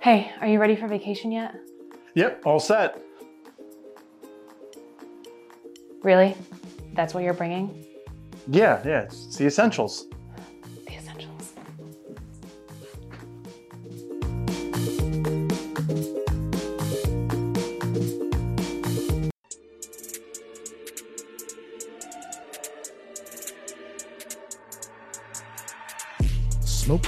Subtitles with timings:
[0.00, 1.54] Hey, are you ready for vacation yet?
[2.14, 3.00] Yep, all set.
[6.02, 6.36] Really?
[6.94, 7.84] That's what you're bringing?
[8.48, 10.06] Yeah, yeah, it's the essentials.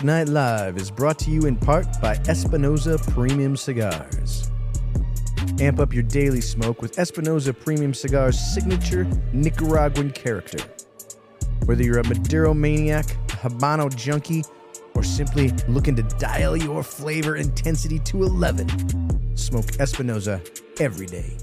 [0.04, 4.50] Night Live is brought to you in part by Espinosa Premium Cigars.
[5.60, 10.62] Amp up your daily smoke with Espinosa Premium Cigars' signature Nicaraguan character.
[11.64, 14.44] Whether you're a Maduro maniac, a Habano junkie,
[14.94, 20.42] or simply looking to dial your flavor intensity to 11, smoke Espinosa
[20.80, 21.34] every day.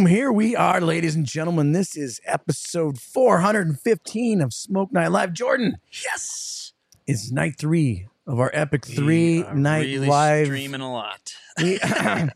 [0.00, 1.72] Boom, here we are, ladies and gentlemen.
[1.72, 5.34] This is episode 415 of Smoke Night Live.
[5.34, 6.72] Jordan, yes,
[7.06, 10.46] it's night three of our epic three We are night really live.
[10.46, 11.34] streaming a lot.
[11.60, 12.30] We- Yeah.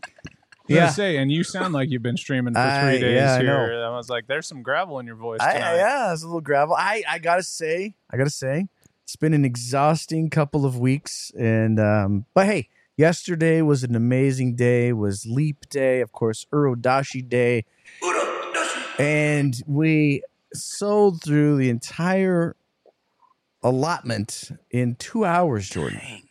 [0.68, 3.40] yeah, say, and you sound like you've been streaming for I- three days yeah, I
[3.40, 3.82] here.
[3.82, 6.74] I was like, there's some gravel in your voice I, yeah, it's a little gravel.
[6.74, 8.66] I, I gotta say, I gotta say,
[9.04, 14.56] it's been an exhausting couple of weeks, and um, but hey, yesterday was an amazing
[14.56, 14.92] day.
[14.92, 17.64] Was Leap Day, of course, Uradashi Day,
[18.98, 22.56] and we sold through the entire
[23.62, 25.98] allotment in two hours, Jordan.
[26.00, 26.22] Dang.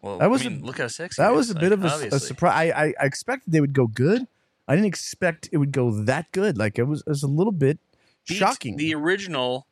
[0.00, 1.20] Well, That was I mean, a- look how sexy.
[1.20, 2.72] That was a bit of a, a surprise.
[2.74, 4.26] I, I, I expected they would go good.
[4.66, 6.56] I didn't expect it would go that good.
[6.58, 7.78] Like it was, it was a little bit
[8.24, 8.76] shocking.
[8.76, 9.66] The original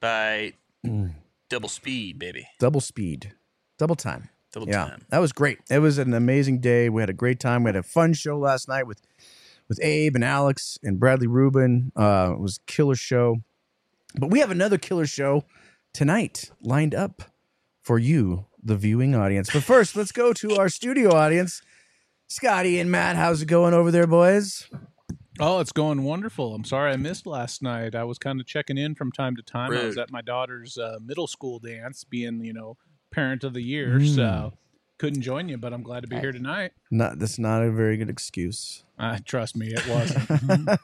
[0.00, 0.52] by
[0.84, 1.14] Mm.
[1.48, 2.46] double speed, baby.
[2.58, 3.32] double speed,
[3.78, 4.28] double time.
[4.54, 5.04] Double yeah, time.
[5.10, 5.58] that was great.
[5.68, 6.88] It was an amazing day.
[6.88, 7.64] We had a great time.
[7.64, 9.02] We had a fun show last night with
[9.68, 11.90] with Abe and Alex and Bradley Rubin.
[11.96, 13.38] Uh, it was a killer show.
[14.14, 15.44] But we have another killer show
[15.92, 17.22] tonight lined up
[17.82, 19.50] for you, the viewing audience.
[19.52, 21.60] But first, let's go to our studio audience.
[22.28, 24.68] Scotty and Matt, how's it going over there, boys?
[25.40, 26.54] Oh, it's going wonderful.
[26.54, 27.96] I'm sorry I missed last night.
[27.96, 29.72] I was kind of checking in from time to time.
[29.72, 32.76] I was at my daughter's uh, middle school dance, being you know
[33.14, 34.14] parent of the year, Mm.
[34.14, 34.52] so
[34.98, 35.56] couldn't join you.
[35.58, 36.72] But I'm glad to be here tonight.
[36.90, 38.82] Not that's not a very good excuse.
[38.98, 40.78] Uh, trust me, it wasn't.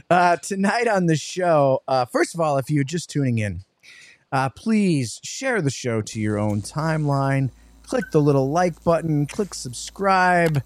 [0.10, 3.60] uh, tonight on the show, uh, first of all, if you're just tuning in,
[4.32, 7.50] uh, please share the show to your own timeline.
[7.84, 10.62] Click the little like button, click subscribe.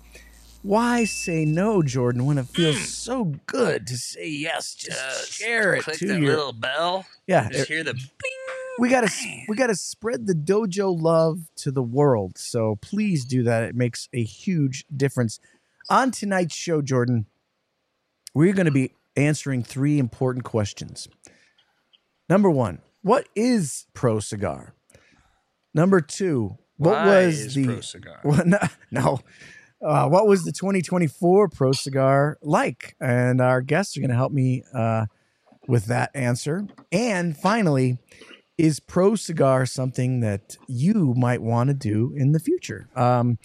[0.63, 4.75] Why say no, Jordan, when it feels so good to say yes?
[4.75, 7.07] Just Just share it Click to that your little bell.
[7.27, 7.49] yeah.
[7.51, 7.95] Just it- hear the
[8.81, 9.11] we gotta
[9.49, 12.39] we gotta spread the dojo love to the world.
[12.39, 13.63] So please do that.
[13.65, 15.39] It makes a huge difference.
[15.91, 17.27] On tonight's show, Jordan,
[18.35, 21.09] we're going to be answering three important questions.
[22.29, 24.75] Number one, what is Pro Cigar?
[25.75, 28.21] Number two, what Why was the Pro Cigar?
[28.25, 28.59] Well, no,
[28.91, 29.21] no.
[29.85, 32.95] Uh, what was the 2024 Pro Cigar like?
[33.01, 35.07] And our guests are going to help me uh,
[35.67, 36.67] with that answer.
[36.93, 37.99] And finally,
[38.61, 42.89] is Pro Cigar something that you might want to do in the future?
[42.95, 43.39] Um,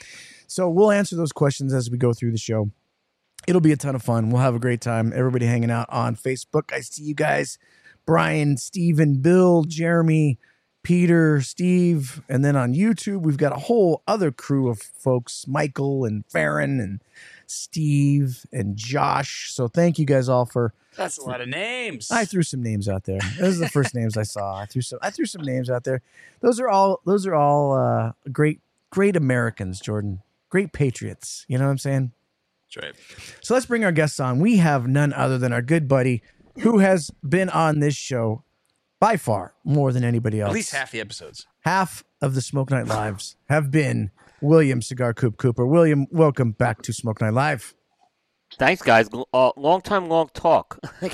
[0.48, 2.70] so we'll answer those questions as we go through the show.
[3.48, 4.30] It'll be a ton of fun.
[4.30, 5.14] We'll have a great time.
[5.16, 6.74] Everybody hanging out on Facebook.
[6.74, 7.58] I see you guys.
[8.06, 10.38] Brian, Steven, Bill, Jeremy,
[10.84, 16.06] Peter, Steve, and then on YouTube, we've got a whole other crew of folks Michael
[16.06, 17.02] and Farron and
[17.52, 19.52] Steve and Josh.
[19.52, 20.74] So thank you guys all for.
[20.96, 22.10] That's a lot of names.
[22.12, 23.20] I threw some names out there.
[23.40, 24.56] Those are the first names I saw.
[24.58, 25.00] I threw some.
[25.02, 26.02] I threw some names out there.
[26.42, 27.02] Those are all.
[27.06, 28.62] Those are all uh, great,
[28.92, 30.22] great Americans, Jordan.
[30.50, 31.46] Great patriots.
[31.50, 32.12] You know what I'm saying?
[32.74, 32.96] That's right.
[33.42, 34.40] So let's bring our guests on.
[34.40, 36.22] We have none other than our good buddy,
[36.60, 38.44] who has been on this show
[39.00, 41.46] by far more than anybody else At least half the episodes.
[41.66, 44.12] half of the Smoke Night Lives have been
[44.42, 45.66] William Cigar Coop Cooper.
[45.66, 47.74] William, welcome back to Smoke Night Live.
[48.58, 49.10] Thanks, guys.
[49.34, 50.80] Uh, long time, long talk.
[51.02, 51.10] I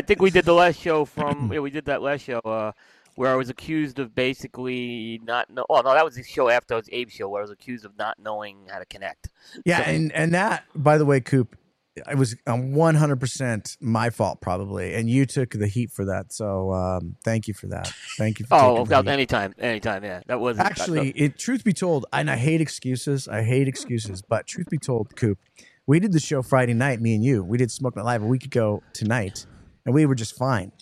[0.00, 1.50] think we did the last show from.
[1.54, 2.72] Yeah, we did that last show uh,
[3.16, 5.66] where I was accused of basically not know.
[5.68, 7.84] Oh no, that was the show after it was Abe's show where I was accused
[7.84, 9.28] of not knowing how to connect.
[9.64, 11.56] Yeah, and and that, by the way, Coop,
[11.96, 16.32] it was um, 100% my fault probably, and you took the heat for that.
[16.32, 17.92] So um, thank you for that.
[18.18, 19.10] Thank you for Oh, taking the without heat.
[19.12, 20.04] anytime, anytime.
[20.04, 23.28] Yeah, that was Actually, it truth be told, and I hate excuses.
[23.28, 25.38] I hate excuses, but truth be told, Coop,
[25.86, 27.44] we did the show Friday night, me and you.
[27.44, 29.46] We did Smoke Night Live a week ago tonight,
[29.84, 30.72] and we were just fine.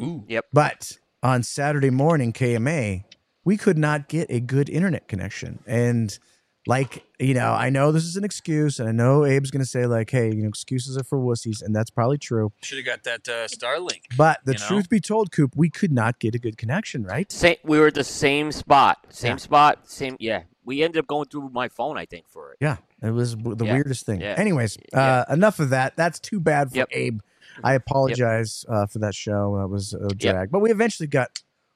[0.00, 0.24] Ooh.
[0.28, 0.46] Yep.
[0.52, 3.04] But on Saturday morning, KMA,
[3.44, 5.60] we could not get a good internet connection.
[5.66, 6.18] And
[6.66, 9.68] like you know, I know this is an excuse, and I know Abe's going to
[9.70, 12.52] say like, "Hey, you know, excuses are for wussies," and that's probably true.
[12.62, 14.02] Should have got that uh, Starlink.
[14.16, 14.66] But the You know?
[14.66, 17.30] truth be told, Coop, we could not get a good connection, right?
[17.32, 18.98] Same, we were at the same spot.
[19.10, 19.36] Same Yeah.
[19.36, 19.88] spot.
[19.88, 20.16] Same.
[20.20, 20.42] Yeah.
[20.64, 22.58] We ended up going through my phone, I think, for it.
[22.60, 24.20] Yeah, it was the Yeah, weirdest thing.
[24.20, 25.24] yeah, Anyways, yeah.
[25.28, 25.96] uh, enough of that.
[25.96, 26.88] That's too bad for Yep.
[26.90, 27.20] Abe.
[27.62, 29.56] I apologize uh, for that show.
[29.58, 31.30] That was a drag, but we eventually got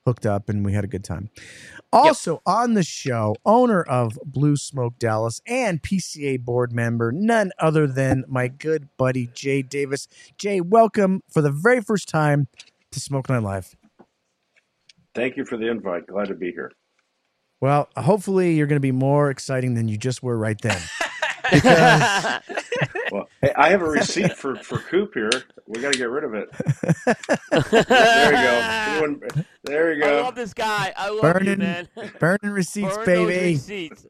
[0.06, 1.30] hooked up and we had a good time.
[1.92, 7.86] Also on the show, owner of Blue Smoke Dallas and PCA board member, none other
[7.86, 10.06] than my good buddy Jay Davis.
[10.38, 12.48] Jay, welcome for the very first time
[12.92, 13.76] to Smoke Night Live.
[15.14, 16.06] Thank you for the invite.
[16.06, 16.70] Glad to be here.
[17.60, 20.80] Well, hopefully you're going to be more exciting than you just were right then.
[21.50, 22.40] Because
[23.12, 25.30] Well, hey, I have a receipt for for Coop here.
[25.66, 26.48] We got to get rid of it.
[27.88, 29.42] There you go.
[29.64, 30.18] There you go.
[30.18, 30.92] I love this guy.
[30.96, 31.88] I love you, Burning man.
[32.18, 33.52] burning receipts, Burn baby.
[33.54, 34.06] receipts.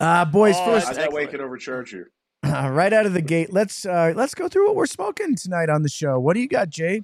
[0.00, 1.30] Uh, boys, Oh, first I that's that way excellent.
[1.30, 2.06] can overcharge you.
[2.42, 5.68] Uh, right out of the gate, let's uh, let's go through what we're smoking tonight
[5.70, 6.18] on the show.
[6.18, 7.02] What do you got, Jay?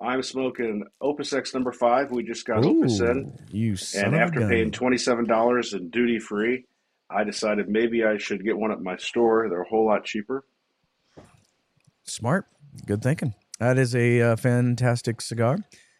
[0.00, 2.10] I'm smoking Opus X number five.
[2.10, 4.48] We just got Opus in, you son and of after gun.
[4.48, 6.64] paying twenty seven dollars in duty free,
[7.10, 9.48] I decided maybe I should get one at my store.
[9.48, 10.44] They're a whole lot cheaper.
[12.04, 12.46] Smart,
[12.86, 13.34] good thinking.
[13.58, 15.58] That is a uh, fantastic cigar.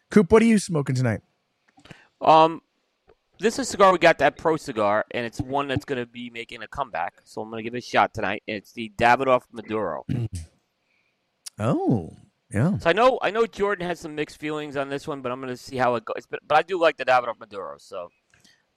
[0.09, 1.21] Coop, what are you smoking tonight?
[2.21, 2.61] Um,
[3.39, 6.05] this is a cigar we got that pro cigar, and it's one that's going to
[6.05, 7.15] be making a comeback.
[7.25, 8.43] So I'm going to give it a shot tonight.
[8.47, 10.05] It's the Davidoff Maduro.
[11.61, 12.15] Oh,
[12.51, 12.77] yeah.
[12.79, 15.39] So I know I know Jordan has some mixed feelings on this one, but I'm
[15.41, 16.25] going to see how it goes.
[16.29, 17.75] But, but I do like the Davidoff Maduro.
[17.77, 18.09] So,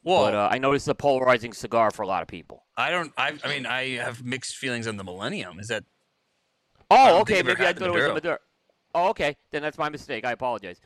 [0.05, 2.65] Well, but uh, I know it's a polarizing cigar for a lot of people.
[2.77, 3.13] I don't.
[3.17, 5.59] I, I mean, I have mixed feelings on the Millennium.
[5.59, 5.85] Is that?
[6.91, 7.35] Oh, don't okay.
[7.35, 8.15] think I've ever Maybe I had the thought it was a Maduro.
[8.15, 8.39] Maduro.
[8.95, 9.37] Oh, okay.
[9.51, 10.25] Then that's my mistake.
[10.27, 10.81] I apologize.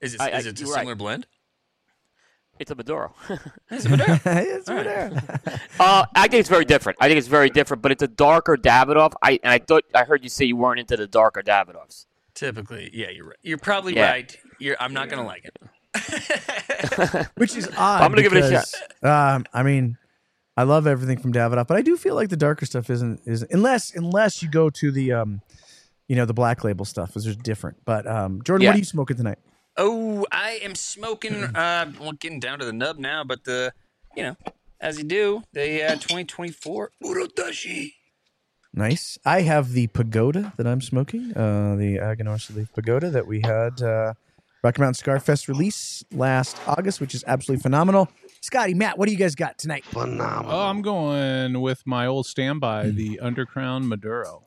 [0.00, 0.20] Is it?
[0.20, 0.80] I- I- is it a you're right.
[0.80, 1.26] similar blend?
[2.58, 3.14] It's a Maduro.
[3.70, 4.18] It's a Maduro.
[4.26, 4.86] It's All right.
[4.86, 5.40] whatever.
[5.80, 6.98] uh, I think it's very different.
[7.00, 9.12] I think it's very different, but it's a darker Davidoff.
[9.22, 12.06] I and I thought I heard you say you weren't into the darker Davidoffs.
[12.34, 13.36] Typically, yeah, you're right.
[13.42, 14.10] You're probably Yeah.
[14.10, 14.36] right.
[14.58, 14.76] You're.
[14.80, 17.28] I'm not gonna like it.
[17.36, 18.02] Which is odd.
[18.02, 19.96] I'm gonna give it a because, Um, I mean,
[20.56, 23.42] I love everything from Davidoff, but I do feel like the darker stuff isn't is
[23.50, 25.40] unless unless you go to the um,
[26.08, 27.78] you know, the black label stuff, is just different.
[27.84, 28.70] But um, Jordan, Yeah.
[28.70, 29.38] what are you smoking tonight?
[29.76, 31.34] Oh, I am smoking.
[31.56, 33.72] Uh, well, getting down to the nub now, but the,
[34.16, 34.36] you know,
[34.80, 37.94] as you do, the uh, 2024 Uradashi.
[38.74, 39.18] Nice.
[39.24, 43.80] I have the pagoda that I'm smoking, uh, the Aganorsa Leaf Pagoda that we had
[43.80, 44.12] uh,
[44.62, 48.08] Rocky Mountain Cigar Fest release last August, which is absolutely phenomenal.
[48.42, 49.84] Scotty, Matt, what do you guys got tonight?
[49.86, 50.52] Phenomenal.
[50.52, 54.42] Oh, I'm going with my old standby, the Undercrown Maduro.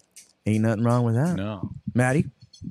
[0.45, 1.35] Ain't nothing wrong with that.
[1.35, 1.71] No.
[1.95, 2.25] Maddie?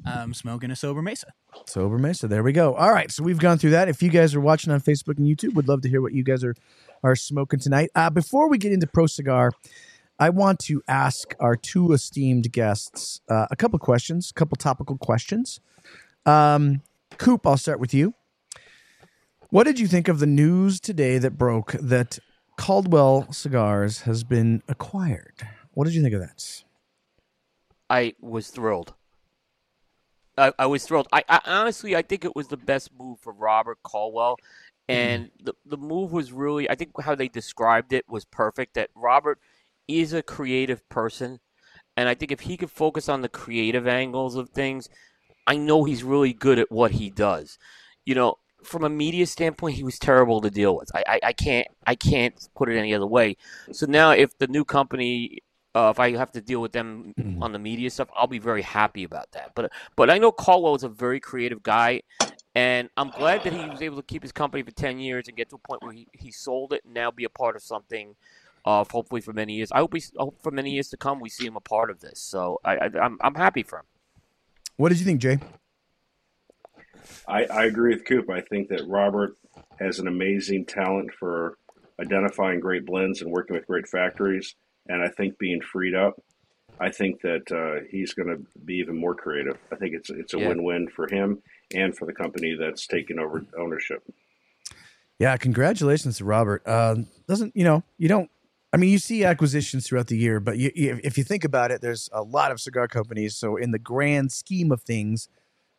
[0.07, 1.25] I'm smoking a Sobremesa.
[1.67, 2.29] Sober Mesa.
[2.29, 2.75] There we go.
[2.75, 3.89] All right, so we've gone through that.
[3.89, 6.23] If you guys are watching on Facebook and YouTube, we'd love to hear what you
[6.23, 6.55] guys are
[7.05, 7.91] are smoking tonight.
[7.95, 9.53] Uh, before we get into Pro Cigar,
[10.19, 14.99] I want to ask our two esteemed guests uh, a couple questions, a couple topical
[14.99, 15.61] questions.
[16.27, 16.83] Um,
[17.19, 18.15] Coop, I'll start with you.
[19.51, 22.19] What did you think of the news today that broke that
[22.57, 25.35] Caldwell Cigars has been acquired?
[25.73, 26.65] What did you think of that?
[27.89, 28.95] I was thrilled.
[30.39, 31.09] I, I was thrilled.
[31.13, 34.37] I, I honestly, I think it was the best move for Robert Caldwell,
[34.89, 35.01] mm-hmm.
[35.01, 36.69] and the the move was really.
[36.71, 38.75] I think how they described it was perfect.
[38.75, 39.39] That Robert
[39.87, 41.41] is a creative person,
[41.97, 44.89] and I think if he could focus on the creative angles of things,
[45.47, 47.59] I know he's really good at what he does.
[48.05, 50.91] You know, from a media standpoint, he was terrible to deal with.
[50.95, 53.37] I, I, I can't I can't put it any other way.
[53.73, 55.39] So now, if the new company
[55.79, 58.63] uh, if I have to deal with them on the media stuff, I'll be very
[58.63, 59.53] happy about that.
[59.55, 62.03] But but I know Caldwell is a very creative guy,
[62.55, 65.37] and I'm glad that he was able to keep his company for ten years and
[65.37, 67.63] get to a point where he, he sold it and now be a part of
[67.63, 68.17] something.
[68.65, 69.73] Uh, hopefully for many years.
[69.73, 71.91] I hope, we, I hope for many years to come we see him a part
[71.91, 72.21] of this.
[72.21, 73.85] So I, I I'm I'm happy for him.
[74.77, 75.39] What did you think, Jay?
[77.27, 78.29] I, I agree with Coop.
[78.29, 79.37] I think that Robert
[79.79, 81.57] has an amazing talent for
[82.01, 84.55] identifying great blends and working with great factories.
[84.89, 86.21] And I think being freed up,
[86.81, 89.59] I think that uh, he's going to be even more creative.
[89.73, 90.49] I think it's it's a Yeah.
[90.49, 91.43] win-win for him
[91.75, 94.03] and for the company that's taking over ownership.
[95.19, 96.63] Yeah, congratulations to Robert.
[96.65, 98.31] Uh, doesn't you know you don't.
[98.73, 101.71] I mean, you see acquisitions throughout the year, but you, you, if you think about
[101.71, 103.35] it, there's a lot of cigar companies.
[103.35, 105.31] So in the grand scheme of things,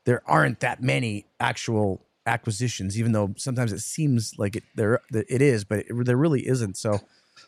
[0.05, 2.97] there aren't that many actual acquisitions.
[2.99, 6.75] Even though sometimes it seems like it there it is, but it, there really isn't.
[6.77, 6.99] So,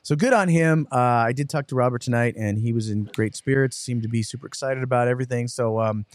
[0.03, 0.88] so good on him.
[0.91, 3.77] Uh, I did talk to Robert tonight, and he was in great spirits.
[3.77, 5.48] Seemed to be super excited about everything.
[5.48, 6.05] So, um,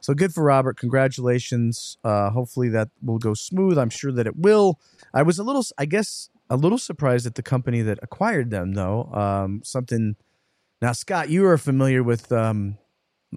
[0.00, 0.76] so good for Robert.
[0.76, 1.98] Congratulations.
[2.04, 3.78] Uh, hopefully that will go smooth.
[3.78, 4.80] I'm sure that it will.
[5.12, 8.74] I was a little, I guess, a little surprised at the company that acquired them,
[8.74, 9.04] though.
[9.12, 10.16] Um, something.
[10.80, 12.78] Now, Scott, you are familiar with um,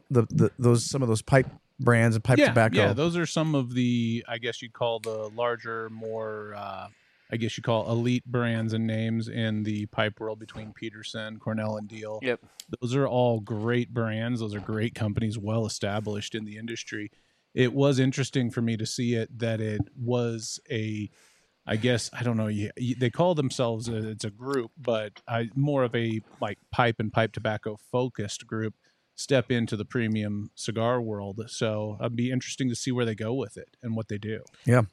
[0.09, 1.47] the, the those some of those pipe
[1.79, 2.77] brands and pipe yeah, tobacco.
[2.77, 6.87] Yeah, those are some of the, I guess you'd call the larger, more, uh,
[7.31, 11.77] I guess you call elite brands and names in the pipe world between Peterson, Cornell,
[11.77, 12.19] and Diehl.
[12.23, 12.39] Yep.
[12.81, 14.39] Those are all great brands.
[14.39, 17.11] Those are great companies, well established in the industry.
[17.53, 21.09] It was interesting for me to see it that it was a,
[21.67, 22.47] I guess I don't know.
[22.47, 26.57] You, you- they call themselves a, it's a group, but I more of a like
[26.71, 28.75] pipe and pipe tobacco focused group
[29.15, 31.41] step into the premium cigar world.
[31.47, 34.41] So it'd be interesting to see where they go with it and what they do.
[34.65, 34.83] Yeah,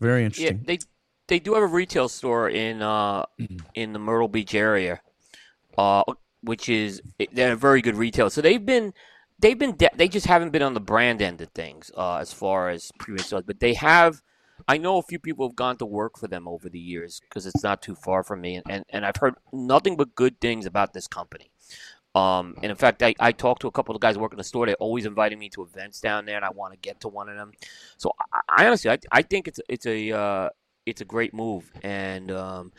[0.00, 0.64] very Yeah, interesting.
[0.66, 0.78] they
[1.26, 3.24] they do have a retail store in uh
[3.74, 5.00] in the Myrtle Beach area,
[5.78, 6.04] uh,
[6.42, 7.02] which is
[7.32, 8.30] they're a very good retail.
[8.30, 8.92] So they've been
[9.38, 12.32] they've been de- they just haven't been on the brand end of things uh, as
[12.32, 14.22] far as premium sales, but they have.
[14.68, 17.44] I know a few people have gone to work for them over the years because
[17.44, 20.64] it's not too far from me, and, and, and I've heard nothing but good things
[20.64, 21.50] about this company.
[22.14, 24.66] Um, and in fact, I, I talked to a couple of guys working the store.
[24.66, 27.28] They're always inviting me to events down there, and I want to get to one
[27.28, 27.52] of them.
[27.96, 30.48] So I, I honestly, I, I think it's it's a uh,
[30.86, 32.72] it's a great move, and um,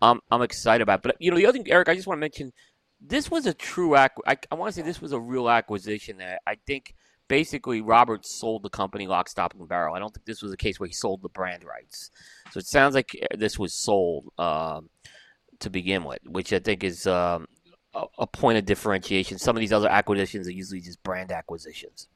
[0.00, 1.00] I'm I'm excited about.
[1.00, 1.02] It.
[1.02, 2.52] But you know, the other thing, Eric, I just want to mention,
[3.00, 6.18] this was a true ac- I, I want to say this was a real acquisition.
[6.18, 6.94] That I think
[7.28, 9.94] basically Robert sold the company lock, stock, and barrel.
[9.94, 12.10] I don't think this was a case where he sold the brand rights.
[12.50, 14.90] So it sounds like this was sold um,
[15.60, 17.46] to begin with, which I think is um,
[17.94, 19.38] a, a point of differentiation.
[19.38, 22.08] Some of these other acquisitions are usually just brand acquisitions.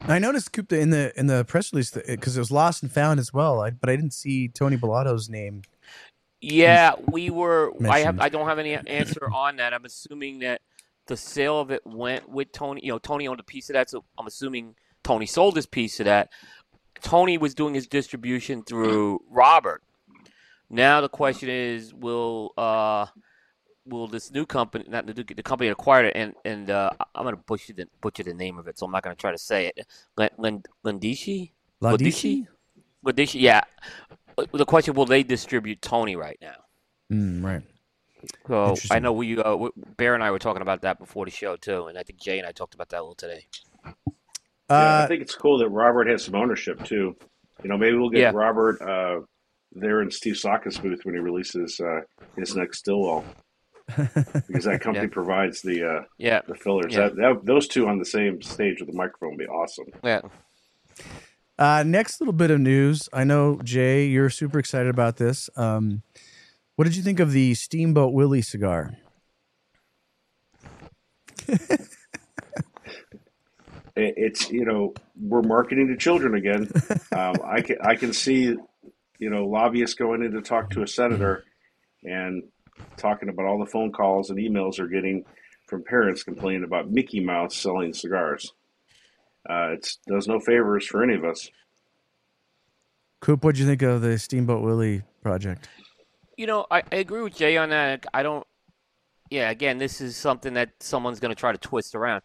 [0.00, 3.18] I noticed Coop in the in the press release because it was lost and found
[3.18, 5.62] as well, I, but I didn't see Tony Bellato's name.
[6.40, 7.72] Yeah, we were.
[7.88, 8.20] I have.
[8.20, 9.72] I don't have any answer on that.
[9.72, 10.60] I'm assuming that
[11.06, 12.82] the sale of it went with Tony.
[12.84, 15.98] You know, Tony owned a piece of that, so I'm assuming Tony sold his piece
[15.98, 16.30] of that.
[17.02, 19.82] Tony was doing his distribution through Robert.
[20.68, 23.06] Now the question is, will uh,
[23.86, 27.24] will this new company, not the, the company that acquired it, and and uh, I'm
[27.24, 29.32] going to butcher the butcher the name of it, so I'm not going to try
[29.32, 29.86] to say it.
[30.16, 31.52] Len- Len- Lendishi?
[33.04, 33.62] Lendishi, yeah.
[34.52, 36.56] The question: Will they distribute Tony right now?
[37.12, 37.62] Mm, right.
[38.48, 41.30] So I know we, uh, w- Bear and I were talking about that before the
[41.30, 43.46] show too, and I think Jay and I talked about that a little today.
[43.84, 43.94] Yeah,
[44.68, 47.16] I Uh, think it's cool that Robert has some ownership too.
[47.62, 48.32] You know, maybe we'll get Yeah.
[48.34, 49.20] Robert uh,
[49.72, 52.00] there in Steve Saka's booth when he releases uh,
[52.36, 53.24] his next Stillwell,
[53.86, 55.12] because that company Yeah.
[55.12, 56.92] provides the uh, Yeah, the fillers.
[56.92, 57.08] Yeah.
[57.08, 59.86] That, that those two on the same stage with the microphone would be awesome.
[60.02, 60.20] yeah.
[61.58, 63.08] uh, next little bit of news.
[63.12, 65.48] I know Jay, you're super excited about this.
[65.56, 66.02] Um,
[66.76, 68.96] what did you think of the Steamboat Willie cigar?
[73.98, 76.70] It's you know we're marketing to children again.
[77.12, 78.54] Um, I can I can see
[79.18, 81.44] you know lobbyists going in to talk to a senator
[82.04, 82.42] and
[82.96, 85.24] talking about all the phone calls and emails they're getting
[85.66, 88.52] from parents complaining about Mickey Mouse selling cigars.
[89.48, 91.50] Uh, it does no favors for any of us.
[93.20, 95.68] Coop, what'd you think of the Steamboat Willie project?
[96.36, 98.06] You know, I, I agree with Jay on that.
[98.12, 98.46] I don't.
[99.30, 102.22] Yeah, again, this is something that someone's going to try to twist around.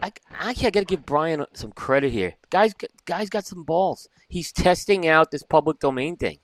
[0.00, 2.34] I actually I got to give Brian some credit here.
[2.50, 2.74] Guys,
[3.06, 4.08] guys got some balls.
[4.28, 6.38] He's testing out this public domain thing.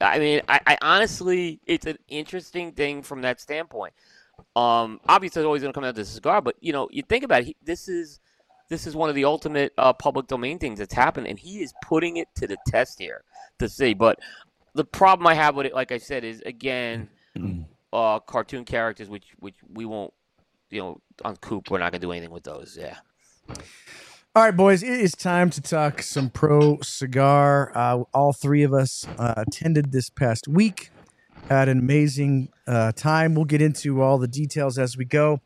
[0.00, 3.94] I mean, I, I honestly, it's an interesting thing from that standpoint.
[4.54, 7.02] Um, obviously, it's always going to come out to the cigar, but you know, you
[7.02, 7.46] think about it.
[7.46, 8.20] He, this is
[8.68, 11.72] this is one of the ultimate uh, public domain things that's happened, and he is
[11.84, 13.24] putting it to the test here
[13.58, 13.94] to see.
[13.94, 14.20] But
[14.74, 17.08] the problem I have with it, like I said, is again,
[17.92, 20.12] uh, cartoon characters, which which we won't,
[20.70, 22.78] you know, on Coop, we're not gonna do anything with those.
[22.80, 22.96] Yeah.
[24.34, 27.72] All right, boys, it is time to talk some pro cigar.
[27.74, 30.90] Uh, all three of us uh, attended this past week,
[31.48, 33.34] had an amazing uh, time.
[33.34, 35.40] We'll get into all the details as we go,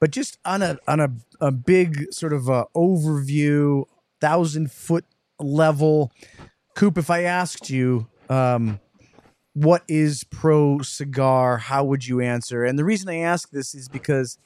[0.00, 1.10] but just on a on a,
[1.40, 3.84] a big sort of uh, overview,
[4.20, 5.04] thousand foot
[5.38, 6.10] level.
[6.74, 8.80] Coop, if I asked you, um,
[9.52, 11.58] what is pro cigar?
[11.58, 12.64] How would you answer?
[12.64, 14.38] And the reason I ask this is because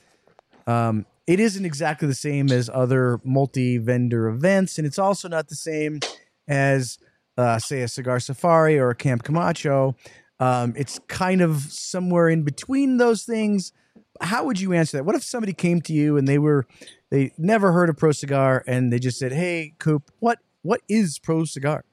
[0.66, 5.56] um, it isn't exactly the same as other multi-vendor events, and it's also not the
[5.56, 6.00] same
[6.46, 6.98] as,
[7.36, 9.96] uh, say, a cigar safari or a Camp Camacho.
[10.38, 13.72] Um, it's kind of somewhere in between those things.
[14.20, 15.04] How would you answer that?
[15.04, 16.66] What if somebody came to you and they were
[17.10, 21.18] they never heard of Pro Cigar and they just said, "Hey, Coop, what what is
[21.18, 21.84] Pro Cigar?"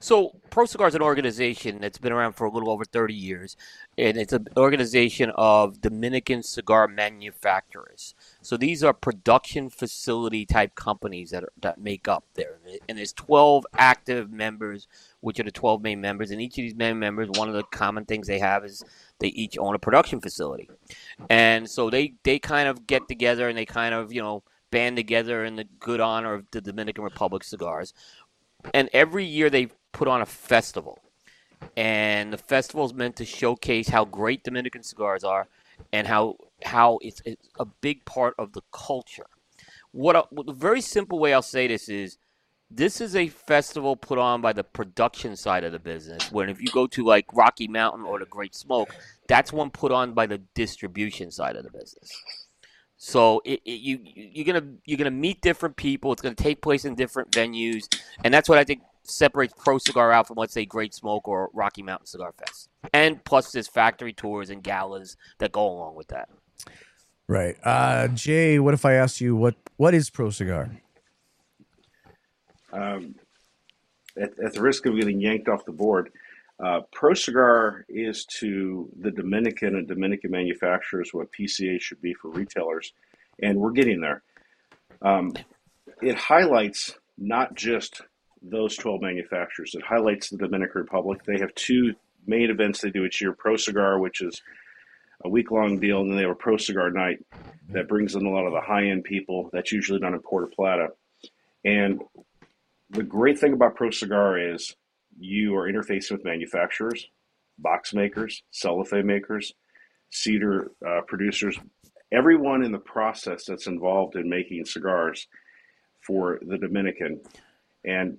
[0.00, 3.56] So, Pro Cigar is an organization that's been around for a little over 30 years,
[3.96, 8.14] and it's an organization of Dominican cigar manufacturers.
[8.42, 12.58] So these are production facility type companies that are, that make up there,
[12.88, 14.88] and there's 12 active members,
[15.20, 16.30] which are the 12 main members.
[16.30, 18.84] And each of these main members, one of the common things they have is
[19.20, 20.68] they each own a production facility,
[21.30, 24.96] and so they they kind of get together and they kind of you know band
[24.96, 27.94] together in the good honor of the Dominican Republic cigars.
[28.74, 30.98] And every year they put on a festival.
[31.76, 35.46] And the festival is meant to showcase how great Dominican cigars are
[35.92, 39.26] and how how it's, it's a big part of the culture.
[39.92, 42.18] What a, the very simple way I'll say this is
[42.74, 46.32] this is a festival put on by the production side of the business.
[46.32, 48.94] When if you go to like Rocky Mountain or the Great Smoke,
[49.28, 52.10] that's one put on by the distribution side of the business.
[52.96, 56.12] So it, it, you you're gonna you're gonna meet different people.
[56.12, 57.82] It's gonna take place in different venues,
[58.24, 61.50] and that's what I think separates Pro Cigar out from let's say Great Smoke or
[61.52, 62.68] Rocky Mountain Cigar Fest.
[62.92, 66.28] And plus, there's factory tours and galas that go along with that.
[67.28, 67.56] Right.
[67.62, 70.70] Uh, Jay, what if I asked you what what is Pro Cigar?
[72.72, 73.14] Um,
[74.20, 76.10] at, at, the risk of getting yanked off the board,
[76.62, 82.30] uh, Pro Cigar is to the Dominican and Dominican manufacturers what PCA should be for
[82.30, 82.92] retailers,
[83.42, 84.22] and we're getting there.
[85.02, 85.34] Um,
[86.00, 88.02] it highlights not just
[88.40, 91.24] those 12 manufacturers, it highlights the Dominican Republic.
[91.24, 91.94] They have two
[92.26, 94.40] main events they do each year Pro Cigar, which is
[95.24, 97.18] a week long deal, and then they have a Pro Cigar night
[97.70, 99.50] that brings in a lot of the high end people.
[99.52, 100.88] That's usually done in Puerto Plata.
[101.64, 102.02] And
[102.90, 104.74] the great thing about Pro Cigar is
[105.18, 107.06] you are interfacing with manufacturers,
[107.58, 109.54] box makers, cellophane makers,
[110.10, 111.58] cedar uh, producers,
[112.12, 115.26] everyone in the process that's involved in making cigars
[116.06, 117.20] for the Dominican.
[117.84, 118.18] And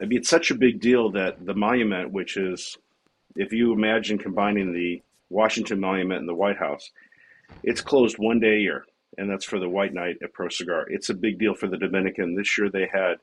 [0.00, 2.76] I mean, it's such a big deal that the monument, which is,
[3.34, 6.90] if you imagine combining the Washington Monument and the White House,
[7.62, 8.84] it's closed one day a year,
[9.18, 10.86] and that's for the White Night at Pro Cigar.
[10.88, 12.34] It's a big deal for the Dominican.
[12.34, 13.16] This year they had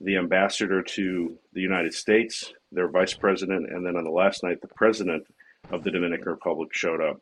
[0.00, 4.60] the ambassador to the United States, their vice president, and then on the last night,
[4.60, 5.26] the president
[5.70, 7.20] of the Dominican Republic showed up.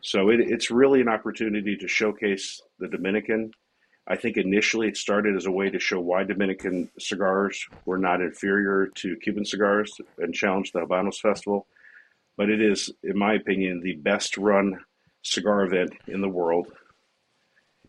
[0.00, 3.50] So it, it's really an opportunity to showcase the Dominican.
[4.06, 8.20] I think initially it started as a way to show why Dominican cigars were not
[8.20, 11.66] inferior to Cuban cigars and challenge the Habanos Festival.
[12.36, 14.78] But it is, in my opinion, the best run
[15.22, 16.72] cigar event in the world.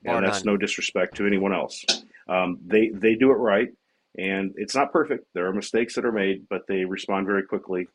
[0.06, 1.84] And that's no disrespect to anyone else.
[2.30, 3.70] Um, they, they do it right
[4.18, 5.28] and it's not perfect.
[5.34, 7.88] There are mistakes that are made, but they respond very quickly,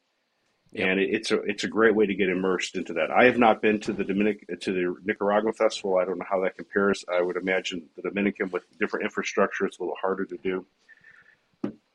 [0.72, 0.88] yep.
[0.88, 3.10] and it, it's a it's a great way to get immersed into that.
[3.10, 5.98] I have not been to the Dominic to the Nicaragua festival.
[5.98, 7.04] I don't know how that compares.
[7.12, 10.64] I would imagine the Dominican with different infrastructure, it's a little harder to do,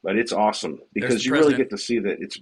[0.04, 2.38] but it's awesome because you really get to see that it's.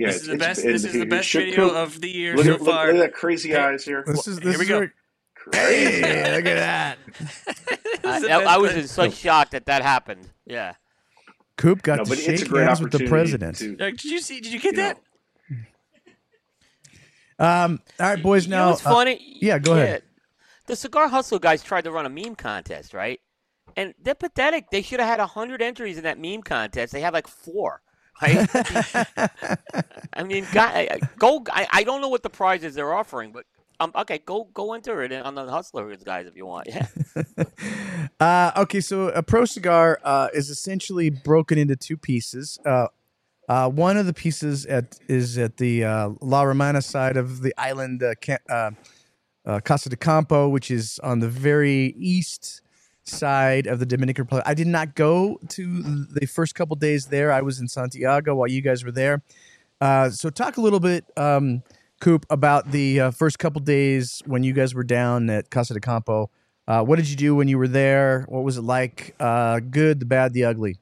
[0.00, 0.62] Yeah, this is the best.
[0.62, 2.86] This is the best video of the year look, so look, far.
[2.86, 4.02] Look, at that crazy eyes here.
[4.06, 4.88] This is this here we is go.
[5.52, 6.98] Very, hey, look at that.
[8.04, 10.26] I, I, was in such shock that that happened.
[10.46, 10.74] Yeah.
[11.56, 13.56] Coop got No, to but it's a shake hands with the president.
[13.58, 14.40] to- Like, did you see?
[14.40, 14.98] Did you get You that?
[17.38, 18.44] Um, all right, boys.
[18.46, 19.38] You Now, know what's uh, funny?
[19.40, 20.02] yeah, go ahead.
[20.66, 23.20] The Cigar Hustle guys tried to run a meme contest, right?
[23.76, 24.70] And they're pathetic.
[24.70, 26.92] They should have had hundred entries in that meme contest.
[26.92, 27.82] They had like four.
[28.22, 28.48] Right?
[30.12, 31.44] I mean, go.
[31.52, 33.46] I, I don't know what the prizes they're offering, but
[33.80, 36.68] um, okay, go go enter it on the Hustlers guys if you want.
[36.68, 36.86] Yeah.
[38.18, 42.58] Uh, okay, so a pro cigar uh, is essentially broken into two pieces.
[42.66, 42.86] Uh,
[43.48, 47.54] uh, one of the pieces at is at the uh, La Romana side of the
[47.58, 48.14] island, uh,
[48.48, 48.70] uh,
[49.46, 52.60] uh, Casa de Campo, which is on the very east
[53.10, 54.44] side of the Dominican Republic.
[54.46, 57.32] I did not go to the first couple days there.
[57.32, 59.22] I was in Santiago while you guys were there.
[59.80, 61.62] Uh, so talk a little bit, um,
[62.00, 65.80] Coop, about the uh, first couple days when you guys were down at Casa de
[65.80, 66.30] Campo.
[66.68, 68.24] Uh, what did you do when you were there?
[68.28, 69.14] What was it like?
[69.18, 70.78] Uh, good, the bad, the ugly.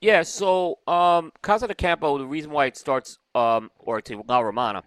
[0.00, 4.40] Yeah, so um, Casa de Campo, the reason why it starts, um, or to La
[4.40, 4.82] Romana,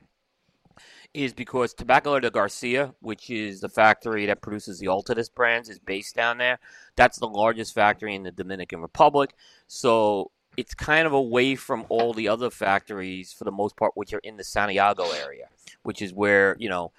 [1.15, 5.80] is because Tobacco de Garcia, which is the factory that produces the Altadis brands, is
[5.80, 6.60] based down there.
[6.95, 9.34] That's the largest factory in the Dominican Republic.
[9.67, 14.13] So it's kind of away from all the other factories for the most part, which
[14.13, 15.47] are in the Santiago area,
[15.84, 16.91] which is where, you know,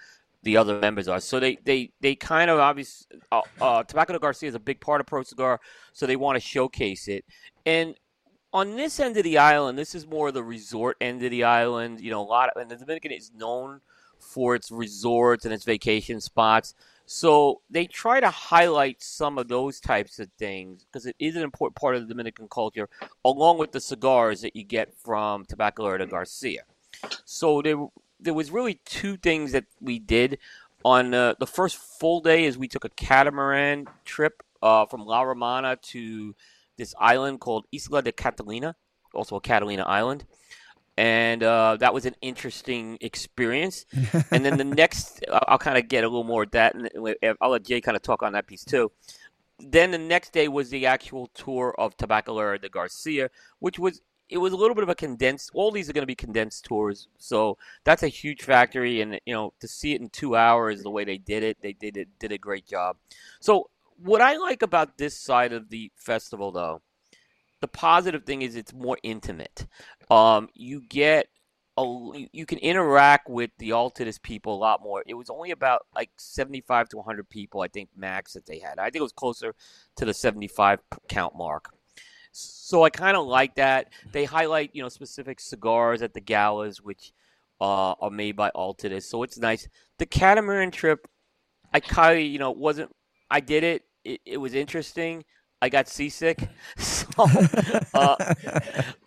[0.43, 1.21] the other members are.
[1.21, 4.81] So they they they kind of obviously uh, uh, Tobacco de Garcia is a big
[4.81, 5.61] part of Pro Cigar,
[5.93, 7.25] so they want to showcase it.
[7.67, 7.97] And
[8.53, 12.01] on this end of the island, this is more the resort end of the island.
[12.01, 13.81] You know, a lot of and the Dominican is known
[14.19, 16.75] for its resorts and its vacation spots.
[17.07, 21.43] So they try to highlight some of those types of things because it is an
[21.43, 22.89] important part of the Dominican culture,
[23.25, 26.65] along with the cigars that you get from Tabacalera Garcia.
[27.25, 27.77] So there,
[28.19, 30.39] there was really two things that we did
[30.85, 32.45] on uh, the first full day.
[32.45, 36.35] Is we took a catamaran trip uh, from La Romana to
[36.77, 38.75] this island called Isla de Catalina,
[39.15, 40.25] also a Catalina island
[40.97, 43.87] and uh, that was an interesting experience.
[44.31, 46.89] and then the next, I'll, I'll kind of get a little more at that, and
[47.41, 48.91] I'll let Jay kind of talk on that piece too.
[49.59, 54.39] Then the next day was the actual tour of Tabacalera de Garcia, which was it
[54.39, 55.51] was a little bit of a condensed.
[55.55, 59.33] All these are going to be condensed tours, so that's a huge factory, and you
[59.35, 62.09] know to see it in two hours the way they did it, they did it
[62.19, 62.97] did a great job.
[63.41, 63.71] So
[64.03, 66.83] what I like about this side of the festival, though,
[67.61, 69.67] the positive thing is it's more intimate.
[70.11, 71.29] Um, you get
[71.77, 75.03] a, you can interact with the Altadis people a lot more.
[75.07, 78.79] It was only about like 75 to 100 people, I think, max that they had.
[78.79, 79.55] I think it was closer
[79.97, 81.71] to the 75 count mark.
[82.33, 83.93] So I kind of like that.
[84.13, 87.13] They highlight, you know, specific cigars at the galas, which
[87.61, 89.05] uh, are made by Altadis.
[89.05, 89.69] So it's nice.
[89.99, 91.09] The catamaran trip,
[91.73, 92.95] I kind of, you know, wasn't.
[93.31, 93.83] I did it.
[94.05, 95.25] It, it was interesting.
[95.63, 97.07] I got seasick, so
[97.95, 98.35] uh,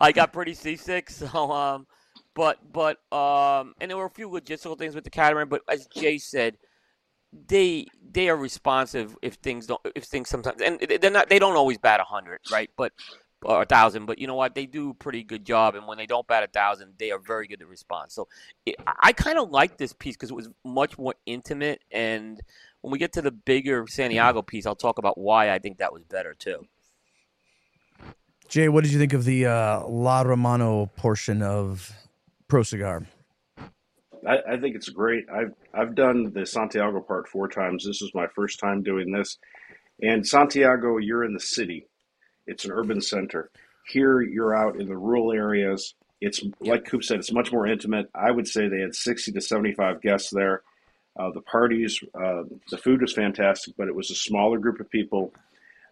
[0.00, 1.10] I got pretty seasick.
[1.20, 1.86] So, um,
[2.34, 5.48] but but um, and there were a few logistical things with the catamaran.
[5.48, 6.56] But as Jay said,
[7.32, 11.56] they they are responsive if things don't if things sometimes and they're not they don't
[11.56, 12.92] always bat a hundred right, but
[13.42, 14.06] or a thousand.
[14.06, 14.54] But you know what?
[14.54, 17.18] They do a pretty good job, and when they don't bat a thousand, they are
[17.18, 18.14] very good at response.
[18.14, 18.28] So
[18.66, 22.40] it, I kind of like this piece because it was much more intimate and
[22.82, 25.92] when we get to the bigger Santiago piece, I'll talk about why I think that
[25.92, 26.66] was better too.
[28.48, 31.92] Jay, what did you think of the uh, La Romano portion of
[32.48, 33.06] Pro Cigar?
[34.26, 35.24] I, I, think it's great.
[35.32, 37.86] I've I've done the Santiago part four times.
[37.86, 39.38] This is my first time doing this.
[40.02, 41.86] And Santiago, you're in the city.
[42.46, 43.50] It's an urban center.
[43.86, 45.94] Here, you're out in the rural areas.
[46.20, 48.10] It's like Coop said, it's much more intimate.
[48.14, 50.62] I would say they had 60 to 75 guests there.
[51.18, 54.88] Uh, the parties, uh, the food was fantastic, but it was a smaller group of
[54.90, 55.32] people.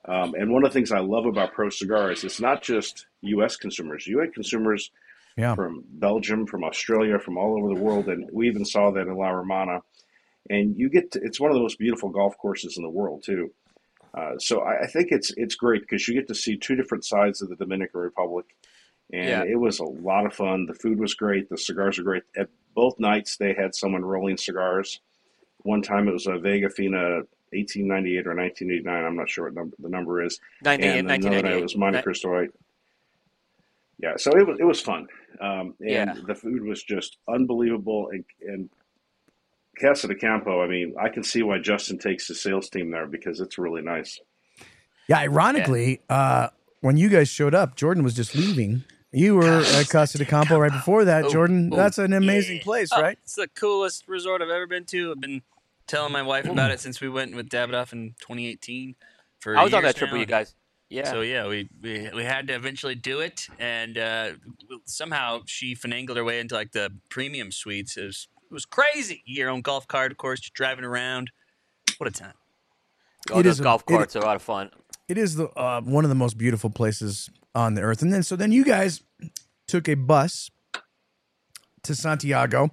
[0.07, 3.07] Um, and one of the things I love about Pro Cigar is it's not just
[3.23, 3.57] U.S.
[3.57, 4.07] consumers.
[4.07, 4.91] You had consumers
[5.37, 5.55] yeah.
[5.55, 9.17] from Belgium, from Australia, from all over the world, and we even saw that in
[9.17, 9.81] La Romana.
[10.51, 13.23] And you get to, it's one of the most beautiful golf courses in the world
[13.25, 13.53] too.
[14.15, 17.05] Uh, so I, I, think it's it's great because you get to see two different
[17.05, 18.47] sides of the Dominican Republic,
[19.13, 19.43] and yeah.
[19.43, 20.67] it was a lot of fun.
[20.67, 21.49] The food was great.
[21.49, 22.25] The cigars were great.
[22.37, 25.01] At both nights, they had someone rolling cigars.
[25.59, 29.05] One time it was a Vega Fina 1898 or 1989.
[29.05, 30.39] I'm not sure what number the number is.
[30.63, 32.49] 98, and another night it was Montecristo.
[33.99, 35.09] Yeah, so it was it was fun,
[35.41, 36.15] um, and yeah.
[36.27, 38.11] the food was just unbelievable.
[38.13, 38.71] And, and
[39.81, 43.07] Casa de Campo, I mean, I can see why Justin takes the sales team there
[43.07, 44.21] because it's really nice.
[45.09, 46.17] Yeah, ironically, yeah.
[46.17, 46.49] Uh,
[46.81, 48.85] when you guys showed up, Jordan was just leaving.
[49.13, 51.71] You were at Casa de Campo right before that, oh, Jordan.
[51.73, 52.63] Oh, that's an amazing yeah.
[52.63, 53.19] place, oh, right?
[53.23, 55.13] It's the coolest resort I've ever been to.
[55.13, 55.43] I've been
[55.87, 58.95] telling my wife about it since we went with Davidoff in 2018.
[59.41, 59.99] For I was on that now.
[59.99, 60.55] trip with you guys.
[60.91, 61.11] Yeah.
[61.11, 64.31] So yeah, we, we we had to eventually do it, and uh,
[64.87, 67.97] somehow she finagled her way into like the premium suites.
[67.97, 69.23] It was, it was crazy.
[69.27, 71.31] Your own golf cart, of course, just driving around.
[71.99, 72.33] What a time!
[73.31, 74.71] Oh, it those is, golf carts it, are a lot of fun.
[75.09, 78.03] It is the uh, one of the most beautiful places on the earth.
[78.03, 79.03] And then so then you guys
[79.67, 80.51] took a bus
[81.83, 82.71] to Santiago.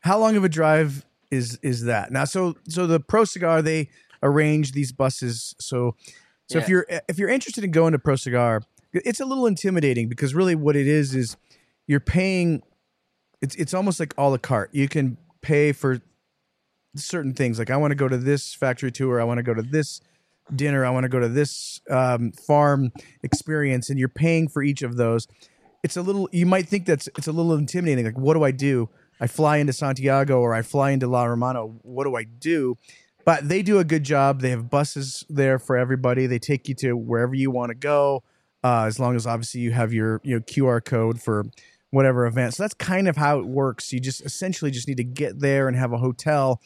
[0.00, 2.12] How long of a drive is is that?
[2.12, 3.88] Now so so the Pro Cigar they
[4.22, 5.96] arrange these buses so
[6.48, 6.62] so yeah.
[6.62, 10.34] if you're if you're interested in going to Pro Cigar, it's a little intimidating because
[10.34, 11.36] really what it is is
[11.86, 12.62] you're paying
[13.40, 14.70] it's it's almost like a la carte.
[14.72, 16.00] You can pay for
[16.96, 19.54] certain things like I want to go to this factory tour, I want to go
[19.54, 20.00] to this
[20.54, 24.82] dinner, I want to go to this um, farm experience, and you're paying for each
[24.82, 25.26] of those.
[25.82, 26.28] It's a little.
[26.32, 28.04] You might think that's it's a little intimidating.
[28.04, 28.88] Like, what do I do?
[29.20, 31.60] I fly into Santiago or I fly into La Romana.
[31.60, 32.76] What do I do?
[33.24, 34.40] But they do a good job.
[34.40, 36.26] They have buses there for everybody.
[36.26, 38.22] They take you to wherever you want to go,
[38.62, 41.44] uh, as long as obviously you have your you know QR code for
[41.90, 42.54] whatever event.
[42.54, 43.92] So that's kind of how it works.
[43.92, 46.60] You just essentially just need to get there and have a hotel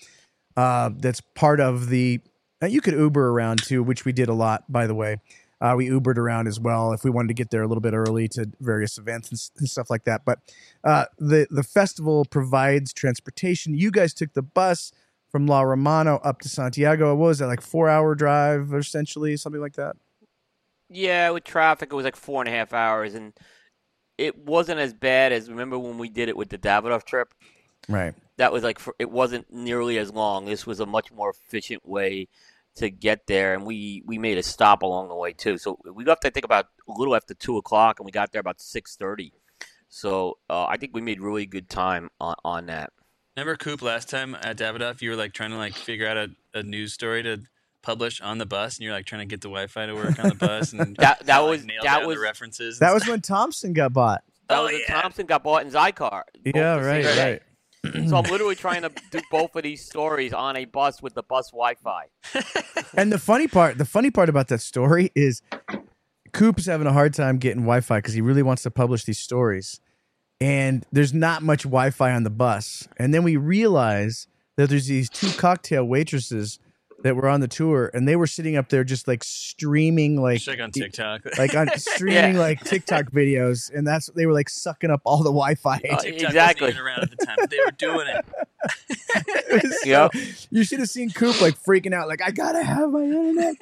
[0.56, 2.20] uh, that's part of the
[2.66, 5.18] you could Uber around too, which we did a lot, by the way.
[5.60, 7.92] Uh, we Ubered around as well if we wanted to get there a little bit
[7.92, 10.24] early to various events and, and stuff like that.
[10.24, 10.38] But
[10.84, 13.74] uh, the the festival provides transportation.
[13.74, 14.92] You guys took the bus
[15.30, 17.14] from La Romano up to Santiago.
[17.14, 19.96] What was that like four hour drive essentially, something like that?
[20.88, 23.32] Yeah, with traffic, it was like four and a half hours, and
[24.16, 27.34] it wasn't as bad as remember when we did it with the Davidoff trip.
[27.88, 28.14] Right.
[28.36, 30.44] that was like for, it wasn't nearly as long.
[30.46, 32.28] This was a much more efficient way
[32.76, 35.58] to get there, and we we made a stop along the way too.
[35.58, 38.40] So we left, I think, about a little after two o'clock, and we got there
[38.40, 39.32] about six thirty.
[39.88, 42.92] So uh, I think we made really good time on, on that.
[43.36, 45.00] Remember Coop last time at Davidoff?
[45.00, 47.40] You were like trying to like figure out a, a news story to
[47.82, 50.28] publish on the bus, and you're like trying to get the Wi-Fi to work on
[50.28, 52.78] the bus, and That that was nailed that was the references.
[52.80, 54.22] That and was when Thompson got bought.
[54.48, 55.00] that Oh, was when yeah.
[55.02, 56.22] Thompson got bought in Zycar.
[56.44, 57.42] Yeah, right, right.
[57.84, 61.22] So I'm literally trying to do both of these stories on a bus with the
[61.22, 62.06] bus Wi-Fi.
[62.94, 65.42] And the funny part, the funny part about that story is
[66.32, 69.80] Coop's having a hard time getting Wi-Fi because he really wants to publish these stories.
[70.40, 72.88] And there's not much Wi-Fi on the bus.
[72.96, 76.58] And then we realize that there's these two cocktail waitresses
[77.04, 80.40] that were on the tour, and they were sitting up there just like streaming like
[80.40, 81.22] Check on TikTok.
[81.38, 82.40] like on streaming Yeah.
[82.40, 85.76] like TikTok videos, and that's they were like sucking up all the Wi-Fi.
[85.90, 86.72] Uh, exactly.
[86.76, 88.24] around at the time, they were doing it.
[89.50, 90.10] It so- Yep.
[90.50, 93.54] You should have seen Coop like freaking out, like I gotta have my internet.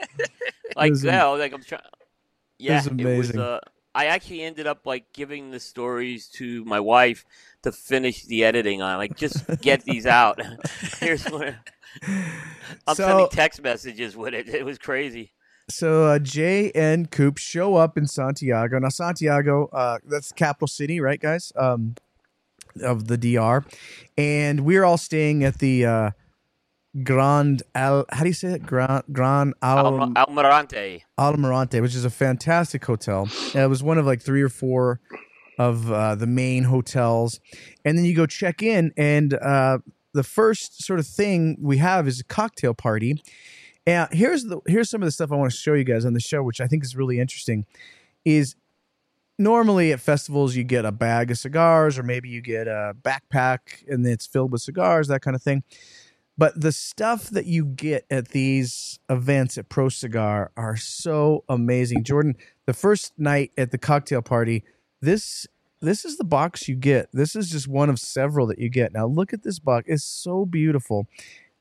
[0.75, 1.83] Like was yeah, like I'm trying.
[2.59, 3.01] Yeah, was it was.
[3.01, 3.40] amazing.
[3.40, 3.61] Uh,
[3.96, 7.24] I actually ended up like giving the stories to my wife
[7.62, 8.98] to finish the editing on.
[8.98, 10.38] Like, just get these out.
[11.00, 11.54] Here's what
[12.87, 14.48] I'm So- sending text messages with it.
[14.48, 15.32] It was crazy.
[15.68, 18.78] So uh, Jay and Coop show up in Santiago.
[18.78, 21.52] Now Santiago, uh, that's the capital city, right, guys?
[21.56, 21.96] Um,
[22.82, 23.64] of the DR,
[24.18, 26.11] and we're all staying at the uh,
[27.02, 28.04] Grand Al.
[28.11, 28.64] How do you say it?
[28.64, 30.00] Grand Grand Al.
[30.00, 31.02] Al- Almirante.
[31.18, 33.28] Almirante, which is a fantastic hotel.
[33.54, 35.00] Uh, It was one of like three or four
[35.59, 37.40] of uh, the main hotels,
[37.85, 39.78] and then you go check in, and uh,
[40.12, 43.22] the first sort of thing we have is a cocktail party.
[43.87, 46.12] And here's the here's some of the stuff I want to show you guys on
[46.14, 47.66] the show, which I think is really interesting.
[48.24, 48.56] Is
[49.38, 53.87] normally at festivals you get a bag of cigars, or maybe you get a backpack
[53.87, 55.62] and it's filled with cigars, that kind of thing.
[56.38, 62.05] But the stuff that you get at these events at Pro Cigar are so amazing.
[62.05, 64.62] Jordan, the first night at the cocktail party,
[65.01, 65.46] this
[65.81, 67.09] this is the box you get.
[67.12, 68.92] This is just one of several that you get.
[68.92, 69.87] Now look at this box.
[69.88, 71.07] It's so beautiful.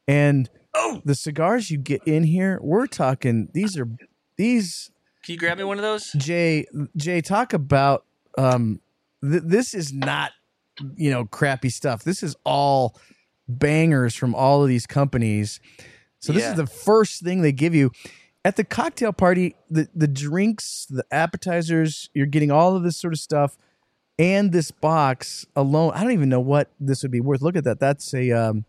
[0.07, 3.87] And Oh, the cigars you get in here, we're talking these are
[4.35, 4.91] these
[5.23, 6.11] can you grab me one of those?
[6.17, 6.65] Jay
[6.97, 8.05] Jay talk about
[8.37, 8.81] um
[9.23, 10.33] th- this is not
[10.97, 12.03] you know crappy stuff.
[12.03, 12.97] This is all
[13.47, 15.59] bangers from all of these companies.
[16.19, 16.51] So this Yeah.
[16.51, 17.91] is the first thing they give you
[18.43, 19.55] at the cocktail party.
[19.69, 23.57] The the drinks, the appetizers, you're getting all of this sort of stuff,
[24.17, 25.91] and this box alone.
[25.93, 27.41] I don't even know what this would be worth.
[27.41, 27.79] Look at that.
[27.79, 28.65] That's a um,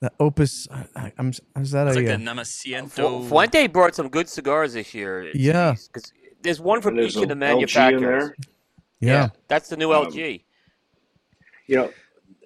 [0.00, 0.68] the Opus.
[0.70, 1.30] I, I, I'm.
[1.56, 2.00] Is that It's a?
[2.00, 3.28] like uh, the Namasiento.
[3.28, 5.30] Fuente brought some good cigars this year.
[5.34, 5.74] Yeah.
[5.92, 8.24] because there's one from there's each of a the LG in manufacturers.
[8.28, 8.36] there.
[9.00, 9.28] yeah.
[9.48, 10.42] that's the new Um, LG.
[11.66, 11.90] You know,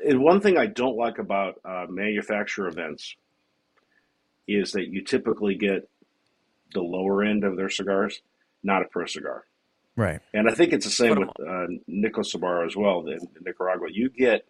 [0.06, 3.14] and one thing I don't like about uh, manufacturer events
[4.46, 5.88] is that you typically get
[6.74, 8.20] the lower end of their cigars,
[8.62, 9.44] not a pro cigar.
[9.96, 10.20] Right.
[10.32, 13.18] And I think it's the same Put 'em with uh, Nico Sabaro as well in
[13.44, 13.88] Nicaragua.
[13.90, 14.46] You get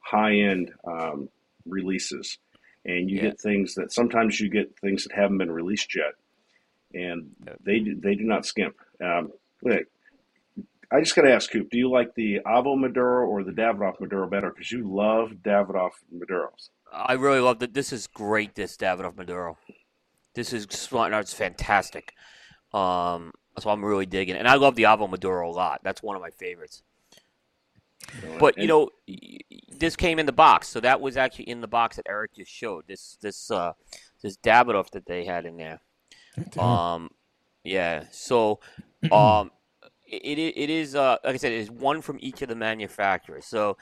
[0.00, 1.28] high end um,
[1.66, 2.38] releases,
[2.84, 3.22] and you Yeah.
[3.22, 6.14] get things that sometimes you get things that haven't been released yet,
[6.94, 8.76] and they do, they do not skimp.
[9.02, 9.86] Um, wait,
[10.94, 13.98] I just got to ask Coop, do you like the Avo Maduro or the Davidoff
[14.00, 14.50] Maduro better?
[14.50, 16.68] Because you love Davidoff Maduros.
[16.92, 17.72] I really love that.
[17.72, 18.54] This is great.
[18.54, 19.56] This Davidoff Maduro.
[20.34, 21.12] This is smart.
[21.14, 22.12] It's fantastic.
[22.74, 24.38] Um, so I'm really digging, it.
[24.38, 25.80] and I love the Avo Maduro a lot.
[25.82, 26.82] That's one of my favorites.
[28.38, 29.16] But you know, y-
[29.50, 32.34] y- this came in the box, so that was actually in the box that Eric
[32.34, 32.86] just showed.
[32.86, 33.72] This this uh
[34.22, 35.80] this Davidoff that they had in there.
[36.58, 37.10] Um,
[37.64, 38.04] yeah.
[38.10, 38.60] So,
[39.12, 39.50] um,
[40.12, 42.56] it it, it is uh like I said, it is one from each of the
[42.56, 43.46] manufacturers.
[43.46, 43.76] So.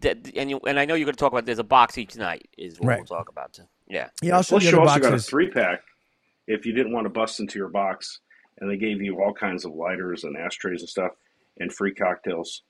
[0.00, 1.46] That, and you, and I know you're going to talk about.
[1.46, 2.96] There's a box each night, is what Right.
[2.98, 3.54] we'll talk about.
[3.54, 3.62] Too.
[3.88, 4.36] Yeah, Yeah.
[4.36, 5.80] I'll Plus, you you also got a three pack
[6.46, 8.20] if you didn't want to bust into your box,
[8.58, 11.12] and they gave you all kinds of lighters and ashtrays and stuff,
[11.60, 12.62] and free cocktails.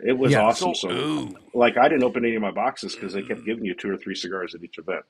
[0.00, 0.40] It was Yeah.
[0.42, 0.74] awesome.
[0.74, 1.36] So- So, Ooh.
[1.54, 3.96] like, I didn't open any of my boxes because they kept giving you two or
[3.96, 5.04] three cigars at each event.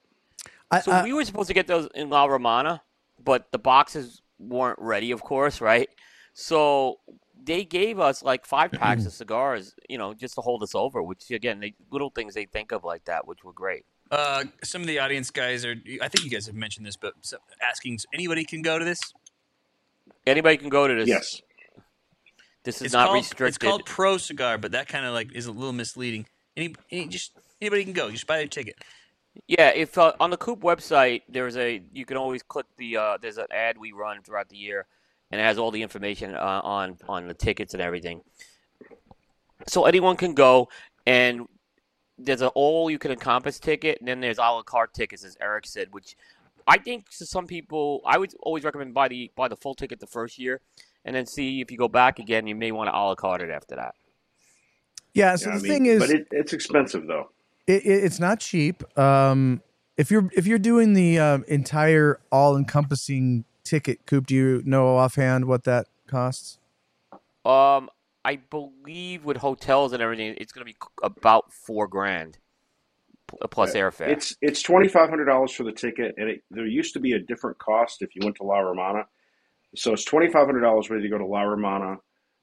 [0.71, 2.83] I, So I- we were supposed to get those in La Romana,
[3.23, 5.89] but the boxes weren't ready, of course, right?
[6.33, 6.99] So
[7.43, 11.03] they gave us like five packs of cigars, you know, just to hold us over.
[11.03, 13.85] Which again, they, little things they think of like that, which were great.
[14.11, 15.77] Uh, some of the audience guys are.
[16.03, 17.15] I think you guys have mentioned this, but
[17.63, 19.01] asking anybody can go to this.
[20.27, 21.09] Anybody can go to this.
[21.09, 21.43] Yes.
[22.65, 23.49] this is It's not called, restricted.
[23.49, 26.27] It's called Pro Cigar, but that kind of like is a little misleading.
[26.57, 28.07] Any, any just anybody can go.
[28.07, 28.77] You Just buy a ticket.
[29.47, 33.19] Yeah, if uh, on the Coop website there's a you can always click the uh,
[33.21, 34.87] there's an ad we run throughout the year,
[35.31, 38.23] and it has all the information uh, on on the tickets and everything.
[39.69, 40.69] So anyone can go,
[41.07, 41.47] and
[42.19, 45.37] there's an all you can encompass ticket, and then there's a la carte tickets, as
[45.41, 46.17] Eric said, which
[46.67, 50.01] I think to some people, I would always recommend buy the buy the full ticket
[50.01, 50.61] the first year,
[51.05, 53.43] and then see if you go back again, you may want to a la carte
[53.43, 53.95] it after that.
[55.15, 55.37] Yeah.
[55.37, 57.31] So Yeah, the I mean, thing is, but it, it's expensive though.
[57.71, 58.83] It, it, it's not cheap.
[58.99, 59.63] Um,
[59.97, 64.97] if you're if you're doing the um, entire all encompassing ticket, Coop, do you know
[64.97, 66.59] offhand what that costs?
[67.45, 67.89] Um,
[68.25, 72.39] I believe with hotels and everything, it's going to be about four grand
[73.51, 74.09] plus airfare.
[74.09, 77.13] It's it's twenty five hundred dollars for the ticket, and it, there used to be
[77.13, 79.05] a different cost if you went to La Romana.
[79.77, 81.99] So it's twenty five hundred dollars whether you go to La Romana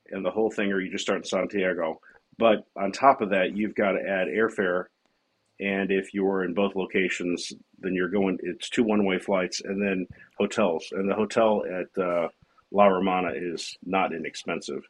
[0.10, 2.00] and the whole thing, or you just start in Santiago.
[2.38, 4.86] But on top of that, you've got to add airfare,
[5.60, 8.38] and if you're in both locations, then you're going.
[8.44, 12.28] It's two one way flights, and then hotels, and the hotel at uh,
[12.72, 14.84] La Romana is not inexpensive.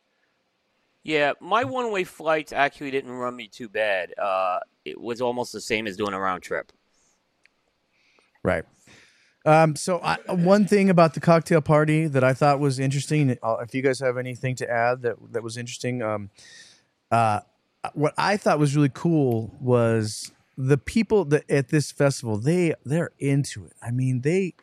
[1.03, 4.13] Yeah, my one way flights actually didn't run me too bad.
[4.17, 6.71] Uh, it was almost the same as doing a round trip.
[8.43, 8.65] Right.
[9.45, 13.56] Um, so I, one thing about the cocktail party that I thought was interesting, uh,
[13.62, 16.30] if you guys have anything to add that that was interesting, um,
[17.10, 17.39] uh,
[17.93, 23.12] what I thought was really cool was the people that at this festival they they're
[23.20, 23.74] into it.
[23.82, 24.54] I mean they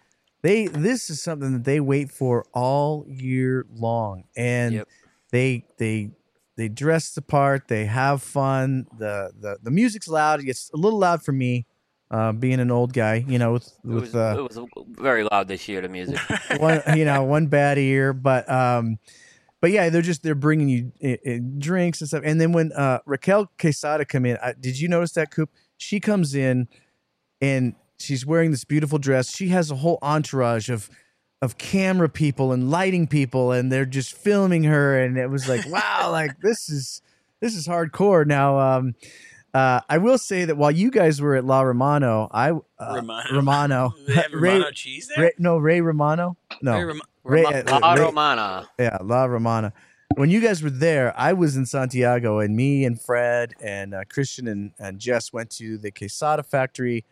[0.43, 4.89] they this is something that they wait for all year long, and Yep.
[5.33, 6.11] they they
[6.57, 8.87] they dress the part, they have fun.
[8.99, 10.41] the the The music's loud.
[10.45, 11.67] It's a little loud for me,
[12.11, 13.25] uh, being an old guy.
[13.27, 14.59] You know, with It with was, uh, it was
[14.99, 16.19] very loud this year, the music.
[16.59, 18.99] one you know one bad ear but um
[19.61, 22.71] but yeah they're just they're bringing you uh, uh, drinks and stuff and then when
[22.73, 26.69] uh raquel quesada come in I, did you notice that coop she comes in
[27.41, 30.89] and she's wearing this beautiful dress she has a whole entourage of
[31.43, 35.67] of camera people and lighting people and they're just filming her and it was like
[35.69, 37.03] wow like this is
[37.41, 38.95] this is hardcore now um
[39.53, 43.33] uh, I will say that while you guys were at La Romano, I uh, Romano.
[43.33, 45.27] Romano, Ray- Romano cheese there?
[45.27, 48.69] Ray, no Ray Romano, no Ray Rom- Ray, uh, La Ray- Romana.
[48.81, 49.73] yeah, La Romana.
[50.17, 54.03] When you guys were there, I was in Santiago, and me and Fred and uh,
[54.09, 57.05] Christian and, and Jess went to the Quesada factory.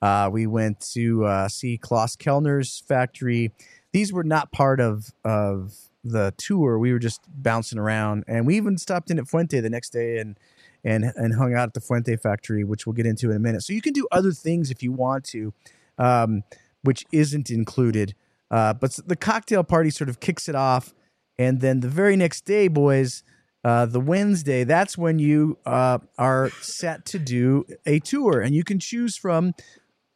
[0.00, 3.52] Uh, we went to uh, see Klaus Kelner's factory.
[3.92, 6.78] These were not part of of the tour.
[6.78, 10.16] We were just bouncing around, and we even stopped in at Fuente the next day
[10.16, 10.38] and
[10.82, 13.64] and and hung out at the Fuente factory, which we'll get into in a minute.
[13.64, 15.52] So you can do other things if you want to,
[15.98, 16.42] um,
[16.82, 18.14] which isn't included.
[18.50, 20.94] Uh, but the cocktail party sort of kicks it off,
[21.38, 23.22] and then the very next day, boys,
[23.64, 28.64] uh, the Wednesday, that's when you uh, are set to do a tour, and you
[28.64, 29.54] can choose from.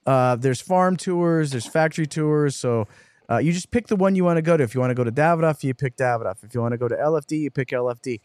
[0.07, 2.87] Uh, there's farm tours, there's factory tours, so
[3.31, 4.65] uh, you just pick the one you want to go to.
[4.65, 6.43] If you want to go to Davidoff, you pick Davidoff.
[6.43, 8.21] If you want to go to LFD, you pick LFD.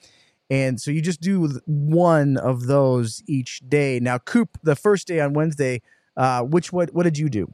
[0.50, 4.00] And so you just do one of those each day.
[4.00, 5.82] Now, Coop, the first day on Wednesday,
[6.16, 7.52] uh, which what what did you do?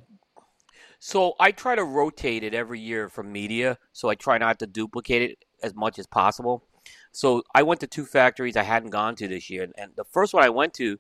[1.03, 4.67] So I try to rotate it every year from media, so I try not to
[4.67, 6.63] duplicate it as much as possible.
[7.11, 10.31] So I went to two factories I hadn't gone to this year, and the first
[10.31, 10.99] one I went to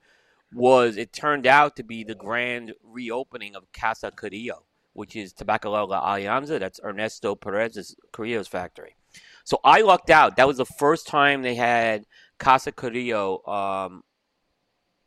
[0.55, 6.03] was it turned out to be the grand reopening of Casa Carrillo, which is Tabacalera
[6.03, 6.59] Alianza.
[6.59, 8.95] That's Ernesto Perez's Carrillo's factory.
[9.43, 10.35] So I lucked out.
[10.35, 12.07] That was the first time they had
[12.39, 14.03] Casa Carrillo um,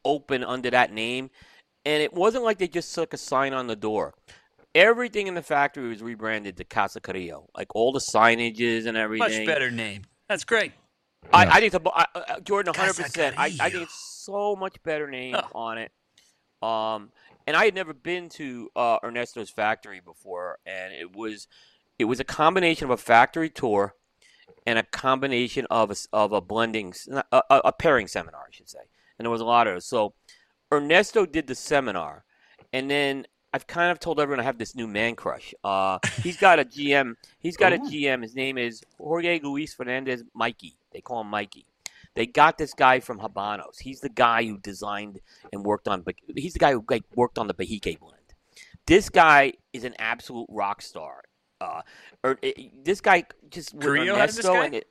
[0.05, 1.31] open under that name,
[1.85, 4.15] and it wasn't like they just stuck a sign on the door
[4.75, 9.39] everything in the factory was rebranded to Casa Carrillo, like all the signages and everything.
[9.39, 10.03] Much better name.
[10.29, 10.73] That's great.
[11.33, 11.51] I, Yeah.
[11.55, 13.39] I think the I, I- Jordan, hundred percent.
[13.39, 15.49] I, I think it's so much better name Oh.
[15.55, 15.93] on it.
[16.63, 17.11] Um,
[17.47, 21.47] and I had never been to uh, Ernesto's factory before, and it was
[21.99, 23.95] it was a combination of a factory tour
[24.67, 26.93] and a combination of a, s- of a blending
[27.33, 28.79] a pairing seminar, I should say.
[29.19, 29.87] And there was a lot of those.
[29.87, 30.15] So
[30.73, 32.25] Ernesto did the seminar,
[32.73, 35.55] and then I've kind of told everyone I have this new man crush.
[35.63, 37.15] Uh, he's got a GM.
[37.39, 38.21] He's got a GM.
[38.23, 40.75] His name is Jorge Luis Fernandez Mikey.
[40.93, 41.65] They call him Mikey.
[42.17, 43.79] They got this guy from Habanos.
[43.81, 45.21] He's the guy who designed
[45.53, 46.05] and worked on.
[46.35, 48.17] He's the guy who like worked on the Behike blend.
[48.87, 51.23] This guy is an absolute rock star.
[51.61, 51.83] Uh,
[52.25, 54.65] or, it, this guy just with Carrillo has this guy?
[54.65, 54.89] and it-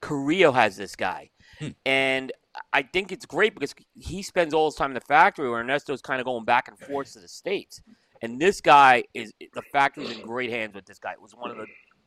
[0.00, 1.68] Carrillo has this guy, Hmm.
[1.84, 2.32] and
[2.72, 6.02] I think it's great because he spends all his time in the factory, where Ernesto's
[6.02, 7.80] kind of going back and forth to the states.
[8.22, 11.12] And this guy is the factory's in great hands with this guy.
[11.12, 11.66] It was one of the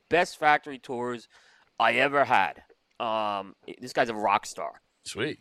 [0.09, 1.27] best factory tours
[1.79, 2.63] I ever had.
[2.99, 4.81] Um, this guy's a rock star.
[5.05, 5.39] Sweet.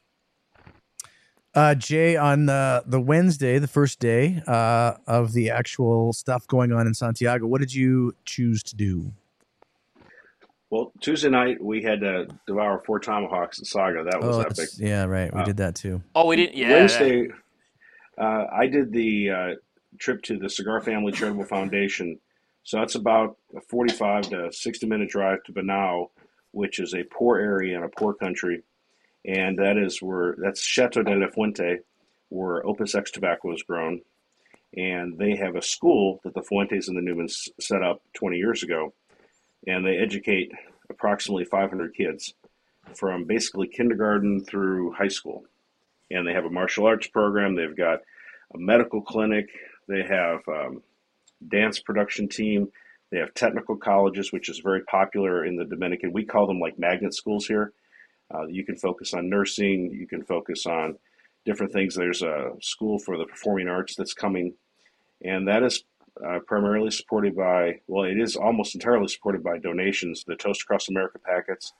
[1.55, 6.72] Uh, Jay, on the the Wednesday, the first day uh, of the actual stuff going
[6.72, 9.12] on in Santiago, what did you choose to do?
[10.73, 14.05] Well, Tuesday night we had to devour four tomahawks at Saga.
[14.05, 14.70] That was Oh, epic.
[14.79, 15.31] yeah, right.
[15.33, 16.03] We Uh, did that too.
[16.14, 16.57] Oh, we didn't.
[16.57, 16.70] Yeah.
[16.73, 17.29] Wednesday,
[18.16, 19.55] Uh, I did the uh,
[19.99, 22.18] trip to the Cigar Family Charitable Foundation.
[22.62, 26.09] So that's about a 45 to 60 minute drive to Bonao,
[26.53, 28.62] which is a poor area in a poor country.
[29.27, 31.81] And that is where, that's Chateau de la Fuente,
[32.31, 34.01] where Opus X tobacco is grown.
[34.75, 38.62] And they have a school that the Fuentes and the Newmans set up 20 years
[38.62, 38.95] ago.
[39.66, 40.52] And they educate
[40.90, 42.34] approximately 500 kids
[42.94, 45.44] from basically kindergarten through high school.
[46.10, 47.54] And they have a martial arts program.
[47.54, 48.00] They've got
[48.54, 49.46] a medical clinic.
[49.88, 50.82] They have um,
[51.48, 52.70] dance production team.
[53.10, 56.12] They have technical colleges, which is very popular in the Dominican.
[56.12, 57.72] We call them like magnet schools here.
[58.34, 59.90] Uh, you can focus on nursing.
[59.90, 60.96] You can focus on
[61.44, 61.94] different things.
[61.94, 64.54] There's a school for the performing arts that's coming,
[65.22, 65.84] and that is
[66.24, 70.88] uh, primarily supported by, well, it is almost entirely supported by donations, the Toast Across
[70.88, 71.72] America packets,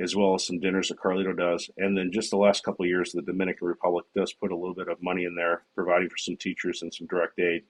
[0.00, 1.70] as well as some dinners that Carlito does.
[1.76, 4.88] And then just the last couple years, the Dominican Republic does put a little bit
[4.88, 7.64] of money in there, providing for some teachers and some direct aid.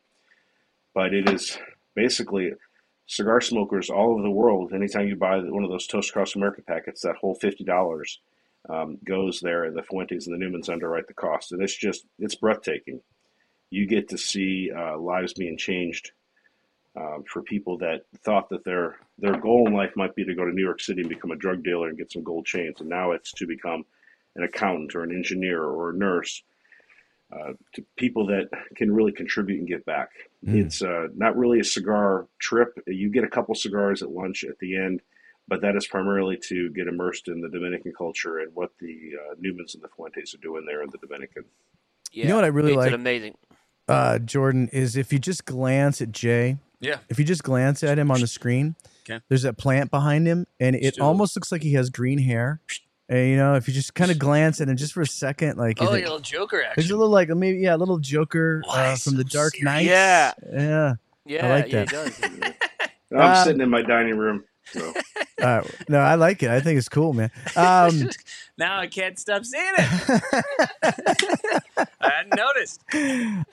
[0.94, 1.58] But it is
[1.94, 2.52] basically
[3.06, 4.72] cigar smokers all over the world.
[4.72, 8.20] Anytime you buy one of those Toast Across America packets, that whole fifty dollars
[8.68, 12.04] um, goes there, and the Fuentes and the Newmans underwrite the cost, and it's just
[12.18, 13.00] it's breathtaking.
[13.70, 16.12] You get to see uh, lives being changed
[16.96, 20.44] um, for people that thought that their their goal in life might be to go
[20.44, 22.88] to New York City and become a drug dealer and get some gold chains, and
[22.88, 23.84] now it's to become
[24.36, 26.42] an accountant or an engineer or a nurse.
[27.30, 30.08] Uh, to people that can really contribute and give back.
[30.46, 30.64] Mm.
[30.64, 32.82] It's uh, not really a cigar trip.
[32.86, 35.02] You get a couple cigars at lunch at the end,
[35.46, 39.34] but that is primarily to get immersed in the Dominican culture and what the uh,
[39.34, 41.44] Newmans and the Fuentes are doing there in the Dominican.
[42.12, 42.88] Yeah, know what I really it's like?
[42.88, 43.34] An amazing.
[43.88, 46.96] Uh, Jordan is if you just glance at Jay, Yeah.
[47.08, 48.74] if you just glance at him on the screen,
[49.08, 49.20] Okay.
[49.28, 51.06] there's that plant behind him, and it Still.
[51.06, 52.60] almost looks like he has green hair.
[53.08, 55.56] And you know, if you just kind of glance at him just for a second,
[55.56, 58.62] like Oh, like a little Joker there's a little like maybe yeah, a little Joker
[58.68, 59.54] uh, from the Dark?
[59.62, 59.86] Knight.
[59.86, 60.32] Yeah.
[60.52, 60.94] yeah.
[61.24, 61.92] Yeah, like yeah, that.
[61.92, 62.52] it does.
[63.12, 64.92] I'm Um, sitting in my dining room, so
[65.40, 66.50] Uh, no, I like it.
[66.50, 67.30] I think it's cool, man.
[67.54, 68.10] Um,
[68.58, 70.22] now I can't stop seeing it.
[72.00, 72.82] I hadn't noticed.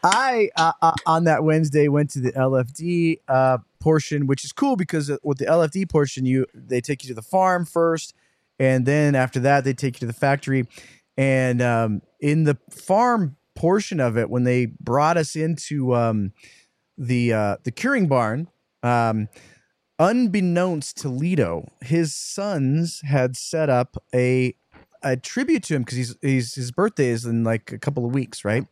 [0.04, 4.76] I uh, uh, on that Wednesday went to the LFD uh, portion, which is cool
[4.76, 8.16] because uh, with the LFD portion, you they take you to the farm first,
[8.58, 10.68] and then after that they take you to the factory.
[11.18, 16.34] And um, in the farm portion of it, when they brought us into um,
[16.98, 18.48] the uh, the curing barn,
[18.82, 19.30] um,
[20.00, 24.56] unbeknownst to Litto, his sons had set up a
[25.04, 28.14] a tribute to him because he's he's his birthday is in like a couple of
[28.14, 28.66] weeks, right?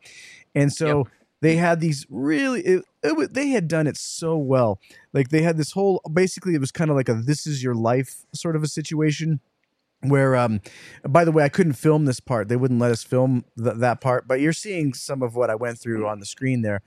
[0.54, 1.06] And so
[1.40, 4.80] they had these really it, it, they had done it so well.
[5.12, 7.74] Like they had this whole basically it was kind of like a this is your
[7.74, 9.40] life sort of a situation
[10.00, 10.60] where um
[11.08, 12.48] by the way I couldn't film this part.
[12.48, 15.54] They wouldn't let us film th- that part, but you're seeing some of what I
[15.54, 16.82] went through on the screen there.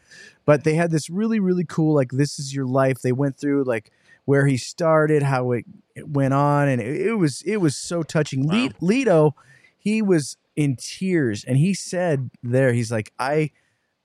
[0.45, 3.01] But they had this really really cool like this is your life.
[3.01, 3.91] They went through like
[4.27, 5.63] where he started, how it,
[5.95, 8.45] it went on and it, it was it was so touching.
[8.45, 8.69] Wow.
[8.81, 9.31] Le- Litto
[9.77, 13.51] he was in tears and he said there he's like I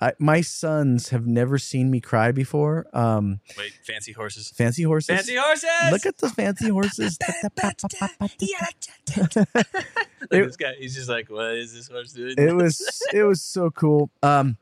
[0.00, 2.86] I, my sons have never seen me cry before.
[2.92, 4.48] Um, Wait, fancy horses.
[4.50, 5.14] fancy horses.
[5.14, 5.70] Fancy horses.
[5.90, 7.18] Look at the fancy horses.
[7.20, 7.40] Look
[9.22, 10.74] at this guy.
[10.78, 12.34] He's just like, what is this horse doing?
[12.38, 14.10] it was it was so cool.
[14.22, 14.56] Um,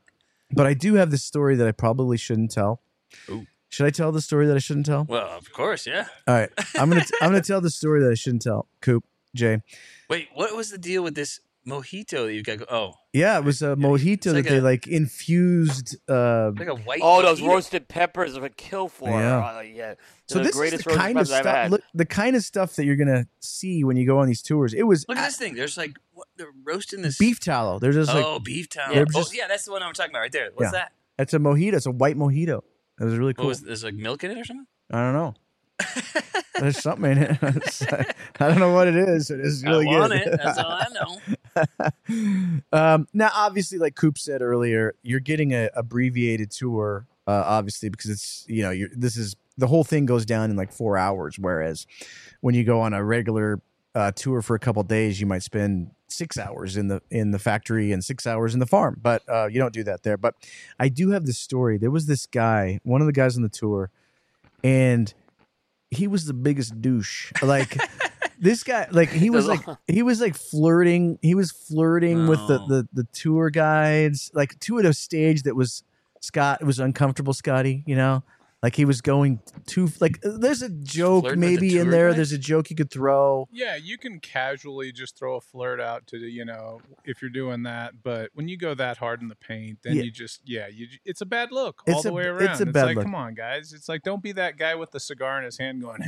[0.51, 2.81] but I do have this story that I probably shouldn't tell.
[3.29, 3.45] Ooh.
[3.71, 5.05] Should I tell the story that I shouldn't tell?
[5.07, 6.07] Well, of course, yeah.
[6.27, 8.67] All right, I'm gonna I'm gonna tell the story that I shouldn't tell.
[8.81, 9.61] Coop, Jay.
[10.09, 12.57] Wait, what was the deal with this mojito that you got?
[12.57, 15.95] Go- oh, Yeah, it was a mojito It's that like they a- like infused.
[16.09, 16.99] Uh, like a white.
[17.01, 17.47] Oh, those mojito.
[17.47, 19.09] roasted peppers of a kill for.
[19.09, 19.53] Yeah.
[19.55, 19.93] Oh, yeah.
[20.27, 21.71] so the this is the kind of stuff.
[21.71, 24.73] Look, the kind of stuff that you're gonna see when you go on these tours.
[24.73, 25.55] It was Look at this thing.
[25.55, 27.79] There's like what they're roasting this beef tallow.
[27.79, 28.93] They're just like oh, beef tallow.
[28.93, 30.49] they're oh, yeah, that's the one I'm talking about right there.
[30.55, 30.91] What's that?
[31.17, 31.75] it's a mojito.
[31.75, 32.63] It's a white mojito.
[32.99, 33.47] It was really cool.
[33.47, 34.67] was there's like milk in it or something?
[34.91, 35.33] I don't know.
[36.59, 37.41] There's something in it.
[37.91, 39.31] Like- I don't know what it is.
[39.31, 40.21] It is really I want good.
[40.27, 40.39] it.
[40.43, 42.61] That's all I know.
[42.73, 48.09] um, now, obviously, like Coop said earlier, you're getting a abbreviated tour, uh, obviously, because
[48.11, 51.37] it's you know you're, this is the whole thing goes down in like four hours,
[51.39, 51.87] whereas
[52.41, 53.61] when you go on a regular
[53.95, 57.39] uh, tour for a couple days, you might spend six hours in the in the
[57.39, 58.99] factory and six hours in the farm.
[59.01, 60.17] But uh, you don't do that there.
[60.17, 60.35] But
[60.79, 61.77] I do have this story.
[61.77, 63.89] There was this guy, one of the guys on the tour,
[64.63, 65.13] and
[65.89, 67.31] he was the biggest douche.
[67.41, 67.77] Like
[68.39, 71.19] this guy, like he was like he was like flirting.
[71.21, 72.67] He was flirting with the, Oh.
[72.67, 75.83] the the tour guides, like to at a stage that was
[76.21, 76.59] Scott.
[76.61, 77.83] It was uncomfortable, Scotty.
[77.85, 78.23] You know,
[78.63, 82.09] Like he was going too like there's a joke maybe the in there.
[82.09, 82.17] guide?
[82.19, 83.47] There's a joke you could throw.
[83.51, 87.63] Yeah, you can casually just throw a flirt out to you know, if you're doing
[87.63, 88.03] that.
[88.03, 90.03] But when you go that hard in the paint, then Yeah.
[90.03, 92.43] you just, yeah, you, it's a bad look It's all the a- way around.
[92.43, 92.69] it's around.
[92.69, 93.05] a bad like, look.
[93.05, 93.73] come on, guys.
[93.73, 96.01] It's like, don't be that guy with the cigar in his hand going,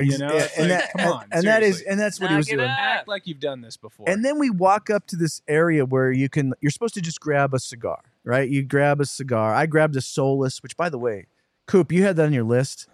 [0.00, 1.26] you know, yeah, and like, that, come and, on.
[1.30, 2.60] and that is and that's what he was doing.
[2.60, 2.76] out.
[2.76, 4.08] act like you've done this before.
[4.10, 7.20] And then we walk up to this area where you can you're supposed to just
[7.20, 8.48] grab a cigar, right?
[8.48, 9.54] You grab a cigar.
[9.54, 11.26] I grabbed a Solus, which by the way,
[11.68, 12.88] Coop, you had that on your list.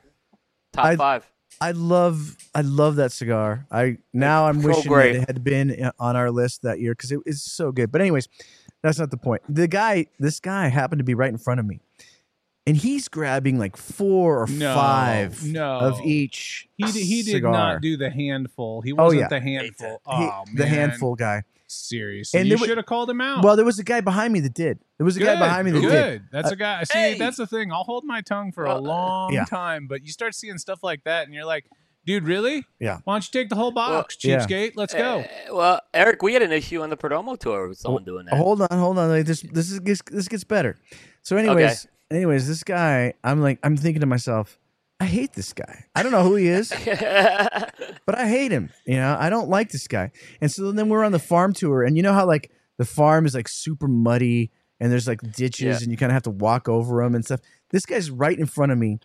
[0.75, 1.31] Top I- five.
[1.61, 3.64] I love I love that cigar.
[3.70, 5.14] I now I'm so wishing great.
[5.16, 7.93] it had been uh, on our list that year because it is so good.
[7.93, 8.29] But anyways,
[8.83, 9.41] that's not the point.
[9.49, 11.79] The guy, this guy happened to be right in front of me,
[12.66, 15.79] and he's grabbing like four or No, five no.
[15.79, 16.68] of each.
[16.77, 17.53] he, did, he did cigar.
[17.53, 18.81] not do the handful.
[18.83, 19.29] He Oh, wasn't yeah.
[19.29, 19.91] the handful.
[20.05, 20.68] He- oh, the man.
[20.75, 21.45] handful guy.
[21.66, 22.40] Seriously.
[22.40, 23.42] And you should have called him out.
[23.44, 24.78] Well, there was a guy behind me that did.
[24.98, 25.90] There was a guy behind me that good.
[25.90, 26.22] did.
[26.30, 26.84] That's Uh, a guy.
[26.84, 27.18] See, Hey.
[27.18, 27.72] that's the thing.
[27.72, 29.44] I'll hold my tongue for a Uh, long yeah.
[29.44, 31.64] time, but you start seeing stuff like that, and you're like,
[32.04, 32.64] "Dude, really?
[32.78, 32.98] Yeah.
[33.04, 34.38] Why don't you take the whole box, yeah.
[34.38, 34.72] cheapskate?
[34.76, 38.04] Let's go." Uh, well, Eric, we had an issue on the Perdomo tour with someone
[38.04, 38.34] doing that.
[38.36, 39.08] Hold on, hold on.
[39.08, 40.76] Like this, this is gets, this gets better.
[41.22, 44.58] So, anyways, anyways, this guy, I'm like, I'm thinking to myself,
[45.01, 45.84] I hate this guy.
[45.95, 46.72] I don't know who he is,
[48.07, 48.70] but I hate him.
[48.86, 50.11] You know, I don't like this guy.
[50.40, 53.26] And so then we're on the farm tour, and you know how like the farm
[53.26, 55.82] is like super muddy, and there's like ditches, Yeah.
[55.82, 57.40] and you kind of have to walk over them and stuff.
[57.70, 59.01] This guy's right in front of me.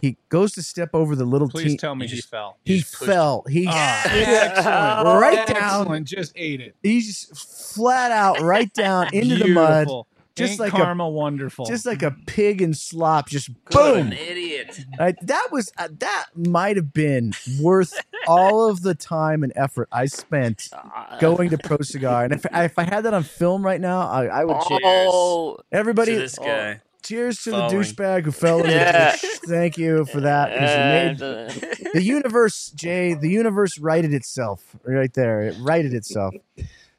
[0.00, 1.48] He goes to step over the little.
[1.48, 2.58] Please teen- tell me he just- fell.
[2.64, 3.44] he just fell.
[3.48, 5.20] He Ah, excellent.
[5.20, 5.56] right down.
[5.80, 6.06] Excellent.
[6.06, 6.76] Just ate it.
[6.82, 9.88] He's just flat out right down into the mud.
[10.34, 10.56] Beautiful.
[10.66, 11.66] just Ain't like a- wonderful.
[11.66, 14.06] just like a pig in slop, just What boom.
[14.08, 14.80] an idiot.
[14.98, 15.14] Right?
[15.22, 17.94] That was uh, that might have been worth
[18.26, 22.24] all of the time and effort I spent Uh, going to Pro Cigar.
[22.24, 24.60] And if, if I had that on film right now, I, I would.
[24.68, 24.78] cheer.
[24.84, 26.80] Oh, Everybody, to this guy.
[27.02, 27.68] cheers to Falling.
[27.68, 29.12] the douchebag who fell in Yeah.
[29.12, 29.30] the ditch.
[29.46, 30.56] Thank you for that.
[30.56, 35.42] 'cause you made- the universe, Jay, the universe righted itself right there.
[35.42, 36.34] It righted itself.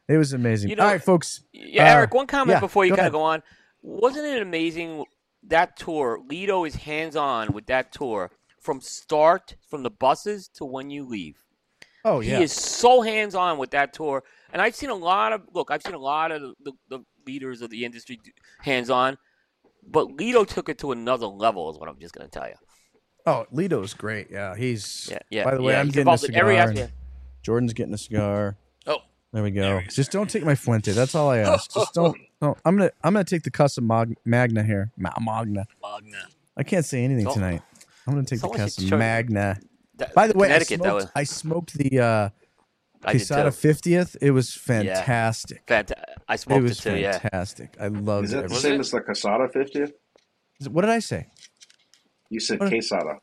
[0.07, 0.69] It was amazing.
[0.69, 1.43] You know- all right, folks.
[1.53, 3.07] yeah, Uh, Eric, one comment yeah, before you kind ahead.
[3.07, 3.43] of go on.
[3.81, 5.05] Wasn't it amazing
[5.47, 6.19] that tour?
[6.29, 11.05] Litto is hands on with that tour from start, from the buses to when you
[11.05, 11.37] leave.
[12.05, 12.37] Oh yeah.
[12.37, 15.71] He is so hands on with that tour, and I've seen a lot of look.
[15.71, 18.19] I've seen a lot of the, the, the leaders of the industry
[18.61, 19.17] hands on,
[19.87, 21.69] but Litto took it to another level.
[21.71, 22.55] Is what I'm just going to tell you.
[23.25, 24.27] Oh, Litto's great.
[24.29, 25.07] Yeah, he's.
[25.09, 25.43] Yeah, yeah.
[25.45, 26.91] By the way, yeah, I'm getting a in every aspect.
[27.41, 28.57] Jordan's getting a cigar.
[29.33, 29.61] Oh, There we go.
[29.61, 29.87] There we go.
[29.89, 30.91] Just don't take my Fuente.
[30.91, 31.73] That's all I ask.
[31.73, 32.17] Just don't.
[32.41, 32.57] don't.
[32.65, 32.91] I'm gonna.
[33.03, 34.91] I'm gonna take the custom Mag- Magna here.
[34.97, 35.65] Ma- Magna.
[35.81, 36.27] Magna.
[36.55, 37.61] I can't say anything Don't- tonight.
[38.05, 39.59] I'm gonna take Someone the should custom show- Magna.
[39.97, 42.29] That- By the way, I Connecticut, that smoked, was I smoked the uh,
[43.05, 43.67] I did Quesada too.
[43.67, 44.17] 50th.
[44.21, 45.65] It was fantastic.
[45.67, 45.93] Fanta-
[46.27, 46.95] I It smoked it, was too.
[46.97, 47.17] Yeah.
[47.19, 47.75] fantastic.
[47.79, 48.35] I loved Is it.
[48.35, 48.79] that the every- Was same it?
[48.81, 49.91] as the Casada 50th?
[50.69, 51.27] What did I say?
[52.29, 52.69] You said What?
[52.69, 53.19] Quesada.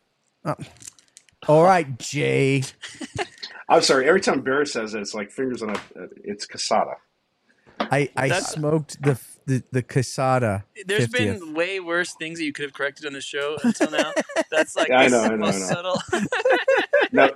[1.49, 2.63] All right, Jay.
[3.69, 4.09] I'm sorry.
[4.09, 5.81] Every time Barry says it, it's like fingers on a.
[6.25, 6.97] It's Casada.
[7.79, 10.65] I I That's- smoked the the the Quesada.
[10.87, 11.13] There's 50th.
[11.41, 14.13] been way worse things that you could have corrected on the show until now.
[14.51, 15.67] That's like Yeah, I know, I know, most I know.
[15.67, 16.03] subtle.
[17.13, 17.29] No,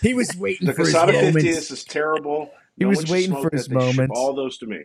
[0.00, 1.36] He was waiting the for his Casada moment.
[1.44, 2.50] 50th is terrible.
[2.78, 3.56] He No was waiting smoke for that.
[3.58, 4.12] his They ship moment.
[4.14, 4.82] All those to me.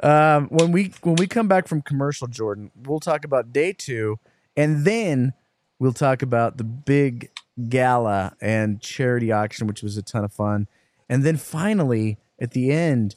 [0.00, 4.18] um, when we when we come back from commercial, Jordan, we'll talk about day two,
[4.56, 5.34] and then
[5.82, 7.28] we'll talk about the big
[7.68, 10.68] gala and charity auction, which was a ton of fun,
[11.08, 13.16] and then finally at the end,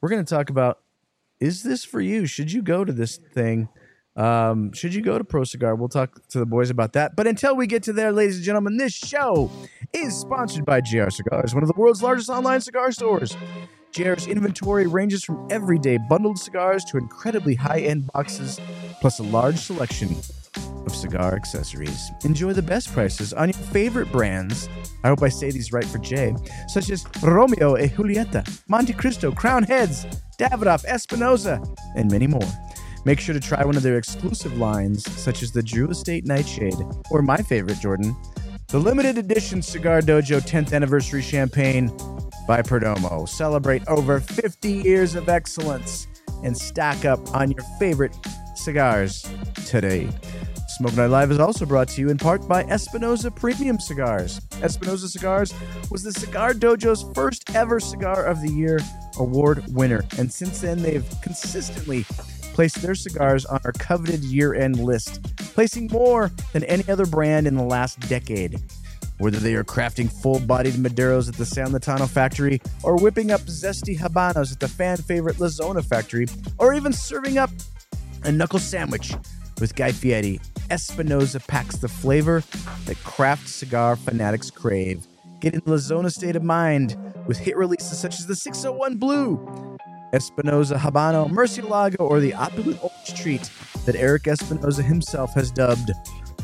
[0.00, 0.80] we're going to talk about
[1.38, 2.24] is this for you?
[2.24, 3.68] Should you go to this thing?
[4.16, 5.74] Um, should you go to Pro Cigar?
[5.74, 7.14] We'll talk to the boys about that.
[7.14, 9.50] But until we get to there, ladies and gentlemen, this show
[9.92, 13.36] is sponsored by JR Cigars, one of the world's largest online cigar stores.
[13.92, 18.58] JR's inventory ranges from everyday bundled cigars to incredibly high end boxes,
[19.02, 20.16] plus a large selection
[20.86, 22.10] of cigar accessories.
[22.24, 24.68] Enjoy the best prices on your favorite brands.
[25.04, 26.34] I hope I say these right for Jay,
[26.68, 30.06] such as Romeo e Julieta, Montecristo, Crown Heads,
[30.38, 31.62] Davidoff, Espinosa,
[31.96, 32.48] and many more.
[33.04, 36.74] Make sure to try one of their exclusive lines, such as the Drew Estate Nightshade,
[37.10, 38.16] or my favorite, Jordan,
[38.68, 41.86] the limited edition Cigar Dojo 10th Anniversary Champagne
[42.48, 43.28] by Perdomo.
[43.28, 46.08] Celebrate over 50 years of excellence
[46.42, 48.16] and stack up on your favorite
[48.58, 49.26] cigars
[49.66, 50.08] today.
[50.68, 54.40] Smoke Night Live is also brought to you in part by Espinosa Premium Cigars.
[54.62, 55.54] Espinosa Cigars
[55.90, 58.80] was the Cigar Dojo's first ever Cigar of the Year
[59.18, 62.04] award winner, and since then they've consistently
[62.52, 65.22] placed their cigars on our coveted year end list,
[65.54, 68.60] placing more than any other brand in the last decade.
[69.18, 73.40] Whether they are crafting full bodied Maduros at the San Lotano factory, or whipping up
[73.42, 76.26] zesty Habanos at the fan favorite La Zona factory,
[76.58, 77.50] or even serving up
[78.24, 79.14] a knuckle sandwich
[79.60, 80.40] with Guy Fieri
[80.70, 82.42] Espinosa packs the flavor
[82.86, 85.06] that craft cigar fanatics crave.
[85.40, 86.96] Get in the Zona state of mind
[87.26, 89.76] with hit releases such as the 601 Blue,
[90.12, 93.50] Espinosa Habano, Murcielago, or the opulent orange treat
[93.84, 95.90] that Eric Espinosa himself has dubbed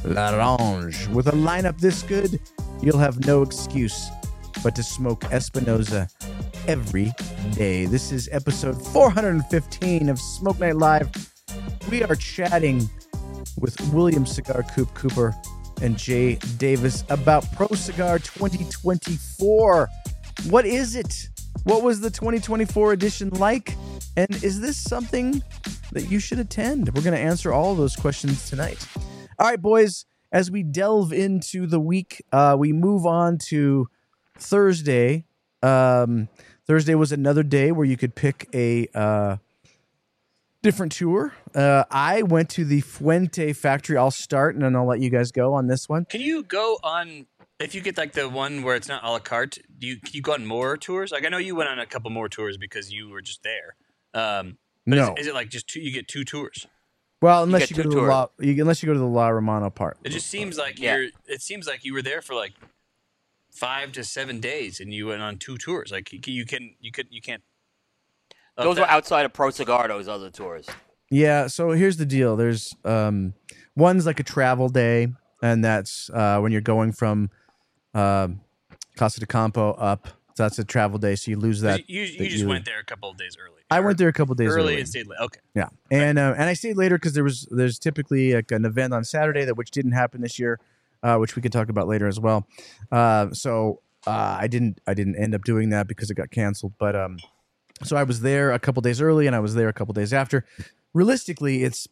[0.04, 1.08] L'Orange.
[1.08, 2.40] With a lineup this good,
[2.80, 4.10] you'll have no excuse
[4.62, 6.08] but to smoke Espinosa
[6.68, 7.12] every
[7.54, 7.86] day.
[7.86, 11.31] This is episode 415 of Smoke Night Live.
[11.90, 12.88] We are chatting
[13.58, 15.34] with William Cigar Coop Cooper
[15.82, 19.88] and Jay Davis about Pro Cigar 2024.
[20.48, 21.28] What is it?
[21.64, 23.76] What was the 2024 edition like?
[24.16, 25.42] And is this something
[25.92, 26.94] that you should attend?
[26.94, 28.86] We're going to answer all those questions tonight.
[29.38, 33.88] All right, boys, as we delve into the week, uh, we move on to
[34.38, 35.24] Thursday.
[35.62, 36.28] Um,
[36.66, 39.36] Thursday was another day where you could pick a uh,
[40.62, 41.34] different tour.
[41.54, 43.96] Uh, I went to the Fuente factory.
[43.96, 46.04] I'll start and then I'll let you guys go on this one.
[46.06, 47.26] Can you go on
[47.58, 49.58] if you get like the one where it's not a la carte?
[49.78, 51.12] Do you can you go on more tours?
[51.12, 53.76] Like I know you went on a couple more tours because you were just there.
[54.14, 55.14] Um, but No.
[55.14, 55.80] is, is it like just two?
[55.80, 56.66] You get two tours.
[57.20, 58.06] Well, unless you, get go to two the.
[58.08, 59.96] La, you, unless you go to the La Romano part.
[60.04, 60.96] It just seems like Yeah.
[60.96, 61.08] you're.
[61.26, 62.52] It seems like you were there for like
[63.52, 65.92] five to seven days, and you went on two tours.
[65.92, 67.42] Like you can, you can, you could, you can't.
[68.58, 69.88] Up Those were outside of Pro Cigar.
[69.88, 70.66] Those other tours.
[71.10, 72.36] Yeah, so here's the deal.
[72.36, 73.34] There's um
[73.76, 75.08] one's like a travel day,
[75.42, 77.30] and that's uh when you're going from
[77.94, 78.40] um
[78.96, 80.08] Casa de Campo up.
[80.34, 81.90] So that's a travel day, so you lose that.
[81.90, 83.60] you, you that just went there a couple of days early.
[83.70, 84.78] I Or went there a couple of days early early.
[84.80, 85.18] and stayed late.
[85.20, 85.40] Okay.
[85.54, 88.94] Yeah, and uh, and I stayed later because there was there's typically like an event
[88.94, 90.58] on Saturday that which didn't happen this year,
[91.02, 92.46] uh, which we could talk about later as well.
[92.90, 96.72] Uh, so uh, I didn't I didn't end up doing that because it got canceled.
[96.78, 97.18] But um,
[97.82, 100.12] so I was there a couple days early, and I was there a couple days
[100.12, 100.44] after.
[100.94, 101.88] Realistically, it's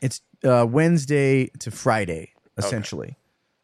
[0.00, 3.16] it's uh, Wednesday to Friday essentially.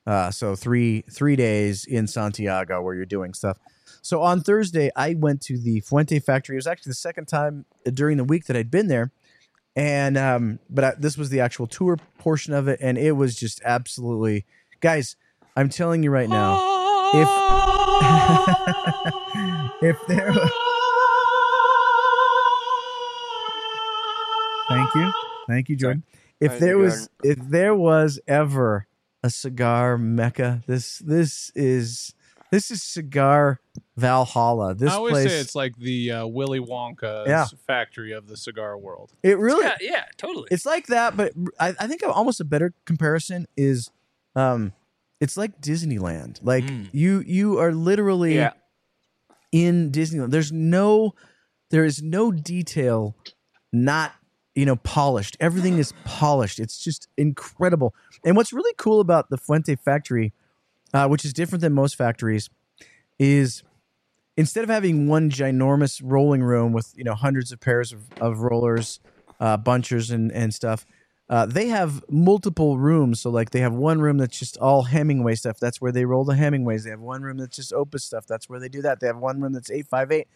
[0.06, 3.58] Uh, so three three days in Santiago where you're doing stuff.
[4.00, 6.56] So on Thursday, I went to the Fuente factory.
[6.56, 9.12] It was actually the second time during the week that I'd been there,
[9.76, 13.36] and um, but I, this was the actual tour portion of it, and it was
[13.36, 14.46] just absolutely,
[14.80, 15.16] guys.
[15.56, 16.56] I'm telling you right now,
[17.12, 17.28] if
[19.82, 20.32] if there,
[24.68, 25.12] thank you,
[25.48, 26.04] thank you, Jordan.
[26.40, 28.86] If Thank there was if there was ever
[29.22, 32.14] a cigar mecca, this this is
[32.52, 33.58] this is cigar
[33.96, 34.74] Valhalla.
[34.74, 37.46] This I always place, say it's like the uh, Willy Wonka Yeah.
[37.66, 39.12] factory of the cigar world.
[39.22, 40.46] it really Yeah, yeah, totally.
[40.50, 43.90] it's like that, but I, I think almost a better comparison is,
[44.36, 44.72] um,
[45.20, 46.38] it's like Disneyland.
[46.42, 46.88] Like Mm.
[46.92, 48.52] you you are literally Yeah.
[49.52, 50.30] in Disneyland.
[50.30, 51.14] There's no
[51.70, 53.16] there is no detail
[53.72, 54.12] not
[54.58, 55.36] you know polished.
[55.38, 56.58] Everything is polished.
[56.58, 57.94] It's just incredible.
[58.24, 60.32] And what's really cool about the Fuente factory,
[60.92, 62.50] uh, which is different than most factories,
[63.20, 63.62] is
[64.36, 68.40] instead of having one ginormous rolling room with you know hundreds of pairs of, of
[68.40, 68.98] rollers,
[69.38, 70.84] uh, bunchers and and stuff.
[71.30, 75.36] Uh, they have multiple rooms, so like they have one room that's just all Hemingway
[75.36, 75.60] stuff.
[75.60, 76.82] That's where they roll the Hemingways.
[76.82, 78.26] They have one room that's just Opus stuff.
[78.26, 78.98] That's where they do that.
[78.98, 80.26] They have one room that's eight five eight.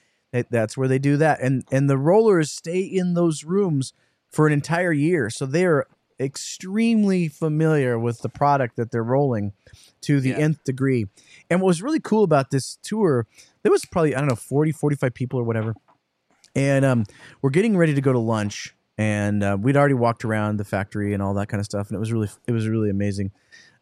[0.49, 1.41] That's where they do that.
[1.41, 3.95] And and the rollers stay in those rooms
[4.33, 5.87] for an entire year, so they are
[6.19, 9.53] extremely familiar with the product that they're rolling
[10.03, 10.39] to the Yeah.
[10.39, 11.07] nth degree.
[11.51, 13.27] And what was really cool about this tour,
[13.63, 15.75] there was probably I don't know 40 45 people or whatever.
[16.55, 17.05] And um,
[17.41, 21.15] we're getting ready to go to lunch, and uh, we'd already walked around the factory
[21.15, 23.31] and all that kind of stuff, and it was really it was really amazing.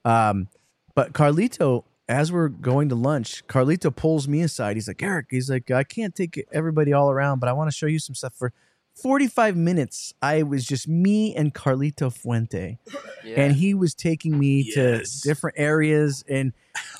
[0.04, 0.48] Um,
[0.94, 4.76] but Carlito, as we're going to lunch, Carlito pulls me aside.
[4.76, 7.76] He's like, Eric, he's like, I can't take everybody all around, but I want to
[7.76, 8.52] show you some stuff for
[8.94, 10.12] 45 minutes.
[10.20, 12.78] I was just me and Carlito Fuente
[13.24, 13.40] Yeah.
[13.40, 15.20] and he was taking me Yes.
[15.22, 16.52] to different areas and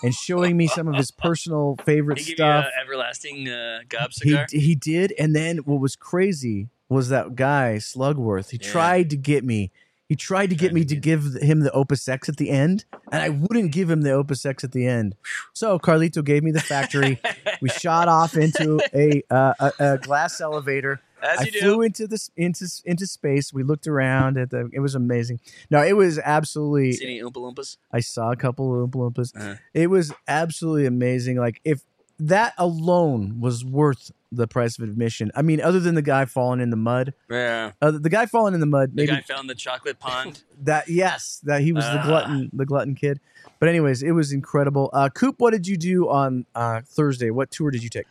[0.03, 2.65] and showing me some of his personal favorite He give stuff.
[2.65, 4.47] you an everlasting uh, gob He cigar.
[4.51, 8.51] he did, and then what was crazy was that guy Slugworth.
[8.51, 8.71] He Yeah.
[8.73, 9.71] tried to get me.
[10.09, 12.85] He tried to get me to to give him the Opus X at the end,
[13.13, 15.15] and I wouldn't give him the Opus X at the end.
[15.53, 17.21] So Carlito gave me the factory.
[17.61, 21.01] we shot off into a uh, a, a glass elevator.
[21.23, 21.61] As I you do.
[21.61, 23.53] flew into this into into space.
[23.53, 24.69] We looked around at the.
[24.73, 25.41] It was amazing.
[25.71, 26.93] No, it was absolutely.
[26.93, 27.77] See any Oompa Loompas?
[27.93, 29.37] I saw a couple of Oompa Loompas.
[29.37, 29.55] Uh-huh.
[29.75, 31.37] It was absolutely amazing.
[31.37, 31.83] Like if
[32.19, 35.31] that alone was worth the price of admission.
[35.35, 37.73] I mean, other than the guy falling in the mud, Yeah.
[37.83, 40.43] uh, the guy falling in the mud, The maybe guy found the chocolate pond.
[40.63, 42.07] that yes, that he was the Ah.
[42.07, 43.19] glutton, the glutton kid.
[43.59, 44.89] But anyways, it was incredible.
[44.93, 47.31] Uh, Coop, what did you do on uh, Thursday?
[47.31, 48.07] What tour did you take?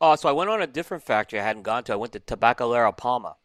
[0.00, 1.92] Oh, so I went on a different factory I hadn't gone to.
[1.92, 3.36] I went to Tabacalera Palma,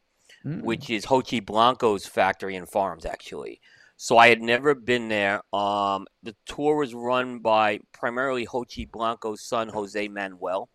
[0.45, 0.61] Mm.
[0.63, 3.59] which is Jochy Blanco's factory and farms, actually.
[3.97, 5.41] So I had never been there.
[5.55, 10.69] Um, the tour was run by primarily Jochy Blanco's son, Jose Manuel,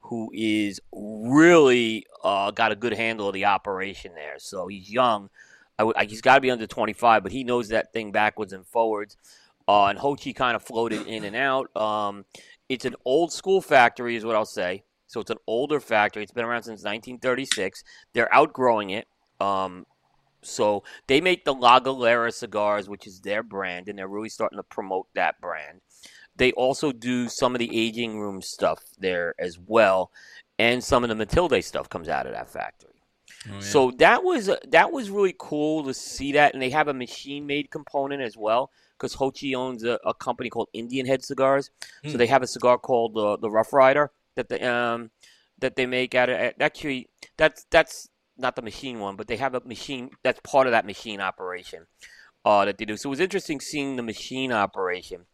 [0.00, 4.38] who is really uh, got a good handle of the operation there.
[4.38, 5.30] So he's young.
[5.78, 8.52] I w- I- he's got to be under 25, but he knows that thing backwards
[8.52, 9.16] and forwards.
[9.66, 11.74] Uh, and Jochy kind of floated in and out.
[11.76, 12.24] Um,
[12.68, 14.84] it's an old school factory, is what I'll say.
[15.08, 16.22] So it's an older factory.
[16.22, 17.82] It's been around since 1936.
[18.12, 19.08] They're outgrowing it.
[19.40, 19.86] Um,
[20.42, 24.58] so they make the La Galera cigars, which is their brand, and they're really starting
[24.58, 25.80] to promote that brand.
[26.36, 30.12] They also do some of the aging room stuff there as well,
[30.58, 33.02] and some of the Matilde stuff comes out of that factory.
[33.50, 33.60] Oh, yeah.
[33.60, 37.46] So that was that was really cool to see that, and they have a machine
[37.46, 41.70] made component as well because Jochy owns a, a company called Indian Head Cigars.
[42.06, 42.18] So Hmm.
[42.18, 45.10] they have a cigar called uh, the Rough Rider that they um
[45.58, 48.08] that they make out of actually that's that's
[48.38, 51.86] not the machine one, but they have a machine that's part of that machine operation
[52.44, 52.96] uh, that they do.
[52.96, 55.26] So it was interesting seeing the machine operation.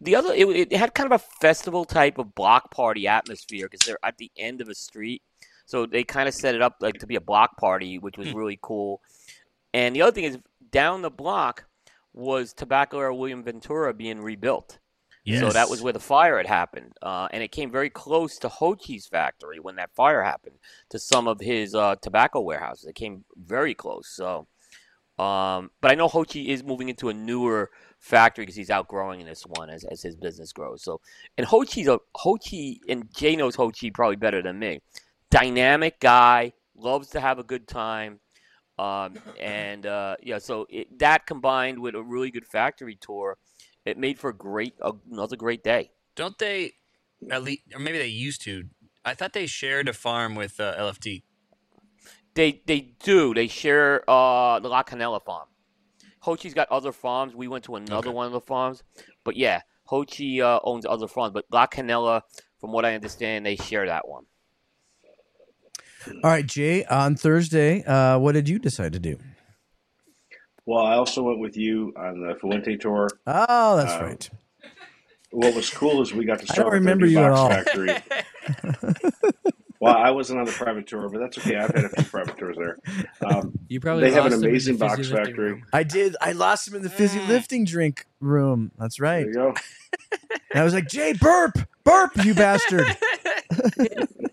[0.00, 3.86] The other, it, it had kind of a festival type of block party atmosphere because
[3.86, 5.22] they're at the end of a street,
[5.64, 8.34] so they kind of set it up like to be a block party, which was
[8.34, 9.00] really cool.
[9.72, 10.38] And the other thing is,
[10.72, 11.66] down the block
[12.12, 14.78] was Tabacalera William Ventura being rebuilt.
[15.40, 18.48] So that was where the fire had happened, uh, and it came very close to
[18.48, 20.56] Jochy's factory when that fire happened.
[20.90, 24.08] To some of his uh, tobacco warehouses, it came very close.
[24.08, 24.48] So,
[25.22, 27.70] um, but I know Jochy is moving into a newer
[28.00, 30.82] factory because he's outgrowing this one as, as his business grows.
[30.82, 31.00] So,
[31.38, 34.80] and Jochy's a Jochy, and Jay knows Jochy probably better than me.
[35.30, 38.20] Dynamic guy, loves to have a good time.
[38.78, 43.36] Um, and uh, yeah, so it, that combined with a really good factory tour,
[43.84, 44.74] it made for a great
[45.10, 45.90] another great day.
[46.14, 46.72] Don't they?
[47.30, 48.64] At least, or maybe they used to.
[49.04, 51.22] I thought they shared a farm with uh, LFD.
[52.34, 53.34] They they do.
[53.34, 55.48] They share uh, the La Canela farm.
[56.24, 57.34] Jochy's got other farms.
[57.34, 58.14] We went to another Okay.
[58.14, 58.82] one of the farms,
[59.24, 61.32] but yeah, Jochy uh, owns other farms.
[61.32, 62.22] But La Canela,
[62.60, 64.24] from what I understand, they share that one.
[66.24, 66.84] All right, Jay.
[66.86, 69.18] On Thursday, uh, what did you decide to do?
[70.66, 73.08] Well, I also went with you on the Fuente tour.
[73.26, 74.30] Oh, that's Um, right.
[75.32, 76.58] What was cool is we got to start.
[76.58, 77.48] I don't remember new you at all.
[77.48, 77.96] factory.
[79.80, 81.56] well, I wasn't on the private tour, but that's okay.
[81.56, 82.78] I've had a few private tours there.
[83.26, 85.52] Um, You probably they have an lost him in the amazing box factory.
[85.52, 85.64] room.
[85.72, 86.16] I did.
[86.20, 87.28] I lost him in the fizzy Mm.
[87.28, 88.72] lifting drink room.
[88.78, 89.24] That's right.
[89.32, 89.54] There you go.
[90.52, 92.86] And I was like, Jay, burp, burp, you bastard.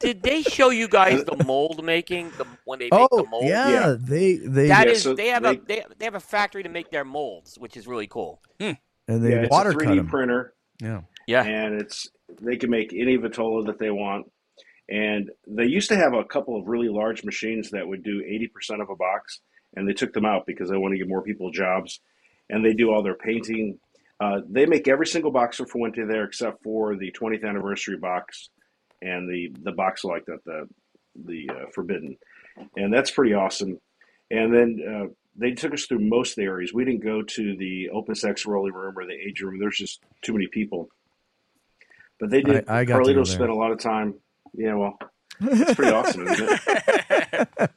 [0.00, 3.44] Did they show you guys the mold making the, when they make oh, the mold?
[3.46, 3.96] yeah, Yeah.
[3.98, 6.62] They they That Yeah, is, so they have they- a they, they have a factory
[6.62, 8.40] to make their molds, which is really cool.
[8.60, 8.76] and
[9.06, 10.06] they yeah, it's water a 3D them.
[10.08, 11.00] printer, Yeah.
[11.26, 12.08] Yeah, and it's
[12.40, 14.30] they can make any Vitola that they want.
[14.90, 18.80] And they used to have a couple of really large machines that would do 80%
[18.80, 19.40] of a box,
[19.76, 22.00] and they took them out because they want to give more people jobs.
[22.48, 23.78] And they do all their painting.
[24.18, 28.48] Uh, they make every single box for Fuente there except for the 20th anniversary box
[29.02, 30.68] and the, the box like that, the,
[31.24, 32.16] the uh, Forbidden.
[32.76, 33.78] And that's pretty awesome.
[34.30, 36.74] And then uh, they took us through most of the areas.
[36.74, 39.58] We didn't go to the Opus X rolling room or the age room.
[39.58, 40.88] There's just too many people.
[42.20, 42.68] But they did.
[42.68, 44.14] I- I got to go Carlito spent a lot of time.
[44.54, 44.98] Yeah, well,
[45.40, 47.70] it's pretty awesome, isn't it?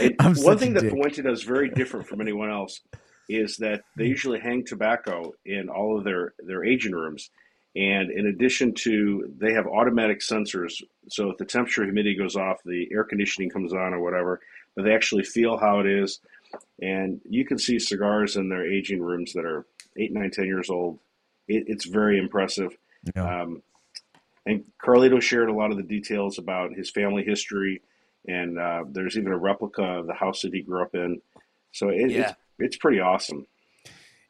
[0.44, 0.90] One thing that.
[0.90, 2.80] Fuente does very different from anyone else
[3.28, 7.30] is that they usually hang tobacco in all of their, their aging rooms.
[7.76, 10.80] And in addition to, they have automatic sensors.
[11.08, 14.40] So if the temperature humidity goes off, the air conditioning comes on or whatever,
[14.76, 16.20] but they actually feel how it is.
[16.80, 19.66] And you can see cigars in their aging rooms that are
[19.96, 21.00] eight, nine, ten years old.
[21.48, 22.76] It, it's very impressive.
[23.16, 23.42] Yeah.
[23.42, 23.62] Um,
[24.46, 27.82] and Carlito shared a lot of the details about his family history,
[28.28, 31.20] and uh, there's even a replica of the house that he grew up in.
[31.72, 32.20] So it, Yeah.
[32.20, 33.46] it's it's pretty awesome.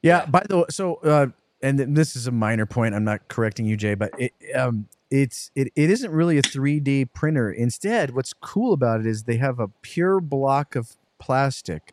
[0.03, 0.25] Yeah.
[0.25, 1.27] By the way, so uh,
[1.65, 2.95] and this is a minor point.
[2.95, 7.13] I'm not correcting you, Jay, but it um it's it, it isn't really a 3D
[7.15, 7.51] printer.
[7.51, 11.93] Instead, what's cool about it is they have a pure block of plastic,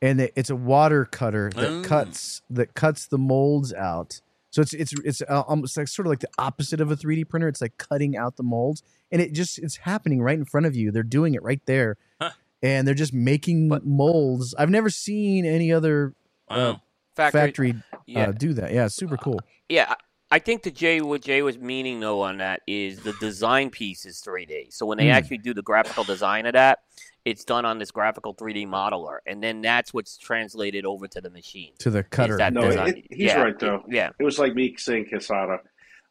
[0.00, 1.82] and it, it's a water cutter that Oh.
[1.82, 4.20] cuts that cuts the molds out.
[4.50, 7.28] So it's it's it's uh, almost like sort of like the opposite of a 3D
[7.28, 7.48] printer.
[7.48, 10.76] It's like cutting out the molds, and it just it's happening right in front of
[10.76, 10.90] you.
[10.90, 12.30] They're doing it right there, Huh.
[12.62, 14.54] and they're just making molds.
[14.58, 16.14] I've never seen any other
[16.50, 16.80] Wow.
[17.16, 17.40] Factory.
[17.40, 17.74] factory
[18.06, 18.72] yeah, uh, do that.
[18.72, 19.40] Yeah, super cool.
[19.68, 19.86] yeah.
[19.90, 19.96] I-
[20.34, 24.06] I think the Jay what Jay was meaning though on that is the design piece
[24.06, 24.68] is 3D.
[24.72, 25.12] So when they Mm.
[25.12, 26.78] actually do the graphical design of that,
[27.26, 31.28] it's done on this graphical 3D modeler, and then that's what's translated over to the
[31.28, 31.74] machine.
[31.80, 32.38] To the cutter.
[32.38, 32.88] that No, design.
[32.88, 33.74] it- he's Yeah, right, though.
[33.86, 35.58] it- yeah, It was like me saying Quesada.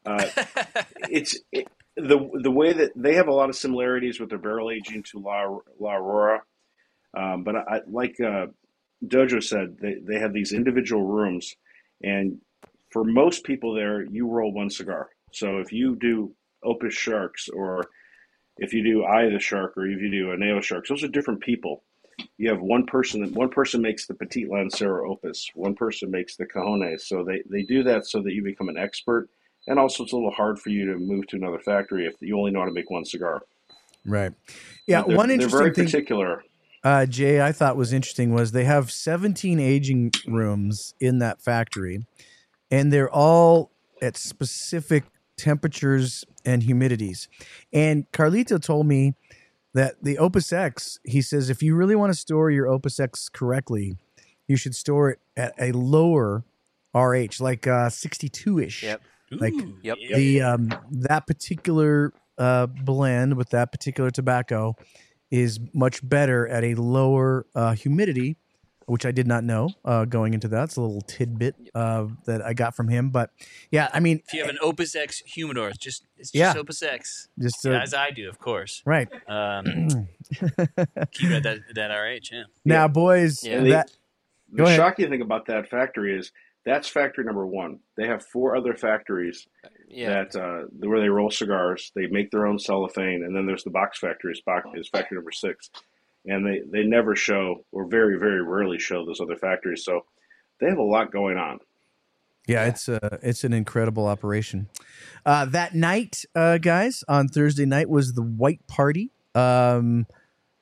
[0.06, 0.24] Uh,
[1.10, 4.70] it's it, the the way that they have a lot of similarities with their barrel
[4.70, 5.48] aging to La
[5.80, 6.42] La Aurora,
[7.14, 8.46] um, but I, I like uh,
[9.06, 11.54] Dojo said, they, they have these individual rooms,
[12.02, 12.38] and
[12.90, 15.10] for most people there, you roll one cigar.
[15.32, 17.84] So if you do Opus Sharks, or
[18.58, 21.02] if you do Eye of the Shark, or if you do a Añejo Sharks, those
[21.02, 21.82] are different people.
[22.36, 26.36] You have one person that one person makes the Petit Lancero Opus, one person makes
[26.36, 27.00] the Cajones.
[27.00, 29.28] So they, they do that so that you become an expert,
[29.66, 32.38] and also it's a little hard for you to move to another factory if you
[32.38, 33.42] only know how to make one cigar.
[34.04, 34.32] Right.
[34.86, 35.02] Yeah.
[35.06, 36.44] They're- one they're very thing, particular.
[36.84, 42.06] Uh, Jay, I thought was interesting was they have 17 aging rooms in that factory,
[42.70, 43.70] and they're all
[44.00, 45.04] at specific
[45.36, 47.28] temperatures and humidities.
[47.72, 49.14] And Carlito told me
[49.74, 53.28] that the Opus X, he says, if you really want to store your Opus X
[53.28, 53.96] correctly,
[54.48, 56.44] you should store it at a lower
[56.94, 58.82] RH, like uh, 62 ish.
[58.82, 59.02] Yep.
[59.30, 59.98] Like Ooh, Yep.
[60.14, 64.76] the um, that particular uh, blend with that particular tobacco
[65.32, 68.36] is much better at a lower uh, humidity,
[68.86, 70.64] which I did not know uh, going into that.
[70.64, 73.08] It's a little tidbit uh, that I got from him.
[73.10, 73.30] But
[73.70, 76.60] yeah, I mean, If you have an Opus X humidor, it's just it's just Yeah.
[76.60, 78.82] Opus X, just uh, as I do, of course.
[78.84, 80.08] right Um,
[81.12, 82.28] keep it at that that RH.
[82.30, 82.42] Yeah.
[82.64, 83.42] now, boys.
[83.42, 83.60] Yeah.
[83.62, 83.90] That
[84.54, 84.76] Go The ahead.
[84.76, 86.30] shocking thing about that factory is
[86.64, 87.80] that's factory number one.
[87.96, 89.46] They have four other factories
[89.88, 90.24] Yeah.
[90.24, 91.90] that uh, where they roll cigars.
[91.94, 94.32] They make their own cellophane, and then there's the box factory.
[94.32, 95.70] Is box is factory number six,
[96.26, 99.84] and they they never show or very very rarely show those other factories.
[99.84, 100.04] So
[100.60, 101.58] they have a lot going on.
[102.46, 104.68] Yeah, it's uh, it's an incredible operation.
[105.24, 109.12] Uh, that night, uh, guys, on Thursday night was the white party.
[109.34, 110.06] Um,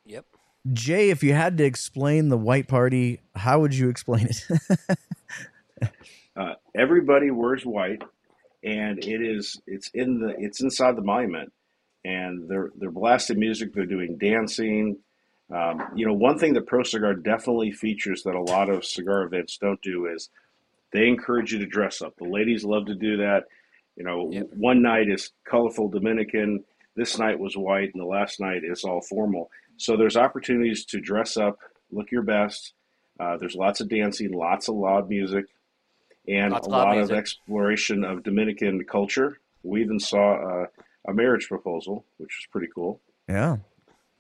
[0.05, 0.25] Yep.
[0.73, 4.45] Jay, if you had to explain the white party, how would you explain it?
[6.37, 8.03] Uh, everybody wears white,
[8.63, 11.53] and it is it's in the it's inside the monument,
[12.05, 13.73] and they're they're blasting music.
[13.75, 14.99] They're doing dancing.
[15.53, 19.23] Um, you know, one thing that Pro Cigar definitely features that a lot of cigar
[19.25, 20.29] events don't do is
[20.93, 22.15] they encourage you to dress up.
[22.17, 23.45] The ladies love to do that.
[23.97, 24.47] You know, Yep.
[24.55, 26.65] one night is colorful Dominican.
[26.95, 29.51] This night was white, and the last night is all formal.
[29.77, 31.59] So there's opportunities to dress up,
[31.91, 32.75] look your best.
[33.19, 35.47] Uh, there's lots of dancing, lots of loud music,
[36.29, 37.13] and Lots a lot music.
[37.13, 39.39] of exploration of Dominican culture.
[39.63, 40.67] We even saw uh,
[41.09, 43.01] a marriage proposal, which was pretty cool.
[43.29, 43.59] yeah,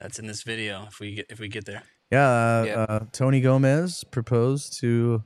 [0.01, 0.84] That's in this video.
[0.88, 1.82] If we get if we get there.
[2.11, 2.28] yeah.
[2.28, 2.74] Uh, Yeah.
[2.82, 5.22] Uh, Tony Gomez proposed to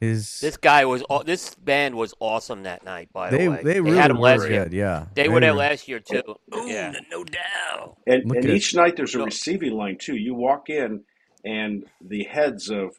[0.00, 0.40] his.
[0.40, 1.02] This guy was.
[1.08, 3.12] aw- This band was awesome that night.
[3.12, 4.64] By they the way, they really had him were last year.
[4.64, 4.72] good.
[4.72, 6.22] Yeah, They were there were- last year too.
[6.54, 6.92] Ooh, Yeah.
[7.10, 7.98] no doubt.
[8.06, 9.24] And, Look and at- each night there's a No.
[9.26, 10.16] receiving line too.
[10.16, 11.02] You walk in,
[11.44, 12.96] and the heads of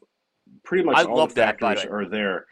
[0.63, 2.45] pretty much I all love the that, by the factories are there.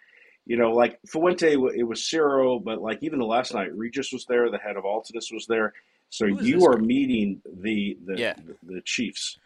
[0.46, 4.26] You know, like Fuente, it was Ciro, but like even the last night, Regis was
[4.26, 4.50] there.
[4.52, 5.74] The head of Altadis was there.
[6.10, 6.82] So you are guy?
[6.86, 8.34] meeting the the, Yeah.
[8.46, 9.38] the, the chiefs.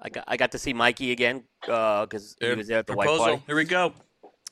[0.00, 0.24] I got.
[0.26, 3.24] I got to see Mikey again because he was there at the white proposal.
[3.26, 3.42] party.
[3.46, 3.92] Here we go.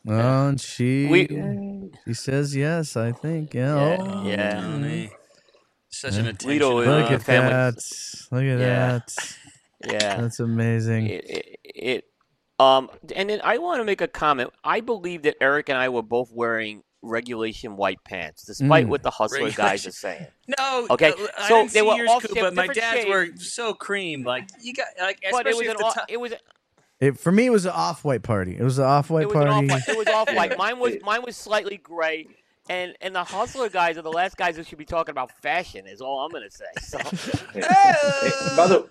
[0.08, 2.96] Oh, and she We- she says yes.
[2.96, 3.54] I think.
[3.54, 3.76] Yeah.
[3.76, 4.60] Yeah, Oh, yeah.
[4.60, 5.10] Honey.
[5.88, 6.30] Such an Yeah.
[6.30, 6.60] attention.
[6.60, 7.74] Litto Look Uh, at family- that.
[8.30, 8.98] Look at Yeah.
[8.98, 9.14] that.
[9.84, 10.20] Yeah.
[10.20, 11.08] That's amazing.
[11.08, 12.04] it, it, it
[12.62, 14.50] um and then I want to make a comment.
[14.64, 18.90] I believe that Eric and I were both wearing regulation white pants, despite Mm.
[18.90, 19.88] what the hustler guys Regulation.
[19.88, 20.26] are saying.
[20.58, 23.00] No, Okay, uh, I so didn't they see were yours, all Coop, but my dad's
[23.02, 23.08] shades.
[23.08, 24.22] were so cream.
[24.22, 26.04] Like you got like, But it especially was if an the off, top.
[26.08, 26.32] it was
[27.00, 28.56] It, for me, it was an off-white party.
[28.56, 29.66] It was an off-white it was an party.
[29.70, 29.88] off white.
[29.88, 30.56] It was off white.
[30.56, 32.28] Mine was mine was slightly gray.
[32.68, 35.88] And and the hustler guys are the last guys that should be talking about fashion.
[35.88, 36.64] Is all I'm gonna say.
[36.80, 36.98] So
[37.52, 38.88] Hey, hey, by the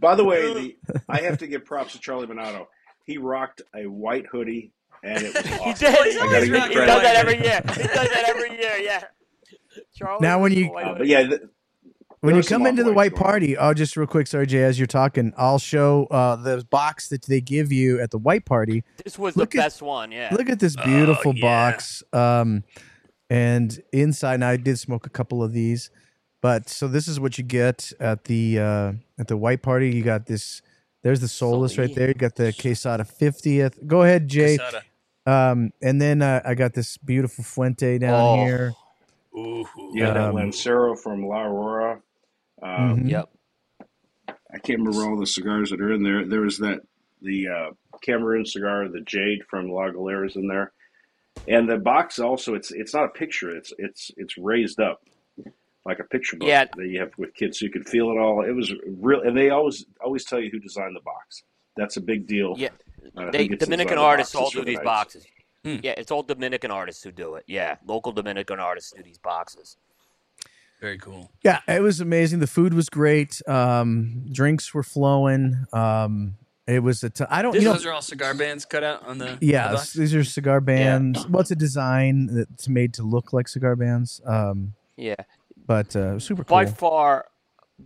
[0.00, 2.68] by the way, the, I have to give props to Charlie Minato.
[3.06, 5.94] He rocked a white hoodie, and it was he did.
[6.20, 7.60] Well, He, he does that every year.
[7.76, 8.76] He does that every year.
[8.80, 9.04] Yeah.
[9.94, 11.50] Charlie Now, when you- Uh, but yeah, the,
[12.20, 13.30] when you come into the white going on.
[13.30, 17.08] party, oh, just real quick, sorry, Jay, as you're talking, I'll show uh, the box
[17.10, 18.82] that they give you at the white party.
[19.04, 20.10] this was look the at- best one.
[20.10, 20.30] Yeah.
[20.32, 21.42] Look at this beautiful yeah.
[21.42, 22.02] box.
[22.12, 22.64] Um,
[23.30, 25.90] and inside, and I did smoke a couple of these,
[26.40, 29.90] but so this is what you get at the uh, at the white party.
[29.90, 30.62] You got this.
[31.06, 32.08] There's the Solus right there.
[32.08, 33.86] You got the Quesada 50th.
[33.86, 34.58] Go ahead, Jay.
[34.58, 34.82] Casada.
[35.52, 38.44] Um, and then uh, I got this beautiful Fuente down Oh.
[38.44, 38.72] here.
[39.38, 39.64] Ooh.
[39.94, 42.00] yeah, that Um, Lancero from La Aurora.
[42.60, 43.10] Um, Mhm.
[43.10, 43.30] Yep.
[44.52, 46.26] I can't remember all the cigars that are in there.
[46.26, 46.80] There was that
[47.22, 47.70] the uh,
[48.02, 50.72] Cameroon cigar, the Jade from La Galera is in there,
[51.46, 53.54] and the box also it's it's not a picture.
[53.56, 55.02] It's it's it's raised up
[55.86, 56.64] like a picture book Yeah.
[56.76, 58.42] that you have with kids, so you could feel it all.
[58.44, 61.42] It was real, and they always always tell you who designed the box.
[61.76, 62.54] That's a big deal.
[62.56, 62.68] Yeah.
[63.16, 64.84] Uh, who They Dominican design the artists boxes all for do the these nights.
[64.84, 65.26] boxes.
[65.64, 65.76] Hmm.
[65.82, 67.44] Yeah, it's all Dominican artists who do it.
[67.46, 69.76] Yeah, local Dominican artists do these boxes.
[70.80, 71.30] Very cool.
[71.42, 72.40] Yeah, it was amazing.
[72.40, 73.40] The food was great.
[73.48, 75.64] Um, drinks were flowing.
[75.72, 77.10] Um, It was a.
[77.10, 77.52] T- I don't.
[77.52, 79.38] These You know, those are all cigar bands cut out on the.
[79.40, 79.92] yeah, the box?
[79.92, 81.26] these are cigar bands.
[81.28, 84.20] What's a design that's made to look like cigar bands?
[84.26, 85.14] Um, Yeah.
[85.66, 86.56] But uh, super cool.
[86.56, 87.26] By far,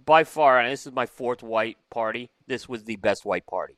[0.05, 2.31] by far, and this is my fourth white party.
[2.47, 3.76] This was the best white party.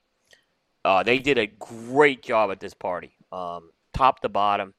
[0.84, 4.74] Uh, they did a great job at this party, um, top to bottom.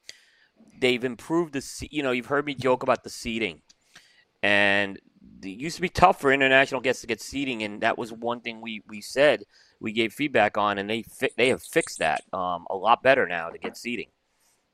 [0.80, 1.62] They've improved the.
[1.62, 3.62] se- You know, you've heard me joke about the seating,
[4.42, 5.00] and
[5.42, 8.42] it used to be tough for international guests to get seating, and that was one
[8.42, 9.44] thing we, we said
[9.80, 13.26] we gave feedback on, and they fi- they have fixed that um, a lot better
[13.28, 14.08] now to get seating.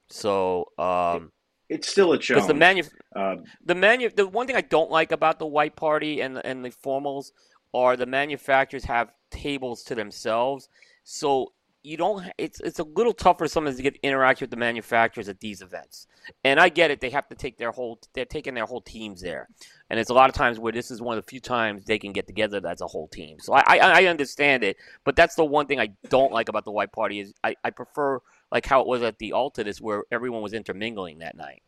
[0.10, 1.32] So, um,
[1.70, 2.47] It's still a because challenge.
[2.47, 2.84] the manu-
[3.15, 6.45] uh, the manu the one thing I don't like about the white party and the,
[6.45, 7.32] and the formals
[7.74, 10.70] are the manufacturers have tables to themselves,
[11.03, 11.53] so
[11.84, 12.26] you don't.
[12.38, 16.07] It's it's a little tougher sometimes to get interact with the manufacturers at these events.
[16.43, 19.22] And I get it; they have to take their whole they're taking their whole teams
[19.22, 19.47] there,
[19.89, 21.97] and it's a lot of times where this is one of the few times they
[21.97, 23.38] can get together as a whole team.
[23.39, 26.65] So I I, I understand it, but that's the one thing I don't like about
[26.65, 28.20] the white party is I, I prefer
[28.52, 31.62] like how it was at the Altadis where everyone was intermingling that night.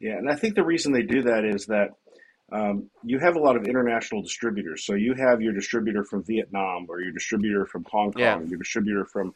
[0.00, 1.94] Yeah, and I think the reason they do that is that
[2.52, 4.84] um, you have a lot of international distributors.
[4.84, 8.40] So you have your distributor from Vietnam, or your distributor from Hong Kong, Yeah.
[8.40, 9.34] your distributor from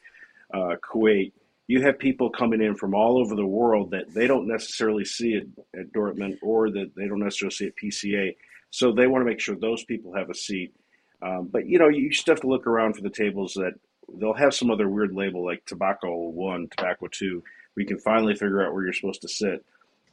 [0.52, 1.32] uh, Kuwait.
[1.66, 5.36] You have people coming in from all over the world that they don't necessarily see
[5.36, 5.44] at,
[5.78, 8.36] at Dortmund, or that they don't necessarily see at PCA.
[8.70, 10.74] So they want to make sure those people have a seat.
[11.22, 13.74] Um, but you know, you just have to look around for the tables that
[14.14, 17.42] they'll have some other weird label like Tobacco One, Tobacco Two.
[17.76, 19.64] We can finally figure out where you're supposed to sit.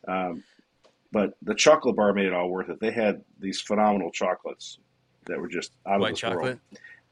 [0.07, 0.43] Um,
[1.11, 2.79] but the chocolate bar made it all worth it.
[2.79, 4.77] They had these phenomenal chocolates
[5.25, 6.59] that were just out White of this chocolate.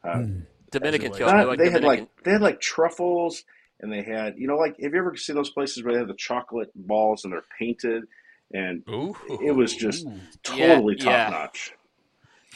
[0.04, 0.28] world.
[0.40, 1.26] Uh, Dominican As it show.
[1.26, 1.32] was.
[1.34, 3.44] They not- like they had like they had like truffles,
[3.80, 6.08] and they had you know like have you ever seen those places where they have
[6.08, 8.04] the chocolate balls and they're painted,
[8.54, 9.16] and Ooh.
[9.42, 11.30] it was just Yeah, totally top yeah.
[11.30, 11.74] notch,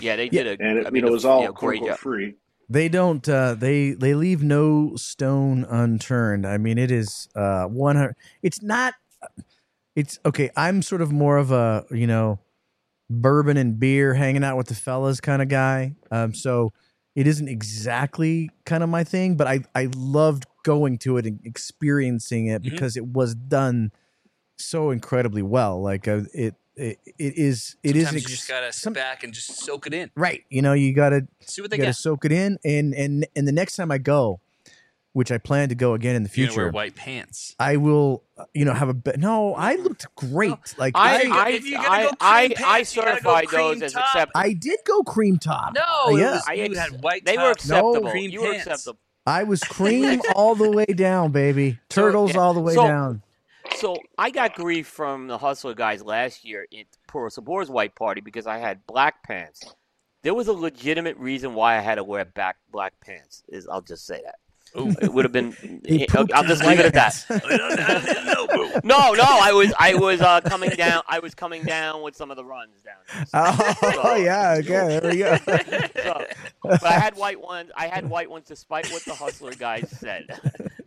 [0.02, 0.44] Yeah, they Yeah.
[0.44, 0.64] did a.
[0.64, 2.00] and it, I you mean, know it was all yeah, quote great unquote job.
[2.00, 2.36] free.
[2.70, 3.28] They don't.
[3.28, 6.46] Uh, they they leave no stone unturned.
[6.46, 8.16] I mean, it is uh, one hundred.
[8.44, 8.94] It's not.
[9.96, 10.50] It's okay.
[10.56, 12.40] I'm sort of more of a you know,
[13.10, 15.96] bourbon and beer, hanging out with the fellas kind of guy.
[16.12, 16.72] Um, so
[17.16, 21.40] it isn't exactly kind of my thing, but I I loved going to it and
[21.44, 22.70] experiencing it Mhm.
[22.70, 23.92] because it was done
[24.58, 25.82] so incredibly well.
[25.82, 28.94] Like uh, it, it it is it is Sometimes ex- you just gotta sit some-
[28.94, 30.10] back and just soak it in.
[30.16, 30.44] right.
[30.50, 31.96] You know, you got to See what they you got to get.
[31.98, 34.40] soak it in, and and and the next time I go,
[35.14, 36.54] which I plan to go again in the future.
[36.54, 37.56] You're wear white pants.
[37.60, 39.56] I will, uh, you know, have a be- no.
[39.56, 40.54] I looked great.
[40.78, 43.22] Like I, If you- I, if you're gonna I, go I, I pants, you gotta
[43.22, 44.32] go certified those as acceptable.
[44.36, 45.74] I did go cream top.
[45.76, 46.32] No, it yeah.
[46.34, 47.26] was, I you ex- had white.
[47.26, 48.10] They were tops, acceptable.
[48.12, 48.68] cream you were pants.
[48.68, 49.00] acceptable.
[49.26, 51.80] I was cream all the way down, baby.
[51.92, 52.40] So, Turtles yeah.
[52.40, 53.22] all the way So- down.
[53.76, 58.22] So I got grief from the Hustler guys last year at Puro Sabor's white party
[58.22, 59.64] because I had black pants.
[60.22, 63.44] There was a legitimate reason why I had to wear back black pants.
[63.48, 64.36] Is I'll just say that.
[64.78, 64.94] Ooh.
[65.02, 65.56] It would have been.
[66.16, 67.26] I'll I'll just leave it at that.
[68.84, 71.02] No, no, I was I was uh, coming down.
[71.08, 73.26] I was coming down with some of the runs down.
[73.34, 75.38] oh yeah, okay, there we go.
[76.04, 76.26] So,
[76.64, 77.72] but I had white ones.
[77.76, 80.26] I had white ones, despite what the hustler guys said,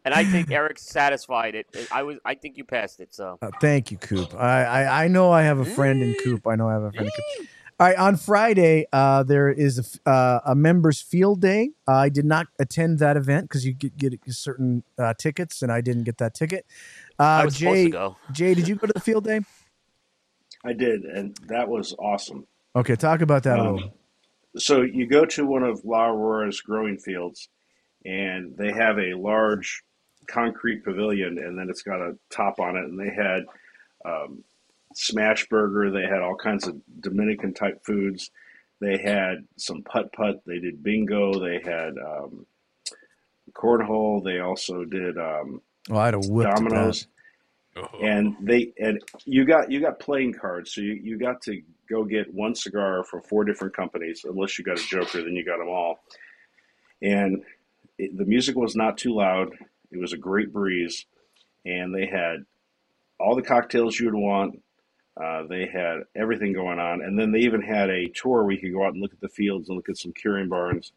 [0.05, 1.67] and I think Eric satisfied it.
[1.91, 2.19] I was.
[2.25, 3.15] I think you passed it.
[3.15, 4.35] So Uh, thank you, Coop.
[4.35, 6.47] I, I I know I have a friend in Coop.
[6.47, 7.49] I know I have a friend in Coop.
[7.83, 11.71] All right, on Friday, uh, there is a, f- uh, a members field day.
[11.89, 15.81] I did not attend that event because you get, get certain uh, tickets, and I
[15.81, 16.65] didn't get that ticket.
[17.19, 18.17] I Uh, was supposed to Jay, go.
[18.31, 19.41] Jay, did you go to the field day?
[20.65, 22.47] I did, and that was awesome.
[22.77, 23.95] Okay, talk about that a Um, little.
[24.59, 27.49] so you go to one of La Aurora's growing fields,
[28.05, 29.83] and they have a large
[30.29, 33.43] concrete pavilion, and then it's got a top on it, and they had
[34.05, 34.45] um,
[34.95, 38.31] smash burger, they had all kinds of Dominican type foods,
[38.81, 42.47] they had some putt putt, they did bingo, they had um,
[43.53, 47.07] cornhole, they also did um, I'd have whipped at dominoes
[47.75, 47.89] Oh.
[48.03, 52.05] and they and you got you got playing cards so you, you got to go
[52.05, 55.57] get one cigar from four different companies unless you got a joker then you got
[55.57, 56.01] them all.
[57.01, 57.43] And
[57.97, 59.55] it, the music was not too loud
[59.91, 61.07] it was a great breeze
[61.65, 62.45] and they had
[63.19, 64.61] all the cocktails you would want
[65.21, 68.61] uh, they had everything going on and then they even had a tour where you
[68.61, 70.93] could go out and look at the fields and look at some curing barns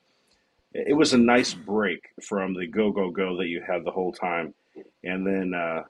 [0.74, 4.12] it was a nice break from the go go go that you had the whole
[4.12, 4.54] time
[5.04, 5.84] and then uh,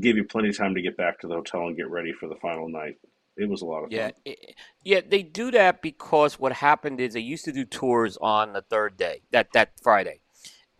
[0.00, 2.26] give you plenty of time to get back to the hotel and get ready for
[2.28, 2.96] the final night.
[3.36, 4.12] It was a lot of Yeah, fun.
[4.24, 5.00] it- yeah.
[5.06, 8.96] They do that because what happened is they used to do tours on the third
[8.96, 10.20] day, that that Friday,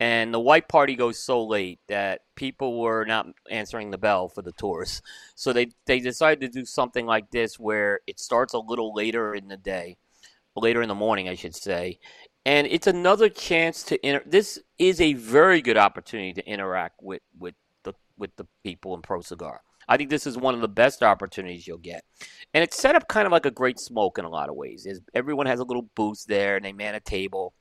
[0.01, 4.41] and the white party goes so late that people were not answering the bell for
[4.41, 5.03] the tours.
[5.35, 9.35] So they they decided to do something like this where it starts a little later
[9.35, 9.99] in the day,
[10.57, 11.99] later in the morning, I should say,
[12.47, 17.23] and it's another chance to inter- this is a very good opportunity to interact with
[17.39, 19.61] with the with the people in Pro Cigar.
[19.87, 22.05] I think this is one of the best opportunities you'll get,
[22.55, 24.87] and it's set up kind of like a great smoke in a lot of ways.
[24.87, 27.53] Is everyone has a little booth there, and they man a table,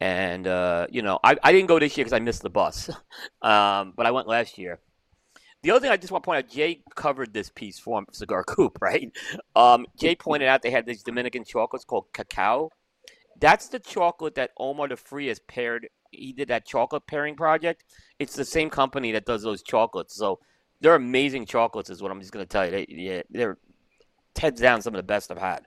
[0.00, 2.88] and uh, you know I, I didn't go this year because I missed the bus,
[3.42, 4.80] um, but I went last year.
[5.62, 8.44] The other thing I just want to point out, Jay covered this piece for Cigar
[8.44, 9.10] Coop, right?
[9.56, 12.70] Um, Jay pointed out they had these Dominican chocolates called cacao.
[13.40, 15.88] That's the chocolate that Omar de Frías has paired.
[16.10, 17.84] He did that chocolate pairing project.
[18.18, 20.14] It's the same company that does those chocolates.
[20.16, 20.40] So
[20.80, 22.70] they're amazing chocolates, is what I'm just going to tell you.
[22.70, 23.58] They, yeah, they're
[24.38, 25.66] heads down some of the best I've had.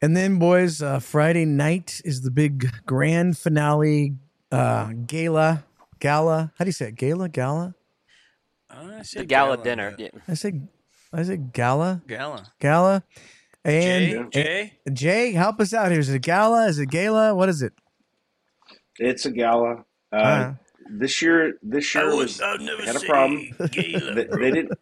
[0.00, 4.14] And then, boys, uh, Friday night is the big grand finale
[4.52, 5.64] uh, gala.
[5.98, 6.52] Gala.
[6.56, 6.94] How do you say it?
[6.94, 7.28] Gala?
[7.28, 7.74] Gala?
[8.70, 9.96] I say The gala dinner.
[9.98, 10.10] Yeah.
[10.28, 10.60] I say,
[11.12, 12.02] I say gala.
[12.06, 12.52] Gala.
[12.60, 13.02] Gala.
[13.64, 15.98] And Jay, and- Jay, help us out here.
[16.00, 16.68] Is it a gala?
[16.68, 17.34] Is it gala?
[17.34, 17.72] What is it?
[18.98, 19.84] It's a gala.
[20.12, 20.54] Uh, Uh,
[20.90, 23.50] This year, this year I've never had a problem.
[23.72, 24.72] Gala, they, they didn't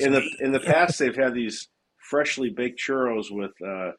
[0.00, 0.98] in the in the past.
[0.98, 1.68] They've had these
[1.98, 3.92] freshly baked churros with uh,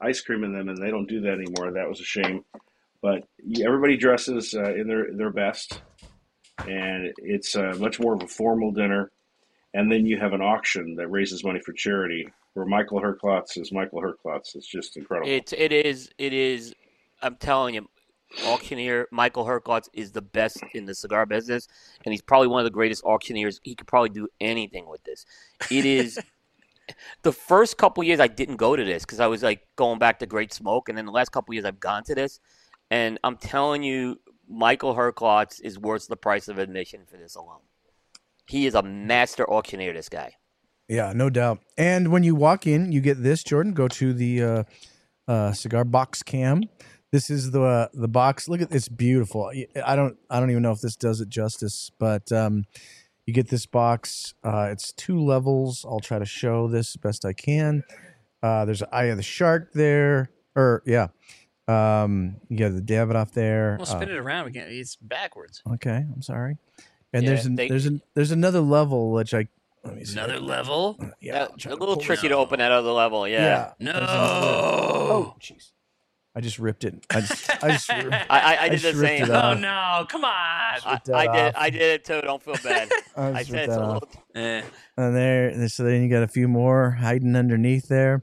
[0.00, 1.72] ice cream in them, and they don't do that anymore.
[1.72, 2.44] That was a shame.
[3.02, 3.24] But
[3.62, 5.80] everybody dresses uh, in their their best,
[6.66, 9.10] and it's uh, much more of a formal dinner.
[9.74, 13.70] And then you have an auction that raises money for charity, where Michael Herklotz is
[13.72, 14.54] Michael Herklotz.
[14.54, 15.30] It's just incredible.
[15.30, 16.74] It's it is it is.
[17.22, 17.88] I'm telling you,
[18.44, 21.68] auctioneer Michael Herklotz is the best in the cigar business,
[22.04, 23.60] and he's probably one of the greatest auctioneers.
[23.62, 25.26] He could probably do anything with this.
[25.70, 26.18] It is.
[27.22, 30.18] the first couple years I didn't go to this because I was like going back
[30.20, 32.40] to Great Smoke, and then the last couple years I've gone to this,
[32.90, 37.62] and I'm telling you, Michael Herklotz is worth the price of admission for this alone.
[38.46, 39.92] He is a master auctioneer.
[39.92, 40.34] This guy.
[40.88, 41.60] Yeah, no doubt.
[41.76, 43.72] And when you walk in, you get this, Jordan.
[43.72, 44.64] Go to the uh,
[45.26, 46.62] uh, cigar box cam.
[47.10, 48.48] This is the uh, the box.
[48.48, 49.50] Look at it's beautiful.
[49.84, 52.64] I don't I don't even know if this does it justice, but um,
[53.26, 54.34] you get this box.
[54.44, 55.84] Uh, it's two levels.
[55.88, 57.84] I'll try to show this best I can.
[58.42, 61.08] Uh, there's an eye of the shark there, or yeah.
[61.68, 63.76] Um, you got the Davidoff there.
[63.78, 64.68] We'll Uh, spin it around again.
[64.70, 65.62] It's backwards.
[65.74, 66.58] okay, I'm sorry.
[67.12, 69.48] And Yeah, there's an, they- there's an there's another level which I
[69.84, 70.12] let me see.
[70.18, 70.98] Another level.
[71.20, 73.26] Yeah, Uh, I'm a little tricky this to open that other level.
[73.26, 73.72] Yeah.
[73.80, 73.92] No.
[73.94, 75.72] Oh, jeez.
[76.36, 77.04] I just ripped it.
[77.10, 79.22] I just, I just, I, I, I did the ripped same.
[79.24, 80.06] it Oh no!
[80.08, 80.30] Come on.
[80.34, 81.54] I, ripped I did.
[81.56, 81.62] off.
[81.62, 82.20] I did it too.
[82.20, 82.90] Don't feel bad.
[83.16, 84.08] I I said ripped it's that a little.
[84.34, 84.62] Eh.
[84.98, 88.22] And there, so then you got a few more hiding underneath there.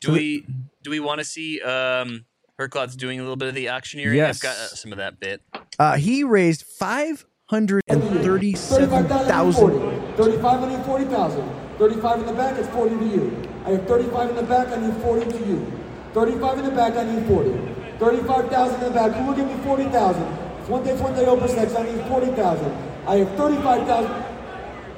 [0.00, 0.46] Do So the- we
[0.82, 2.26] do we want to see um
[2.60, 4.16] Herklotz doing a little bit of the auctioneering?
[4.18, 4.36] Yes.
[4.36, 5.40] I've got uh, some of that bit.
[5.78, 10.16] Uh, he raised five hundred and thirty-seven thousand.
[10.16, 11.50] 35, I need 40,000.
[11.78, 13.42] 35 in the back, it's 40 to you.
[13.64, 15.83] I have 35 in the back, I need 40 to you.
[16.14, 17.50] 35 in the back, I need 40.
[17.98, 20.44] 35,000 in the back, who will give me 40,000?
[20.66, 22.72] Fuente Fuente Opus I need 40,000.
[23.06, 24.24] I have 35,000.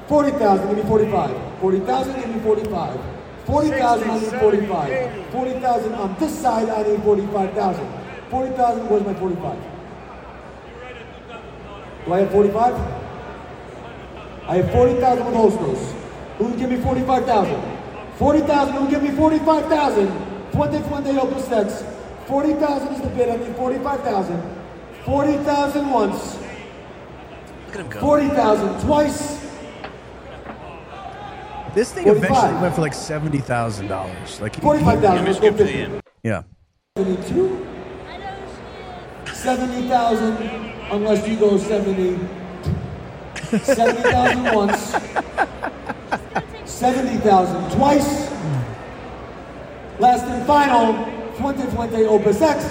[0.09, 1.61] 40,000, give me 45.
[1.61, 3.01] 40,000, give me 45.
[3.47, 5.33] 40,000, I need 45.
[5.33, 7.89] 40,000 on this side, I need 45,000.
[8.31, 9.59] 40,000, where's my 45?
[12.05, 12.75] Do I have 45?
[14.49, 15.93] I have 40,000 with Hostos.
[16.39, 17.63] Who will give me 45,000?
[18.19, 20.26] 40,000, who will give me 45,000?
[20.57, 21.85] Fuente Fuente Opus X.
[22.27, 24.43] 40,000 is the bid, I mean 45,000.
[25.05, 26.37] 40,000 once,
[27.67, 28.01] Look at him go.
[28.01, 29.47] 40,000 twice.
[31.75, 32.25] This thing 45.
[32.25, 34.41] eventually went for like seventy thousand dollars.
[34.41, 36.03] Like, he- 45,000, let's go Skip to the end.
[36.25, 36.43] yeah.
[36.97, 37.67] 72.
[39.35, 42.19] 70,000 unless you go 70.
[43.63, 44.97] 70,000 once.
[46.65, 48.36] 70,000 twice.
[49.99, 50.93] Last and final,
[51.35, 52.65] Fuente Fuente Opus X.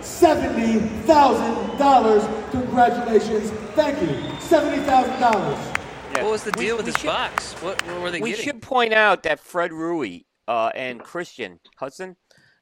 [0.00, 2.50] $70,000.
[2.52, 3.50] Congratulations.
[3.74, 4.08] Thank you.
[4.38, 5.74] $70,000.
[6.14, 6.22] Yeah.
[6.22, 7.52] What was the We- deal with we this should- box?
[7.54, 8.44] What, what were they We getting?
[8.44, 12.16] should point out that Fred Rewey uh, and Christian Hudson,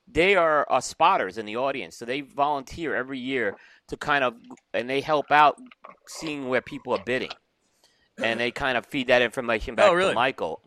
[0.09, 3.57] they are uh, spotters in the audience, so they volunteer every year
[3.89, 4.35] to kind of
[4.75, 5.57] and they help out
[6.09, 7.31] seeing where people are bidding,
[8.23, 10.11] and they kind of feed that information back Oh, really?
[10.11, 10.61] to Michael.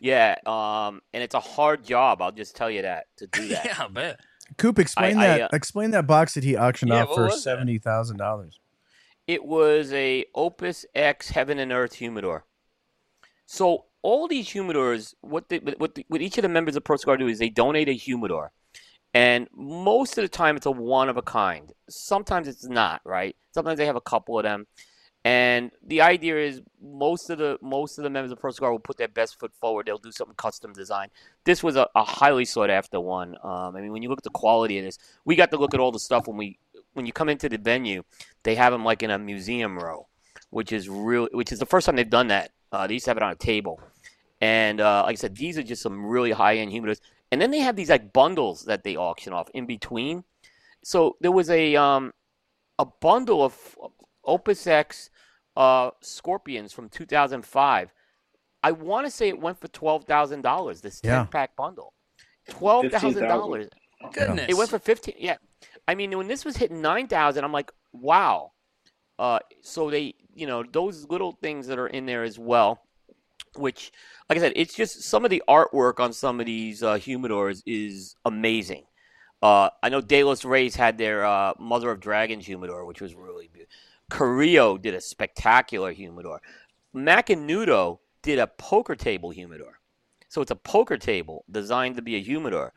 [0.00, 2.20] Yeah, um, and it's a hard job.
[2.22, 3.64] I'll just tell you that to do that.
[3.64, 4.20] yeah, I bet.
[4.58, 5.40] Coop, explain I, that.
[5.42, 8.60] uh, explain that box that he auctioned Yeah, off for seventy thousand dollars.
[9.26, 12.44] It was a Opus X Heaven and Earth humidor.
[13.46, 16.96] So all these humidors, what they, what, the, what each of the members of Pro
[16.96, 18.52] Cigar do is they donate a humidor,
[19.14, 21.72] and most of the time it's a one of a kind.
[21.88, 23.34] Sometimes it's not, right?
[23.52, 24.66] Sometimes they have a couple of them,
[25.24, 28.78] And the idea is most of the most of the members of Pro Cigar will
[28.78, 29.86] put their best foot forward.
[29.86, 31.08] They'll do something custom design.
[31.44, 33.36] This was a, a highly sought after one.
[33.42, 35.72] Um, I mean, when you look at the quality of this, we got to look
[35.72, 36.58] at all the stuff when we
[36.92, 38.02] when you come into the venue.
[38.42, 40.08] They have them like in a museum row,
[40.50, 42.50] which is really Which is the first time they've done that.
[42.70, 43.80] Uh, they used to have it on a table,
[44.42, 47.00] and uh, like I said, these are just some really high end humidors.
[47.32, 50.24] And then they have these like bundles that they auction off in between.
[50.82, 52.12] So there was a um,
[52.78, 53.78] a bundle of
[54.24, 55.10] Opus X
[55.56, 57.92] uh, Scorpions from 2005.
[58.62, 60.80] I want to say it went for twelve thousand dollars.
[60.80, 61.24] This ten Yeah.
[61.24, 61.92] pack bundle,
[62.48, 63.68] twelve thousand dollars.
[64.12, 64.46] Goodness.
[64.48, 65.14] It went for fifteen.
[65.18, 65.36] Yeah,
[65.86, 68.52] I mean when this was hitting nine thousand, I'm like, wow.
[69.18, 72.80] Uh, so they, you know, those little things that are in there as well,
[73.56, 73.92] which,
[74.28, 77.62] like I said, it's just some of the artwork on some of these uh, humidors
[77.64, 78.84] is amazing.
[79.42, 83.14] Uh, I know De Los Reyes had their uh, Mother of Dragons humidor, which was
[83.14, 83.72] really beautiful.
[84.10, 86.40] Carrillo did a spectacular humidor.
[86.94, 89.80] Macanudo did a poker table humidor.
[90.28, 92.72] So it's a poker table designed to be a humidor.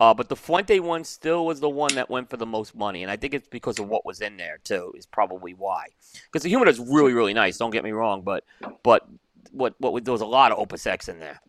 [0.00, 3.02] Uh, but the Fuente one still was the one that went for the most money,
[3.02, 4.92] and I think it's because of what was in there too.
[4.96, 5.86] Is probably why.
[6.24, 7.56] Because the humidor is really, really nice.
[7.56, 8.44] Don't get me wrong, but
[8.82, 9.06] but
[9.52, 11.40] what what there was a lot of Opus X in there.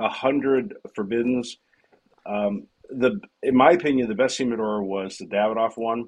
[0.00, 1.58] a hundred forbiddens.
[2.26, 6.06] Um, the in my opinion, the best humidor was the Davidoff one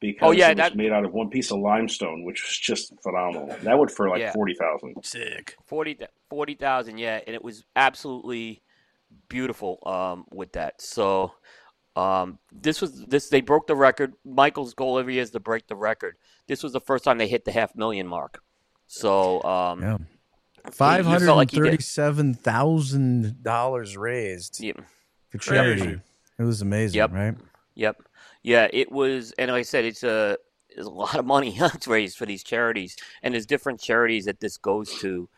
[0.00, 2.56] because Oh, yeah, it was that- made out of one piece of limestone, which was
[2.56, 3.54] just phenomenal.
[3.62, 4.32] That went for like Yeah.
[4.32, 4.94] forty thousand.
[5.04, 5.56] Sick.
[5.66, 5.98] 40
[6.30, 8.62] 40,000, yeah, and it was absolutely
[9.28, 10.80] beautiful um, with that.
[10.82, 11.32] So
[11.94, 14.12] um, this was this they broke the record.
[14.24, 16.16] Michael's goal every year is to break the record.
[16.46, 18.42] This was the first time they hit the half million mark.
[18.86, 19.98] So um, Yeah.
[19.98, 20.06] you
[20.72, 24.72] Five felt hundred like and he did- thirty-seven thousand dollars raised yeah,
[25.30, 25.80] for charity.
[25.80, 26.00] Crazy.
[26.38, 27.12] It was amazing, Yep.
[27.12, 27.34] right?
[27.76, 28.02] Yep.
[28.46, 30.38] Yeah, it was, and like I said, it's a
[30.74, 34.40] there's a lot of money that's raised for these charities, and there's different charities that
[34.40, 35.28] this goes to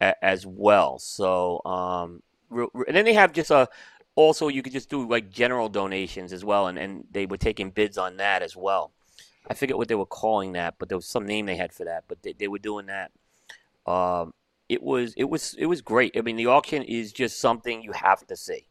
[0.00, 0.98] a, as well.
[0.98, 3.68] So, um, re- re- and then they have just a
[4.16, 7.70] also you could just do like general donations as well, and and they were taking
[7.70, 8.92] bids on that as well.
[9.48, 11.84] I forget what they were calling that, but there was some name they had for
[11.84, 13.12] that, but they, they were doing that.
[13.86, 14.32] Um,
[14.70, 16.16] it was it was it was great.
[16.16, 18.68] I mean, the auction is just something you have to see.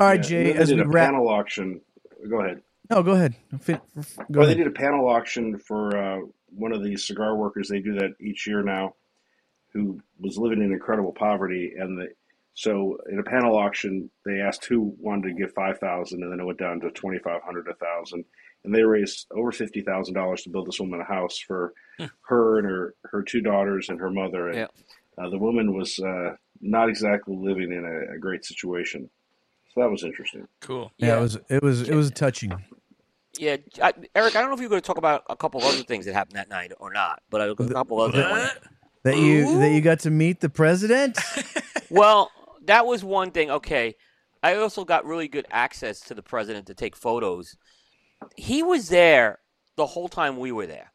[0.00, 0.54] All right, Yeah, Jay.
[0.56, 1.80] and As they we a wrap, panel auction.
[2.28, 2.62] Go ahead.
[2.90, 3.34] No, go ahead.
[4.30, 4.58] Go Well, they ahead.
[4.58, 7.68] did a panel auction for uh, one of the cigar workers.
[7.68, 8.94] They do that each year now,
[9.72, 12.08] who was living in incredible poverty, and the
[12.54, 16.40] so in a panel auction they asked who wanted to give five thousand, and then
[16.40, 18.24] it went down to twenty five hundred, a thousand,
[18.64, 21.72] and they raised over fifty thousand dollars to build this woman a house for
[22.28, 24.48] her and her her two daughters and her mother.
[24.48, 24.66] And Yeah.
[25.16, 29.08] uh, the woman was uh, not exactly living in a, a great situation,
[29.74, 30.46] so that was interesting.
[30.60, 30.92] Cool.
[30.98, 32.52] Yeah, it was it was it was touching.
[33.38, 35.82] Yeah, I, Eric, I don't know if you're going to talk about a couple other
[35.82, 38.50] things that happened that night or not, but a couple other ones.
[39.04, 41.18] That you that you got to meet the president.
[41.90, 42.30] Well,
[42.64, 43.50] that was one thing.
[43.50, 43.96] Okay,
[44.42, 47.54] I also got really good access to the president to take photos.
[48.34, 49.40] He was there
[49.76, 50.90] the whole time we were there,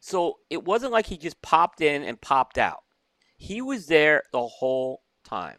[0.00, 2.84] so it wasn't like he just popped in and popped out.
[3.36, 5.58] He was there the whole time.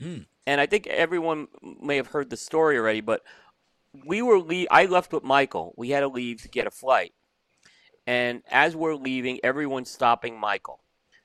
[0.00, 0.20] Hmm.
[0.46, 3.22] And I think everyone may have heard the story already, but
[4.04, 5.74] we were le- I left with Michael.
[5.76, 7.12] We had to leave to get a flight.
[8.06, 10.80] And as we're leaving, everyone's stopping Michael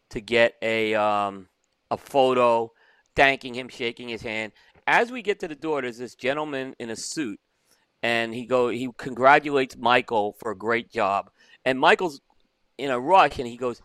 [0.09, 1.47] to get a um,
[1.89, 2.71] a photo,
[3.15, 4.51] thanking him, shaking his hand.
[4.87, 7.39] As we get to the door, there's this gentleman in a suit,
[8.03, 11.31] and he go he congratulates Michael for a great job.
[11.63, 12.21] And Michael's
[12.77, 13.81] in a rush, and he goes,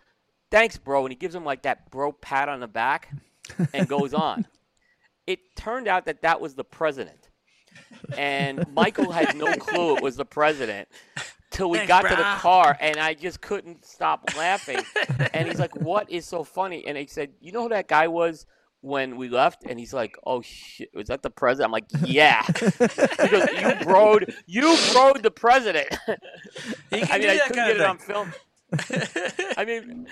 [0.50, 3.14] "Thanks, bro," and he gives him like that bro pat on the back,
[3.72, 4.46] and goes on.
[5.26, 7.28] It turned out that that was the president,
[8.16, 10.88] and Michael had no clue it was the president
[11.50, 14.80] till we Thanks, got to the car, and I just couldn't stop laughing.
[15.34, 18.08] and he's like, "What is so funny?" And he said, "You know who that guy
[18.08, 18.46] was
[18.80, 22.42] when we left?" And he's like, "Oh shit, was that the president?" I'm like, "Yeah."
[22.46, 26.16] he goes, "You broed, you broed the president." I
[26.92, 28.32] mean, I couldn't get it on film.
[29.56, 30.06] I mean,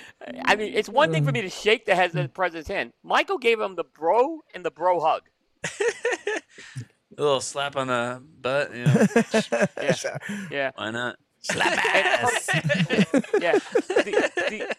[0.44, 2.93] I mean, it's one thing for me to shake the head of the president's hand.
[3.02, 5.22] Michael gave him the bro and the bro hug.
[7.16, 8.74] A little slap on the butt.
[8.74, 9.06] You know,
[9.82, 9.94] Yeah,
[10.51, 10.70] yeah.
[10.76, 11.16] why not?
[11.40, 12.48] Slap ass.
[13.40, 13.59] yeah.
[13.89, 14.76] The, the,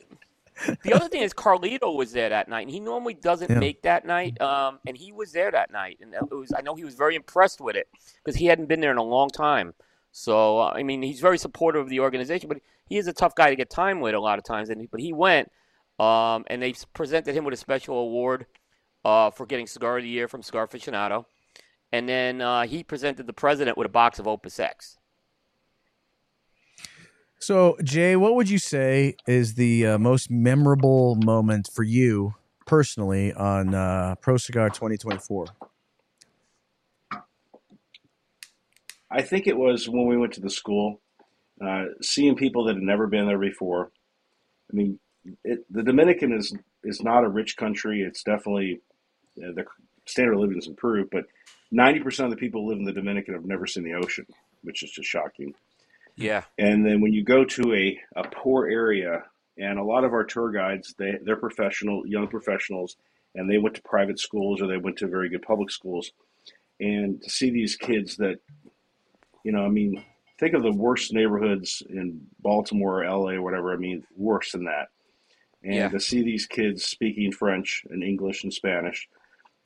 [0.84, 3.60] the other thing is Carlito was there that night, and he normally doesn't Yeah.
[3.60, 4.40] make that night.
[4.42, 7.16] Um, and he was there that night, and it was I know he was very
[7.16, 7.88] impressed with it
[8.24, 9.74] because he hadn't been there in a long time.
[10.12, 13.36] So uh, I mean, he's very supportive of the organization, but he is a tough
[13.36, 14.70] guy to get time with a lot of times.
[14.70, 15.52] And but he went,
[16.00, 18.46] um, and they presented him with a special award
[19.06, 21.26] uh, for getting Cigar of the Year from Cigar Aficionado,
[21.92, 24.98] and then uh, he presented the president with a box of Opus X.
[27.42, 33.34] So, Jay, what would you say is the uh, most memorable moment for you personally
[33.34, 35.46] on uh, Pro Cigar 2024?
[39.12, 41.02] I think it was when we went to the school,
[41.66, 43.92] uh, seeing people that had never been there before.
[44.72, 45.00] I mean,
[45.44, 48.02] it, the Dominican is is not a rich country.
[48.02, 48.82] It's definitely
[49.38, 49.66] uh, the
[50.06, 51.26] standard of living has improved, but
[51.72, 54.26] ninety percent of the people who live in the Dominican have never seen the ocean,
[54.64, 55.54] which is just shocking.
[56.16, 56.44] Yeah.
[56.58, 59.24] And then when you go to a, a poor area,
[59.58, 62.96] and a lot of our tour guides, they they're professional, young professionals,
[63.36, 66.12] and they went to private schools or they went to very good public schools,
[66.80, 68.40] and to see these kids that,
[69.44, 70.04] you know, I mean,
[70.40, 73.74] think of the worst neighborhoods in Baltimore or LA or whatever.
[73.74, 74.90] I mean, worse than that.
[75.64, 75.90] And Yeah.
[75.90, 79.10] to see these kids speaking French and English and Spanish,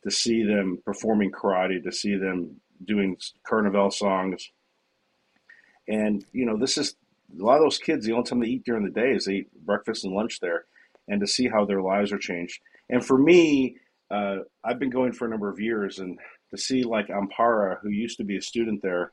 [0.03, 3.17] to see them performing karate, to see them doing
[3.47, 4.51] carnival songs,
[5.87, 6.95] and you know, this is
[7.39, 8.05] a lot of those kids.
[8.05, 10.65] The only time they eat during the day is they eat breakfast and lunch there,
[11.07, 12.61] and to see how their lives are changed.
[12.89, 13.77] And for me,
[14.11, 16.19] uh, I've been going for a number of years, and
[16.51, 19.11] to see like Ampara, who used to be a student there,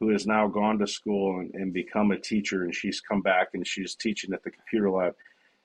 [0.00, 3.48] who has now gone to school and, and become a teacher, and she's come back
[3.54, 5.14] and she's teaching at the computer lab.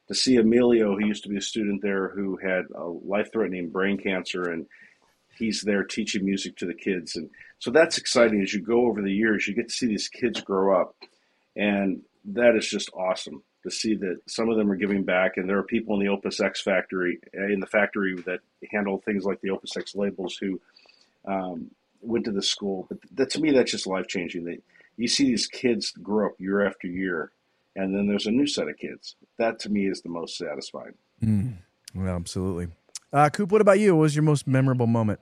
[0.10, 3.98] To see Emilio, who used to be a student there, who had a life-threatening brain
[3.98, 4.66] cancer, and
[5.38, 7.30] he's there teaching music to the kids, and
[7.60, 8.42] so that's exciting.
[8.42, 10.96] As you go over the years, you get to see these kids grow up,
[11.56, 15.48] and that is just awesome to see that some of them are giving back, and
[15.48, 18.42] there are people in the Opus X factory, in the factory that
[18.72, 20.60] handle things like the Opus X labels, who
[21.26, 21.72] um,
[22.04, 22.86] went to the school.
[22.90, 24.46] But that, to me, that's just life changing.
[24.46, 24.62] That
[24.98, 27.32] you see these kids grow up year after year,
[27.76, 29.16] and then there's a new set of kids.
[29.38, 30.94] That to me is the most satisfying.
[31.24, 31.56] Mm.
[31.96, 32.68] Well, absolutely.
[33.12, 33.96] Uh, Coop, what about you?
[33.96, 35.20] What was your most memorable moment?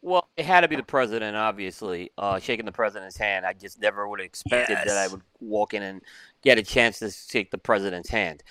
[0.00, 2.10] Well, it had to be the president, obviously.
[2.18, 3.46] Uh, shaking the president's hand.
[3.46, 6.02] I just never would have expected that I would walk in and
[6.42, 8.42] get a chance to shake the president's hand.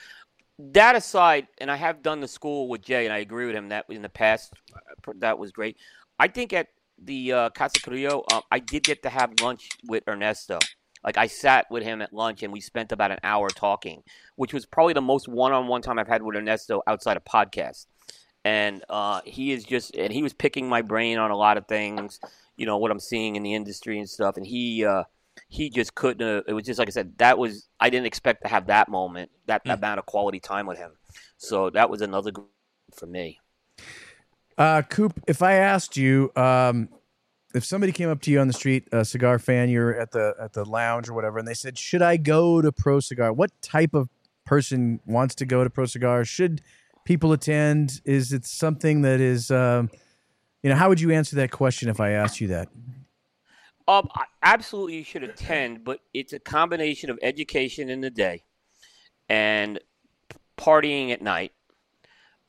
[0.60, 3.70] That aside, and I have done the school with Jay, and I agree with him
[3.70, 5.78] that in the past uh, that was great.
[6.20, 6.68] I think at
[7.04, 10.60] the uh, Casa Carrillo, uh, I did get to have lunch with Ernesto.
[11.04, 14.04] Like I sat with him at lunch, and we spent about an hour talking,
[14.36, 17.88] which was probably the most one-on-one time I've had with Ernesto outside of podcast.
[18.46, 21.68] And uh, he is just and he was picking my brain on a lot of
[21.68, 22.20] things
[22.62, 24.38] you know what i'm seeing in the industry and stuff.
[24.38, 25.04] And he uh,
[25.48, 28.44] he just couldn't uh, it was just like i said that was i didn't expect
[28.44, 30.92] to have that moment that, that amount of quality time with him.
[31.38, 32.46] So that was another good
[32.96, 33.40] for me
[34.62, 36.88] Uh, Coop, if I asked you, um,
[37.56, 40.36] if somebody came up to you on the street, a cigar fan, you're at the
[40.40, 43.50] at the lounge or whatever, and they said, "Should I go to Pro Cigar?" What
[43.64, 44.08] type of
[44.46, 46.24] person wants to go to Pro Cigar?
[46.26, 46.62] Should
[47.06, 48.02] people attend?
[48.06, 49.90] Is it something that is, um,
[50.62, 52.70] you know, how would you answer that question if I asked you that?
[53.88, 54.10] Um,
[54.44, 58.44] absolutely, you should attend, but it's a combination of education in the day
[59.28, 59.80] and
[60.56, 61.52] partying at night.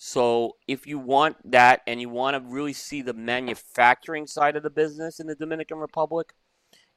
[0.04, 4.64] So, if you want that and you want to really see the manufacturing side of
[4.64, 6.32] the business in the Dominican Republic,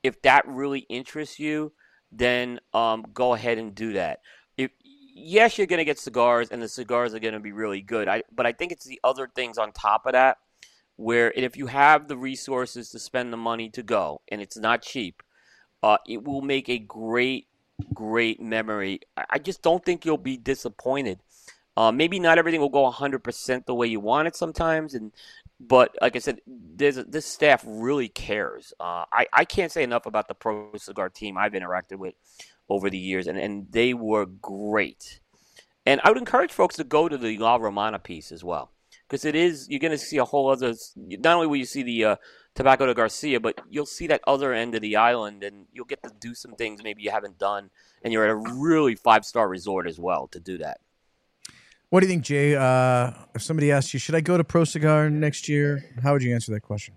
[0.02, 1.72] if that really interests you,
[2.12, 4.22] then um, go ahead and do that.
[4.58, 7.80] If yes, you're going to get cigars, and the cigars are going to be really
[7.80, 8.08] good.
[8.08, 10.38] I, but I think it's the other things on top of that
[10.96, 14.82] where if you have the resources to spend the money to go, and it's not
[14.82, 15.22] cheap,
[15.84, 17.46] uh, it will make a great,
[17.94, 19.02] great memory.
[19.16, 21.20] I I just don't think you'll be disappointed.
[21.78, 25.12] Uh, maybe not everything will go 100% the way you want it sometimes, and
[25.60, 28.74] but like I said, this staff really cares.
[28.80, 32.16] Uh, I I can't say enough about the Pro Cigar team I've interacted with
[32.70, 35.20] over the years, and, and they were great.
[35.86, 38.72] And I would encourage folks to go to the La Romana piece as well,
[39.08, 40.74] because it is you're going to see a whole other.
[40.96, 42.16] Not only will you see the uh,
[42.56, 46.04] Tobacco de Garcia, but you'll see that other end of the island, and you'll get
[46.04, 47.70] to do some things maybe you haven't done,
[48.02, 50.80] and you're at a really five star resort as well to do that.
[51.90, 52.56] What do you think, Jay?
[52.56, 55.84] Uh, if somebody asked you, should I go to Pro Cigar next year?
[56.02, 56.96] How would you answer that question?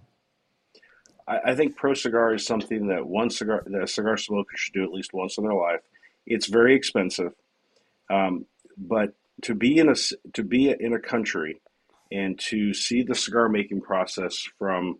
[1.27, 4.74] I, I think Pro Cigar is something that one cigar that a cigar smoker should
[4.74, 5.81] do at least once in their life.
[6.27, 7.32] It's very expensive,
[8.10, 8.47] um,
[8.77, 9.94] but to be in a
[10.35, 11.60] to be in a country
[12.10, 14.98] and to see the cigar making process from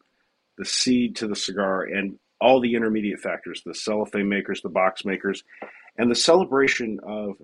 [0.59, 5.05] the seed to the cigar and all the intermediate factors, the cellophane makers, the box
[5.05, 5.43] makers,
[5.97, 7.37] and the celebration of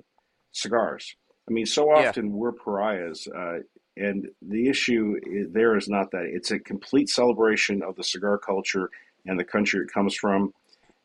[0.52, 1.16] cigars.
[1.48, 2.08] I mean, so Yeah.
[2.08, 3.60] often we're pariahs, uh,
[3.96, 6.24] and the issue i- there is not that.
[6.24, 8.90] It's a complete celebration of the cigar culture
[9.26, 10.52] and the country it comes from.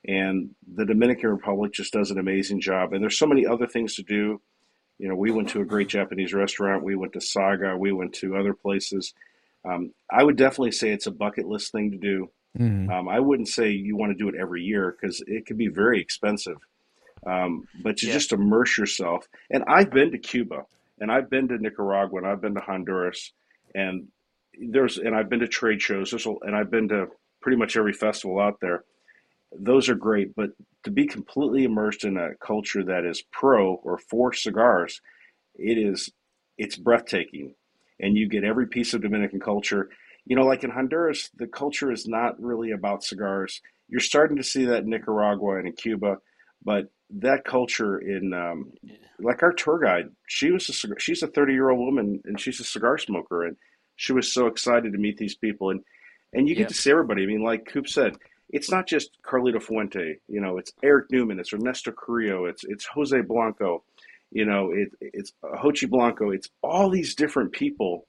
[0.05, 2.93] And the Dominican Republic just does an amazing job.
[2.93, 4.41] And there's so many other things to do.
[4.97, 6.83] You know, we went to a great Japanese restaurant.
[6.83, 7.77] We went to Saga.
[7.77, 9.13] We went to other places.
[9.65, 12.31] Um, I would definitely say it's a bucket list thing to do.
[12.57, 12.89] Mhm.
[12.89, 15.67] Um, I wouldn't say you want to do it every year because it can be
[15.67, 16.57] very expensive.
[17.25, 18.13] Um, but you Yeah.
[18.15, 19.27] just immerse yourself.
[19.49, 20.65] And I've been to Cuba,
[20.99, 23.33] and I've been to Nicaragua, and I've been to Honduras,
[23.75, 24.07] and
[24.59, 26.13] there's and I've been to trade shows.
[26.41, 27.07] And I've been to
[27.41, 28.83] pretty much every festival out there.
[29.51, 30.51] Those are great, but
[30.83, 35.01] to be completely immersed in a culture that is pro or for cigars,
[35.55, 36.11] it is
[36.57, 37.55] it's breathtaking,
[37.99, 39.89] and you get every piece of Dominican culture.
[40.25, 43.61] You know, like in Honduras, the culture is not really about cigars.
[43.87, 46.17] You're starting to see that in Nicaragua and in Cuba,
[46.63, 48.71] but that culture in um,
[49.19, 52.59] like our tour guide, she was a she's a 30 year old woman and she's
[52.59, 53.57] a cigar smoker, and
[53.95, 55.81] she was so excited to meet these people and
[56.33, 56.67] and you get Yeah.
[56.67, 57.23] to see everybody.
[57.23, 58.15] I mean, like Coop said,
[58.49, 60.17] it's not just Carlito Fuente.
[60.27, 63.83] You know, it's Eric Newman, it's Ernesto Carrillo, it's it's Jose Blanco,
[64.31, 66.29] you know, it, it's Jochy Blanco.
[66.29, 68.05] It's all these different people,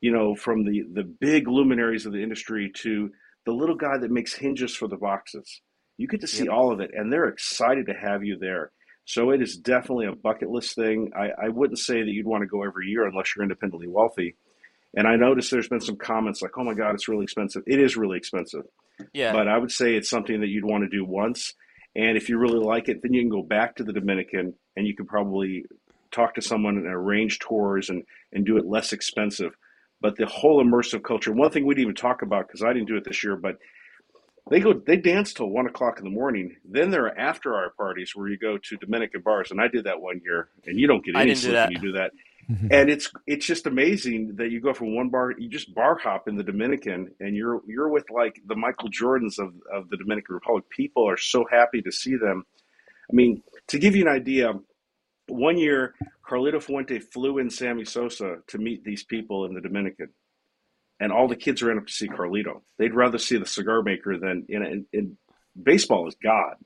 [0.00, 3.10] you know, from the the big luminaries of the industry to
[3.46, 5.60] the little guy that makes hinges for the boxes.
[6.00, 6.52] You get to see Yep.
[6.52, 8.70] all of it, and they're excited to have you there.
[9.04, 11.12] So it is definitely a bucket list thing.
[11.14, 14.34] I, I wouldn't say that you'd want to go every year unless you're independently wealthy.
[14.96, 17.80] And I noticed there's been some comments like, "Oh my God, it's really expensive." It
[17.80, 18.64] is really expensive,
[19.12, 19.32] Yeah.
[19.32, 21.52] but I would say it's something that you'd want to do once.
[21.94, 24.86] And if you really like it, then you can go back to the Dominican, and
[24.86, 25.64] you can probably
[26.12, 29.52] talk to someone and arrange tours and and do it less expensive.
[30.00, 31.30] But the whole immersive culture.
[31.32, 33.58] One thing we didn't even talk about because I didn't do it this year, but
[34.48, 36.56] they go they dance till one o'clock in the morning.
[36.64, 39.84] Then there are after hour parties where you go to Dominican bars, and I did
[39.84, 42.12] that one year, and you don't get any sleep when you do that.
[42.50, 42.66] Mm-hmm.
[42.70, 46.26] And it's it's just amazing that you go from one bar, you just bar hop
[46.26, 50.34] in the Dominican, and you're you're with like the Michael Jordans of of the Dominican
[50.34, 50.64] Republic.
[50.70, 52.44] People are so happy to see them.
[53.10, 54.52] I mean, to give you an idea,
[55.28, 55.94] one year
[56.28, 60.08] Carlito Fuente flew in Sammy Sosa to meet these people in the Dominican
[61.00, 62.60] and all the kids ran up to see Carlito.
[62.78, 65.16] They'd rather see the cigar maker than in, in, in
[65.60, 66.56] baseball is God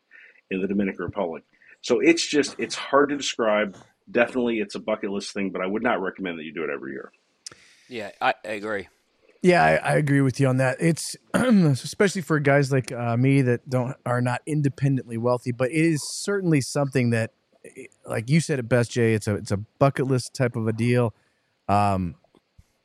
[0.51, 1.45] in the Dominican Republic.
[1.81, 3.77] So it's just it's hard to describe.
[4.11, 6.71] Definitely, it's a bucket list thing, but I would not recommend that you do it
[6.71, 7.13] every year.
[7.89, 8.89] yeah, I, I agree.
[9.43, 10.79] Yeah, I, I agree with you on that.
[10.81, 15.77] It's especially for guys like uh, me that don't are not independently wealthy, but it
[15.77, 17.33] is certainly something that,
[18.07, 19.13] like you said it best, Jay.
[19.13, 21.15] It's a it's a bucket list type of a deal.
[21.69, 22.17] Um,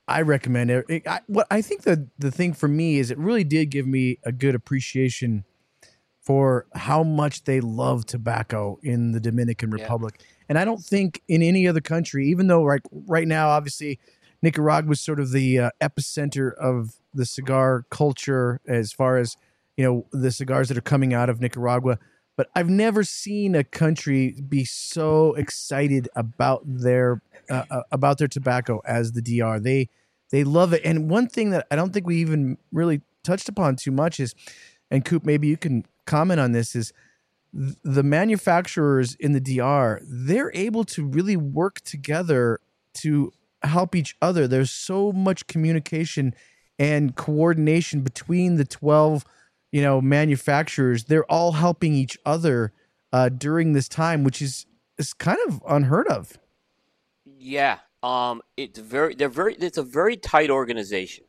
[0.10, 0.86] I recommend it.
[0.90, 3.88] it I, what I think the the thing for me is it really did give
[3.88, 5.46] me a good appreciation
[6.22, 9.84] for how much they love tobacco in the Dominican Yeah.
[9.84, 10.22] Republic.
[10.48, 14.00] And I don't think in any other country, even though like right now, obviously
[14.42, 19.38] Nicaragua is sort of the uh, epicenter of the cigar culture as far as
[19.78, 21.98] you know the cigars that are coming out of Nicaragua.
[22.36, 28.28] But I've never seen a country be so excited about their uh, uh, about their
[28.28, 29.60] tobacco as the DR.
[29.60, 29.90] They
[30.32, 30.82] they love it.
[30.86, 34.36] And one thing that I don't think we even really touched upon too much is,
[34.92, 36.94] and Coop, maybe you can comment on this is
[37.56, 42.60] th- the manufacturers in the DR, they're able to really work together
[42.96, 44.48] to help each other.
[44.48, 46.34] There's so much communication
[46.78, 49.26] and coordination between the 12,
[49.72, 51.06] you know, manufacturers.
[51.06, 52.72] They're all helping each other
[53.12, 54.66] uh, during this time, which is
[54.98, 56.38] is kind of unheard of.
[57.42, 61.24] Yeah, um, it's very they're very it's a very tight organization.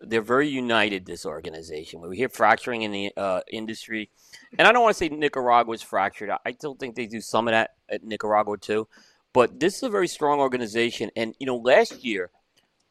[0.00, 1.06] They're very united.
[1.06, 2.00] This organization.
[2.02, 4.10] We hear fracturing in the uh, industry,
[4.58, 6.30] and I don't want to say Nicaragua is fractured.
[6.30, 8.88] I- still think they do some of that at Nicaragua too.
[9.32, 12.30] But this is a very strong organization, and you know, last year,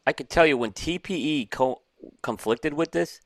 [0.07, 1.83] I could tell you when TPE co-
[2.23, 3.21] conflicted with this,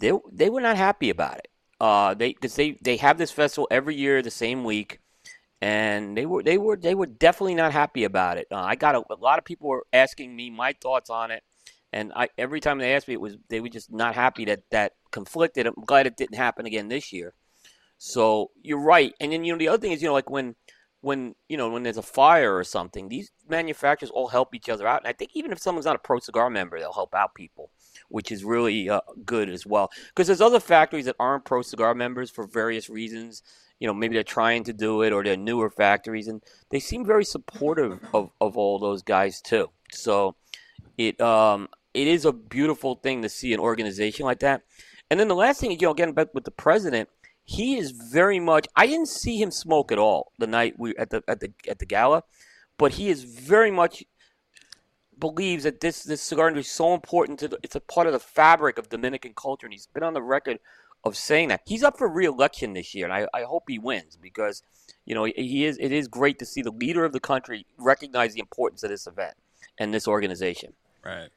[0.00, 1.48] they they were not happy about it.
[1.80, 5.00] Uh, they because they they have this festival every year the same week
[5.62, 8.48] and they were they were they were definitely not happy about it.
[8.50, 11.44] Uh, I got a, a lot of people were asking me my thoughts on it,
[11.92, 14.64] and I every time they asked me, it was they were just not happy that
[14.72, 15.68] that conflicted.
[15.68, 17.34] I'm glad it didn't happen again this year.
[17.96, 20.56] So you're right, and then you know the other thing is you know like when
[21.00, 24.88] when you know when there's a fire or something, these manufacturers all help each other
[24.88, 27.36] out, and I think even if someone's not a pro cigar member, they'll help out
[27.36, 27.70] people,
[28.08, 29.92] which is really uh, good as well.
[30.08, 33.44] Because there's other factories that aren't pro cigar members for various reasons
[33.82, 36.40] you know maybe they're trying to do it or they're newer factories and
[36.70, 39.70] they seem very supportive of, of all those guys too.
[39.90, 40.36] So
[40.96, 44.62] it um it is a beautiful thing to see an organization like that.
[45.10, 47.08] And then the last thing you know again back with the president
[47.44, 51.10] he is very much i didn't see him smoke at all the night we at
[51.10, 52.22] the at the at the gala
[52.78, 54.04] but he is very much
[55.22, 58.12] believes that this this cigar industry is so important to the, it's a part of
[58.12, 60.58] the fabric of Dominican culture, and he's been on the record
[61.04, 64.16] of saying that he's up for re-election this year, and I, I hope he wins
[64.20, 64.62] because
[65.04, 65.78] you know he is.
[65.78, 69.06] It is great to see the leader of the country recognize the importance of this
[69.06, 69.34] event
[69.78, 70.74] and this organization.
[71.04, 71.28] Right.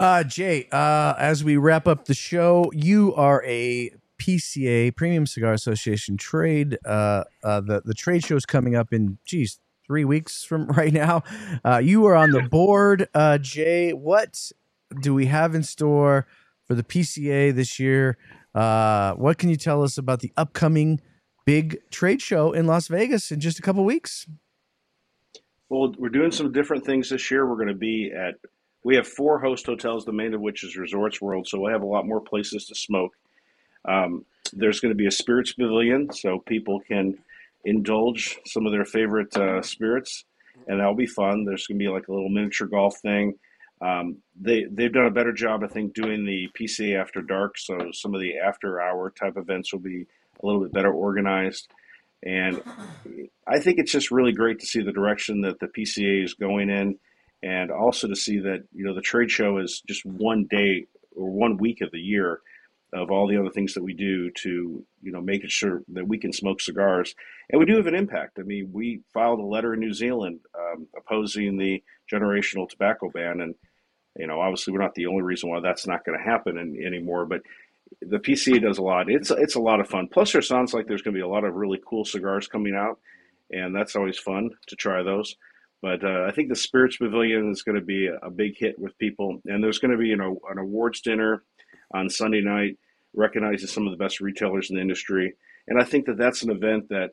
[0.00, 5.52] Uh, Jay, uh, as we wrap up the show, you are a PCA Premium Cigar
[5.52, 6.78] Association trade.
[6.84, 10.92] Uh, uh, the the trade show is coming up in geez three weeks from right
[10.92, 11.22] now.
[11.64, 13.92] Uh, you are on the board, uh, Jay.
[13.92, 14.52] What
[15.00, 16.26] do we have in store
[16.66, 18.16] for the PCA this year?
[18.58, 21.00] Uh, what can you tell us about the upcoming
[21.46, 24.26] big trade show in Las Vegas in just a couple weeks?
[25.68, 27.48] Well, we're doing some different things this year.
[27.48, 28.34] We're going to be at,
[28.82, 31.82] we have four host hotels, the main of which is Resorts World, so we'll have
[31.82, 33.12] a lot more places to smoke.
[33.84, 37.16] Um, there's going to be a spirits pavilion, so people can
[37.64, 40.24] indulge some of their favorite uh, spirits,
[40.66, 41.44] and that'll be fun.
[41.44, 43.34] There's going to be like a little miniature golf thing.
[43.80, 47.58] Um, they they've done a better job, I think, doing the PCA after dark.
[47.58, 50.06] So some of the after hour type events will be
[50.42, 51.68] a little bit better organized.
[52.24, 52.60] And
[53.46, 56.68] I think it's just really great to see the direction that the PCA is going
[56.68, 56.98] in,
[57.42, 60.86] and also to see that you know the trade show is just one day
[61.16, 62.40] or one week of the year
[62.92, 66.18] of all the other things that we do to you know making sure that we
[66.18, 67.14] can smoke cigars,
[67.50, 68.38] and we do have an impact.
[68.40, 71.82] I mean, we filed a letter in New Zealand um, opposing the
[72.12, 73.54] generational tobacco ban, and
[74.18, 76.84] you know obviously we're not the only reason why that's not going to happen in,
[76.84, 77.42] anymore, but
[78.02, 79.10] the PCA does a lot.
[79.10, 80.08] It's it's a lot of fun.
[80.08, 82.74] Plus, there sounds like there's going to be a lot of really cool cigars coming
[82.74, 82.98] out,
[83.50, 85.36] and that's always fun to try those.
[85.80, 88.78] But uh, I think the Spirits Pavilion is going to be a, a big hit
[88.78, 91.44] with people, and there's going to be you know an awards dinner
[91.94, 92.78] on Sunday night,
[93.14, 95.34] recognizing some of the best retailers in the industry.
[95.68, 97.10] And I think that that's an event that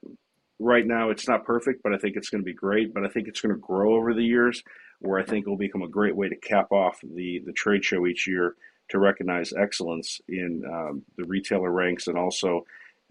[0.59, 2.93] right now it's not perfect, but I think it's going to be great.
[2.93, 4.63] But I think it's going to grow over the years,
[4.99, 7.83] where I think it will become a great way to cap off the the trade
[7.83, 8.55] show each year
[8.89, 12.65] to recognize excellence in um, the retailer ranks and also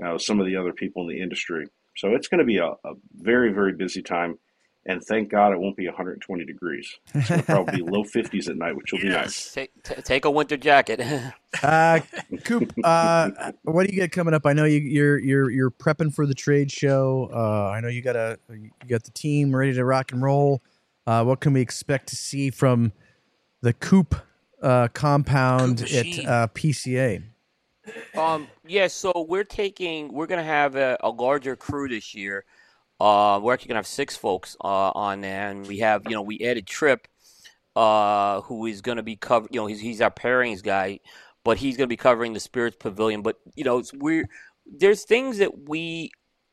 [0.05, 1.67] uh, some of the other people in the industry.
[1.97, 4.39] So it's going to be a, a, very, very busy time.
[4.87, 6.99] And thank God it won't be 120 degrees.
[7.15, 9.53] It's going probably be low 50s at night, which will be nice.
[9.55, 11.01] Take, t- take a winter jacket.
[11.63, 12.01] uh,
[12.45, 13.31] Coop, uh,
[13.63, 14.45] what do you get coming up?
[14.45, 17.31] I know you, you're you're you're prepping for the trade show.
[17.33, 20.61] Uh, I know you got a you got the team ready to rock and roll.
[21.07, 22.93] Uh, what can we expect to see from
[23.61, 24.15] the Coop
[24.63, 27.23] uh, compound at uh, PCA?
[28.17, 32.45] Um, yeah, so we're taking, we're gonna have a, a larger crew this year.
[32.99, 36.23] Uh, we're actually gonna have six folks uh, on there, and we have, you know,
[36.23, 37.07] we added Trip,
[37.77, 41.01] uh, who is gonna be cover, you know, he's he's our pairings guy,
[41.45, 43.21] but he's gonna be covering the Spirits Pavilion.
[43.21, 44.29] But you know, it's we're
[44.67, 46.11] there's things that we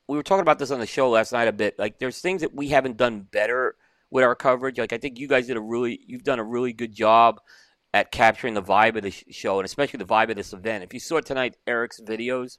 [0.10, 1.80] we were talking about this on the show last night a bit.
[1.80, 3.76] Like there's things that we haven't done better
[4.12, 4.78] with our coverage.
[4.78, 7.40] Like I think you guys did a really, you've done a really good job
[7.94, 10.84] at capturing the vibe of the show and especially the vibe of this event.
[10.84, 12.58] If you saw tonight Eric's videos,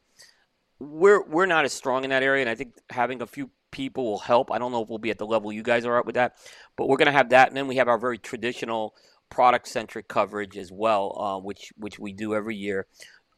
[0.79, 4.05] we're we're not as strong in that area, and I think having a few people
[4.05, 4.51] will help.
[4.51, 6.35] I don't know if we'll be at the level you guys are at with that,
[6.77, 8.95] but we're going to have that, and then we have our very traditional
[9.31, 12.87] product centric coverage as well, uh, which which we do every year.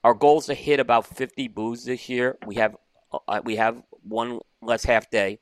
[0.03, 2.37] Our goal is to hit about 50 booths this year.
[2.47, 2.77] We have
[3.29, 5.39] uh, we have one less half day.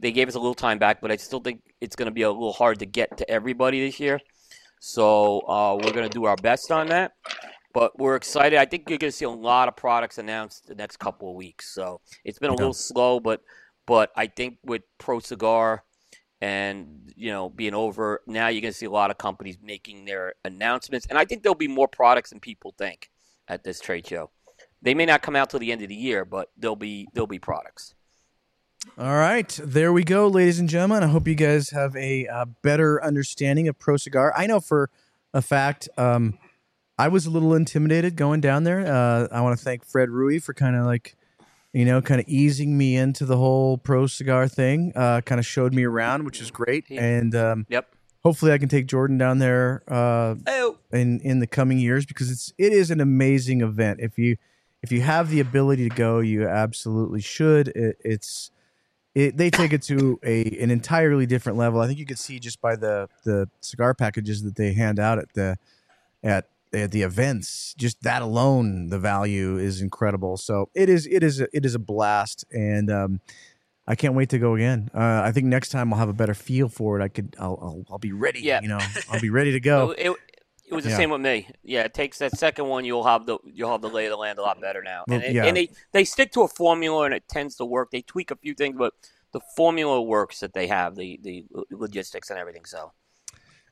[0.00, 2.22] They gave us a little time back, but I still think it's going to be
[2.22, 4.20] a little hard to get to everybody this year.
[4.80, 7.12] So uh, we're going to do our best on that.
[7.74, 8.58] But we're excited.
[8.58, 11.36] I think you're going to see a lot of products announced the next couple of
[11.36, 11.72] weeks.
[11.72, 12.58] So it's been a yeah.
[12.58, 13.42] little slow, but
[13.86, 15.84] but I think with Pro Cigar
[16.40, 20.06] and you know being over now, you're going to see a lot of companies making
[20.06, 23.10] their announcements, and I think there'll be more products than people think
[23.48, 24.30] at this trade show.
[24.80, 27.26] They may not come out till the end of the year, but there'll be there'll
[27.26, 27.94] be products.
[28.96, 31.02] All right, there we go, ladies and gentlemen.
[31.02, 34.32] I hope you guys have a uh, better understanding of Pro Cigar.
[34.36, 34.88] I know for
[35.34, 36.38] a fact, um,
[36.96, 38.86] I was a little intimidated going down there.
[38.86, 41.16] Uh, I want to thank Fred Rewey for kind of like,
[41.72, 44.92] you know, kind of easing me into the whole Pro Cigar thing.
[44.94, 46.86] Uh, kind of showed me around, which is great.
[46.90, 47.92] And um, yep,
[48.22, 50.36] hopefully I can take Jordan down there uh,
[50.92, 53.98] in in the coming years because it's it is an amazing event.
[54.00, 54.36] If you
[54.84, 57.68] if you have the ability to go, you absolutely should.
[57.68, 58.52] It, it's
[59.18, 61.80] it, they take it to a an entirely different level.
[61.80, 65.18] I think you could see just by the the cigar packages that they hand out
[65.18, 65.56] at the
[66.22, 67.74] at at the events.
[67.76, 70.36] Just that alone, the value is incredible.
[70.36, 73.20] So it is it is a, it is a blast, and um,
[73.88, 74.88] I can't wait to go again.
[74.94, 77.02] Uh, I think next time I'll have a better feel for it.
[77.02, 78.40] I could I'll I'll, I'll be ready.
[78.40, 78.60] Yeah.
[78.62, 78.78] you know
[79.10, 79.90] I'll be ready to go.
[79.98, 80.12] it,
[80.70, 80.96] it was the yeah.
[80.96, 81.48] same with me.
[81.62, 82.84] Yeah, it takes that second one.
[82.84, 85.04] You'll have the you'll have the lay of the land a lot better now.
[85.08, 85.44] And, well, yeah.
[85.44, 87.90] and they they stick to a formula and it tends to work.
[87.90, 88.92] They tweak a few things, but
[89.32, 92.64] the formula works that they have the the logistics and everything.
[92.64, 92.92] So.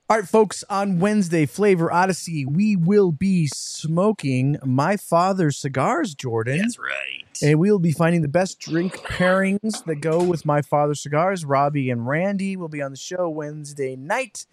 [0.08, 6.58] All right, folks, on Wednesday, Flavor Odyssey, we will be smoking My Father's Cigars, Jordan.
[6.58, 7.24] That's right.
[7.42, 11.44] And we will be finding the best drink pairings that go with My Father's Cigars.
[11.44, 14.46] Robbie and Randy will be on the show Wednesday night.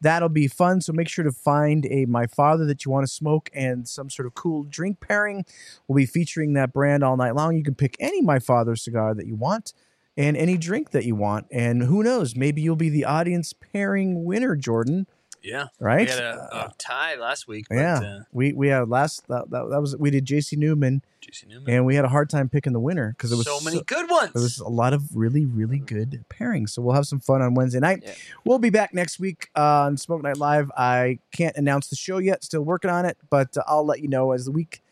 [0.00, 0.80] That'll be fun.
[0.80, 4.08] So make sure to find a My Father that you want to smoke and some
[4.08, 5.44] sort of cool drink pairing.
[5.86, 7.56] We'll be featuring that brand all night long.
[7.56, 9.74] You can pick any My Father cigar that you want
[10.16, 11.46] and any drink that you want.
[11.50, 15.06] And who knows, maybe you'll be the audience pairing winner, Jordan.
[15.42, 15.66] Yeah.
[15.78, 16.06] Right?
[16.06, 17.66] We had a, a tie last week.
[17.68, 21.02] But, yeah, Uh, we we had last that, that, that was we did JC Newman,
[21.22, 21.72] JC Newman.
[21.72, 24.10] and we had a hard time picking the winner because it was so many good
[24.10, 24.32] ones.
[24.32, 26.70] There was a lot of really, really good pairings.
[26.70, 28.02] So we'll have some fun on Wednesday night.
[28.04, 28.12] Yeah.
[28.44, 30.70] We'll be back next week uh, on Smoke Night Live.
[30.76, 34.08] I can't announce the show yet, still working on it, but uh, I'll let you
[34.08, 34.82] know as the week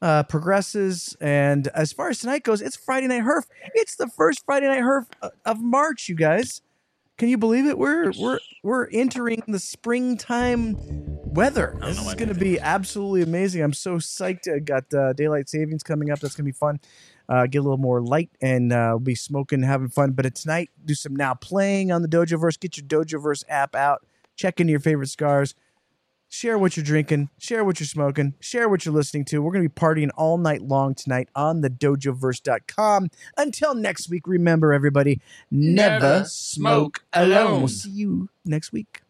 [0.00, 1.16] uh, progresses.
[1.20, 3.44] And as far as tonight goes, it's Friday Night Herf.
[3.74, 6.62] It's the first Friday Night Herf uh, of March, you guys.
[7.18, 7.76] Can you believe it?
[7.76, 11.76] We're we're we're entering the springtime weather.
[11.80, 13.60] This is going to be absolutely amazing.
[13.62, 14.52] I'm so psyched.
[14.52, 16.20] I got uh, daylight savings coming up.
[16.20, 16.78] That's going to be fun.
[17.28, 20.12] Uh, get a little more light and uh, we'll be smoking, having fun.
[20.12, 22.58] But tonight, do some now playing on the Dojoverse.
[22.58, 24.06] Get your Dojoverse app out.
[24.36, 25.56] Check into your favorite scars.
[26.30, 27.30] Share what you're drinking.
[27.38, 28.34] Share what you're smoking.
[28.40, 29.40] Share what you're listening to.
[29.40, 33.08] We're going to be partying all night long tonight on the dojoverse.com.
[33.38, 37.32] Until next week, remember everybody, never, Never smoke alone.
[37.46, 37.58] alone.
[37.60, 39.00] We'll see you next week.